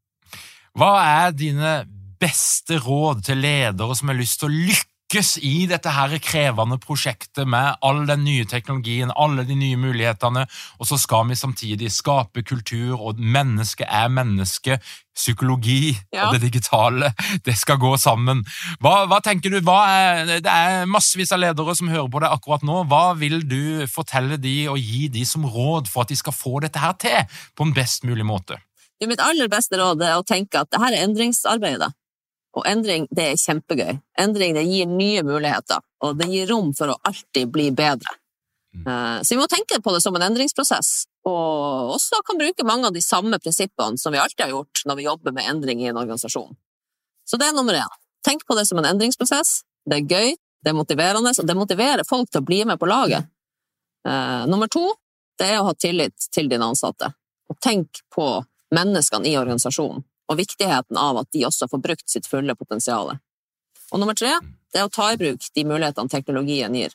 Hva 0.79 0.93
er 1.03 1.37
dine 1.37 1.73
beste 2.19 2.79
råd 2.81 3.21
til 3.29 3.43
ledere 3.43 3.95
som 3.95 4.09
har 4.09 4.17
lyst 4.17 4.41
til 4.41 4.49
å 4.49 4.55
lykkes 4.55 4.88
lykkes 5.09 5.39
i 5.41 5.65
dette 5.65 5.89
her 5.89 6.11
krevende 6.21 6.77
prosjektet 6.77 7.47
med 7.49 7.79
all 7.81 8.05
den 8.05 8.21
nye 8.23 8.45
teknologien, 8.45 9.09
alle 9.15 9.43
de 9.43 9.55
nye 9.57 9.77
mulighetene, 9.77 10.45
og 10.77 10.85
så 10.85 10.99
skal 11.01 11.27
vi 11.29 11.35
samtidig 11.35 11.89
skape 11.91 12.43
kultur, 12.43 12.99
og 13.01 13.17
menneske 13.17 13.85
er 13.89 14.07
menneske, 14.09 14.77
psykologi 15.17 15.97
ja. 16.13 16.27
og 16.27 16.35
det 16.35 16.43
digitale, 16.45 17.09
det 17.45 17.57
skal 17.57 17.79
gå 17.81 17.95
sammen. 17.97 18.43
Hva, 18.79 19.07
hva 19.09 19.19
tenker 19.25 19.49
du, 19.49 19.59
hva 19.65 19.79
er, 19.89 20.35
Det 20.45 20.53
er 20.53 20.85
massevis 20.85 21.33
av 21.33 21.41
ledere 21.41 21.75
som 21.75 21.89
hører 21.89 22.07
på 22.07 22.21
deg 22.21 22.29
akkurat 22.29 22.63
nå. 22.63 22.85
Hva 22.87 23.15
vil 23.17 23.41
du 23.49 23.87
fortelle 23.89 24.37
de 24.37 24.69
og 24.69 24.77
gi 24.77 25.09
de 25.09 25.25
som 25.25 25.43
råd 25.43 25.89
for 25.89 26.05
at 26.05 26.13
de 26.13 26.19
skal 26.21 26.37
få 26.37 26.59
dette 26.61 26.79
her 26.79 26.93
til 27.01 27.41
på 27.57 27.65
en 27.65 27.73
best 27.73 28.05
mulig 28.05 28.27
måte? 28.29 28.61
Mitt 29.01 29.19
aller 29.23 29.49
beste 29.51 29.79
råd 29.79 30.05
er 30.05 30.19
å 30.19 30.27
tenke 30.27 30.61
at 30.61 30.69
dette 30.69 30.87
er 30.87 31.01
endringsarbeidet. 31.01 31.91
Og 32.59 32.65
endring, 32.67 33.05
det 33.15 33.25
er 33.31 33.39
kjempegøy. 33.39 33.99
Endring, 34.19 34.55
det 34.57 34.65
gir 34.67 34.89
nye 34.89 35.23
muligheter, 35.23 35.79
og 36.03 36.17
det 36.19 36.27
gir 36.31 36.49
rom 36.51 36.73
for 36.75 36.91
å 36.91 36.97
alltid 37.07 37.51
bli 37.53 37.69
bedre. 37.75 38.17
Mm. 38.75 38.83
Eh, 38.83 39.21
så 39.23 39.35
vi 39.35 39.39
må 39.39 39.47
tenke 39.49 39.79
på 39.81 39.93
det 39.95 40.01
som 40.03 40.15
en 40.17 40.25
endringsprosess, 40.27 40.91
og 41.29 41.95
også 41.95 42.19
kan 42.27 42.39
bruke 42.39 42.67
mange 42.67 42.89
av 42.89 42.95
de 42.95 43.03
samme 43.03 43.39
prinsippene 43.39 43.97
som 44.01 44.13
vi 44.13 44.19
alltid 44.21 44.45
har 44.45 44.53
gjort 44.57 44.83
når 44.89 44.99
vi 44.99 45.07
jobber 45.07 45.35
med 45.35 45.49
endring 45.51 45.81
i 45.83 45.89
en 45.91 45.99
organisasjon. 46.01 46.51
Så 47.29 47.39
det 47.39 47.49
er 47.49 47.55
nummer 47.55 47.77
én. 47.77 47.97
Tenk 48.25 48.45
på 48.45 48.57
det 48.57 48.65
som 48.67 48.79
en 48.81 48.89
endringsprosess. 48.89 49.61
Det 49.89 50.01
er 50.01 50.11
gøy, 50.11 50.35
det 50.35 50.71
er 50.71 50.77
motiverende, 50.77 51.31
og 51.31 51.47
det 51.47 51.57
motiverer 51.57 52.07
folk 52.07 52.29
til 52.31 52.43
å 52.43 52.47
bli 52.47 52.63
med 52.67 52.79
på 52.81 52.89
laget. 52.89 53.29
Uh, 54.07 54.43
nummer 54.49 54.67
to, 54.71 54.85
det 55.39 55.53
er 55.53 55.61
å 55.61 55.69
ha 55.69 55.75
tillit 55.75 56.27
til 56.33 56.49
dine 56.51 56.67
ansatte, 56.67 57.11
og 57.51 57.59
tenk 57.63 58.01
på 58.11 58.27
menneskene 58.75 59.29
i 59.29 59.37
organisasjonen 59.39 60.03
og 60.29 60.37
viktigheten 60.37 60.97
av 60.99 61.23
at 61.23 61.31
de 61.33 61.45
også 61.47 61.67
får 61.71 61.81
brukt 61.83 62.09
sitt 62.09 62.29
fulle 62.29 62.55
potensial. 62.55 63.15
Og 63.89 64.01
nummer 64.01 64.17
tre, 64.17 64.35
det 64.69 64.81
er 64.81 64.87
å 64.87 64.93
ta 64.93 65.09
i 65.11 65.19
bruk 65.19 65.47
de 65.55 65.65
mulighetene 65.65 66.11
teknologien 66.11 66.75
gir. 66.77 66.93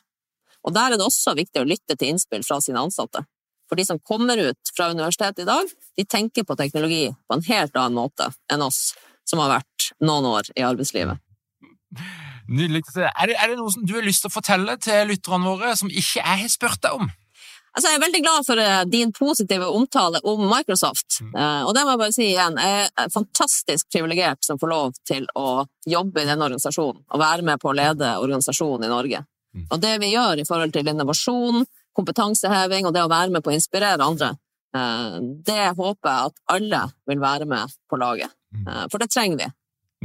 Og 0.65 0.73
der 0.73 0.93
er 0.93 0.99
det 0.99 1.05
også 1.05 1.35
viktig 1.37 1.61
å 1.61 1.67
lytte 1.67 1.97
til 1.97 2.13
innspill 2.13 2.45
fra 2.47 2.61
sine 2.63 2.81
ansatte. 2.81 3.25
For 3.69 3.77
de 3.77 3.85
som 3.87 3.99
kommer 3.99 4.39
ut 4.39 4.71
fra 4.77 4.91
universitetet 4.93 5.43
i 5.43 5.49
dag, 5.49 5.69
de 5.97 6.05
tenker 6.05 6.45
på 6.45 6.57
teknologi 6.57 7.09
på 7.11 7.37
en 7.37 7.45
helt 7.49 7.75
annen 7.75 7.97
måte 7.97 8.29
enn 8.53 8.63
oss 8.65 8.93
som 9.25 9.41
har 9.41 9.57
vært 9.57 9.89
noen 10.05 10.27
år 10.29 10.51
i 10.55 10.65
arbeidslivet. 10.65 11.21
Nydelig. 12.45 12.83
Er 12.93 13.29
det, 13.31 13.37
er 13.41 13.49
det 13.49 13.57
noe 13.57 13.73
som 13.73 13.85
du 13.87 13.95
har 13.97 14.05
lyst 14.05 14.21
til 14.21 14.29
å 14.29 14.35
fortelle 14.35 14.77
til 14.81 15.09
lytterne 15.09 15.49
våre 15.49 15.73
som 15.79 15.89
ikke 15.89 16.21
jeg 16.21 16.41
har 16.43 16.51
spurt 16.51 16.81
deg 16.85 16.99
om? 16.99 17.09
Altså, 17.75 17.89
jeg 17.89 17.97
er 17.97 18.03
veldig 18.05 18.21
glad 18.23 18.45
for 18.47 18.61
uh, 18.63 18.83
din 18.87 19.11
positive 19.11 19.67
omtale 19.67 20.21
om 20.23 20.45
Microsoft. 20.47 21.17
Uh, 21.33 21.65
og 21.67 21.73
det 21.75 21.83
må 21.83 21.91
jeg 21.91 22.01
bare 22.05 22.15
si 22.15 22.27
igjen, 22.29 22.55
jeg 22.55 22.85
er 22.87 23.11
fantastisk 23.11 23.89
privilegert 23.91 24.47
som 24.47 24.59
får 24.61 24.71
lov 24.71 24.93
til 25.07 25.27
å 25.35 25.65
jobbe 25.83 26.23
i 26.23 26.29
denne 26.29 26.47
organisasjonen 26.47 27.03
og 27.03 27.19
være 27.21 27.43
med 27.49 27.59
på 27.59 27.73
å 27.73 27.75
lede 27.75 28.13
organisasjonen 28.21 28.87
i 28.87 28.93
Norge. 28.93 29.21
Mm. 29.55 29.67
Og 29.67 29.83
det 29.83 29.91
vi 30.05 30.13
gjør 30.13 30.39
i 30.39 30.47
forhold 30.47 30.71
til 30.75 30.87
innovasjon, 30.87 31.67
kompetanseheving 31.95 32.87
og 32.87 32.95
det 32.95 33.03
å 33.03 33.11
være 33.11 33.35
med 33.35 33.43
på 33.43 33.51
å 33.51 33.57
inspirere 33.57 34.07
andre, 34.07 34.31
uh, 34.77 35.19
det 35.19 35.67
håper 35.75 36.11
jeg 36.13 36.31
at 36.31 36.41
alle 36.55 36.81
vil 37.11 37.23
være 37.27 37.51
med 37.51 37.75
på 37.91 37.99
laget. 37.99 38.31
Mm. 38.55 38.87
For 38.87 39.03
det 39.03 39.11
trenger 39.11 39.41
vi. 39.41 39.51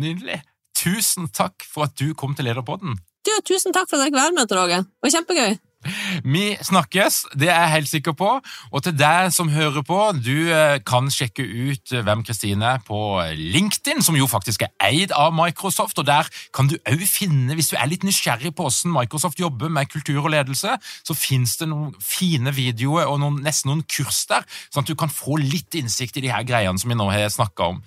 Nydelig. 0.03 0.41
Tusen 0.75 1.31
takk 1.31 1.63
for 1.63 1.87
at 1.87 1.95
du 1.95 2.17
kom 2.19 2.35
til 2.35 2.51
Lederpodden. 2.51 2.99
Du, 3.23 3.35
tusen 3.47 3.71
takk 3.71 3.87
for 3.87 4.01
at 4.01 4.09
jeg 4.09 4.11
fikk 4.11 4.19
være 4.19 4.35
med, 4.35 4.59
Roger. 4.59 4.87
Det 4.89 5.07
var 5.07 5.21
kjempegøy. 5.21 5.59
Vi 6.35 6.45
snakkes, 6.63 7.23
det 7.41 7.49
er 7.49 7.63
jeg 7.65 7.73
helt 7.75 7.91
sikker 7.91 8.15
på. 8.17 8.31
Og 8.71 8.83
til 8.85 8.95
deg 8.99 9.31
som 9.35 9.51
hører 9.53 9.85
på, 9.87 9.99
du 10.21 10.51
eh, 10.53 10.77
kan 10.87 11.09
sjekke 11.13 11.45
ut 11.45 11.95
eh, 11.95 12.05
hvem 12.05 12.25
Kristine 12.27 12.75
er 12.77 12.85
på 12.85 12.99
LinkedIn, 13.37 14.03
som 14.05 14.19
jo 14.19 14.29
faktisk 14.31 14.67
er 14.67 14.75
eid 14.91 15.15
av 15.17 15.33
Microsoft. 15.37 15.99
og 15.99 16.09
Der 16.09 16.29
kan 16.57 16.69
du 16.71 16.77
òg 16.85 17.05
finne, 17.09 17.57
hvis 17.57 17.73
du 17.73 17.79
er 17.79 17.89
litt 17.91 18.05
nysgjerrig 18.07 18.53
på 18.55 18.69
hvordan 18.69 18.97
Microsoft 18.99 19.41
jobber 19.41 19.73
med 19.73 19.91
kultur 19.93 20.23
og 20.23 20.33
ledelse, 20.35 20.77
så 20.77 21.17
finnes 21.17 21.57
det 21.61 21.71
noen 21.71 21.95
fine 22.05 22.53
videoer 22.55 23.09
og 23.09 23.21
noen, 23.23 23.41
nesten 23.45 23.73
noen 23.73 23.85
kurs 23.89 24.27
der, 24.31 24.45
sånn 24.69 24.85
at 24.85 24.93
du 24.93 24.99
kan 24.99 25.13
få 25.13 25.41
litt 25.41 25.75
innsikt 25.79 26.21
i 26.21 26.27
de 26.27 26.35
her 26.35 26.45
greiene 26.47 26.81
som 26.81 26.93
vi 26.93 26.99
nå 26.99 27.09
har 27.13 27.31
snakka 27.33 27.73
om. 27.75 27.85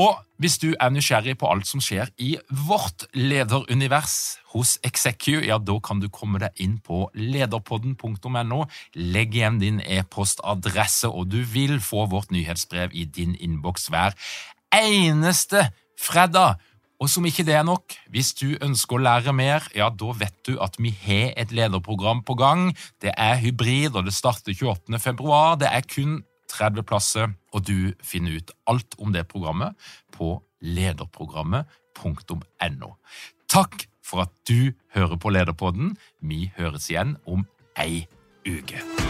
Og 0.00 0.16
hvis 0.40 0.56
du 0.62 0.70
er 0.72 0.92
nysgjerrig 0.94 1.34
på 1.40 1.48
alt 1.50 1.68
som 1.68 1.82
skjer 1.84 2.08
i 2.22 2.32
vårt 2.68 3.04
lederunivers 3.12 4.38
hos 4.54 4.78
Execu, 4.86 5.42
ja, 5.44 5.58
da 5.60 5.76
kan 5.84 6.00
du 6.00 6.08
komme 6.08 6.40
deg 6.40 6.56
inn 6.62 6.78
på 6.84 7.02
lederpodden.no. 7.18 8.62
Legg 8.96 9.36
igjen 9.36 9.60
din 9.60 9.82
e-postadresse, 9.84 11.10
og 11.10 11.28
du 11.34 11.42
vil 11.44 11.76
få 11.84 12.06
vårt 12.08 12.32
nyhetsbrev 12.32 12.96
i 12.96 13.04
din 13.04 13.36
innboks 13.36 13.90
hver 13.92 14.16
eneste 14.72 15.68
fredag. 16.00 16.56
Og 17.00 17.08
som 17.08 17.24
ikke 17.24 17.44
det 17.48 17.54
er 17.56 17.64
nok, 17.64 17.94
hvis 18.12 18.34
du 18.36 18.58
ønsker 18.60 18.98
å 18.98 19.04
lære 19.04 19.32
mer, 19.36 19.68
ja, 19.76 19.88
da 19.88 20.10
vet 20.16 20.36
du 20.44 20.58
at 20.60 20.76
vi 20.80 20.92
har 21.04 21.32
et 21.40 21.52
lederprogram 21.56 22.20
på 22.28 22.36
gang. 22.40 22.66
Det 23.00 23.12
er 23.16 23.40
hybrid, 23.40 23.96
og 23.96 24.04
det 24.08 24.16
starter 24.16 24.52
28. 24.52 25.00
februar. 25.00 25.56
Det 25.60 25.68
er 25.68 25.84
kun 25.88 26.18
30 26.50 26.82
plasser, 26.86 27.28
og 27.54 27.66
du 27.66 27.92
finner 28.02 28.32
ut 28.40 28.50
alt 28.70 28.94
om 28.98 29.12
det 29.14 29.28
programmet 29.30 29.74
på 30.14 30.42
lederprogrammet.no. 30.60 32.90
Takk 33.50 33.86
for 34.04 34.20
at 34.26 34.32
du 34.48 34.72
hører 34.94 35.16
på 35.20 35.30
Lederpodden. 35.30 35.96
Vi 36.20 36.52
høres 36.58 36.90
igjen 36.90 37.16
om 37.26 37.46
ei 37.78 38.06
uke. 38.46 39.09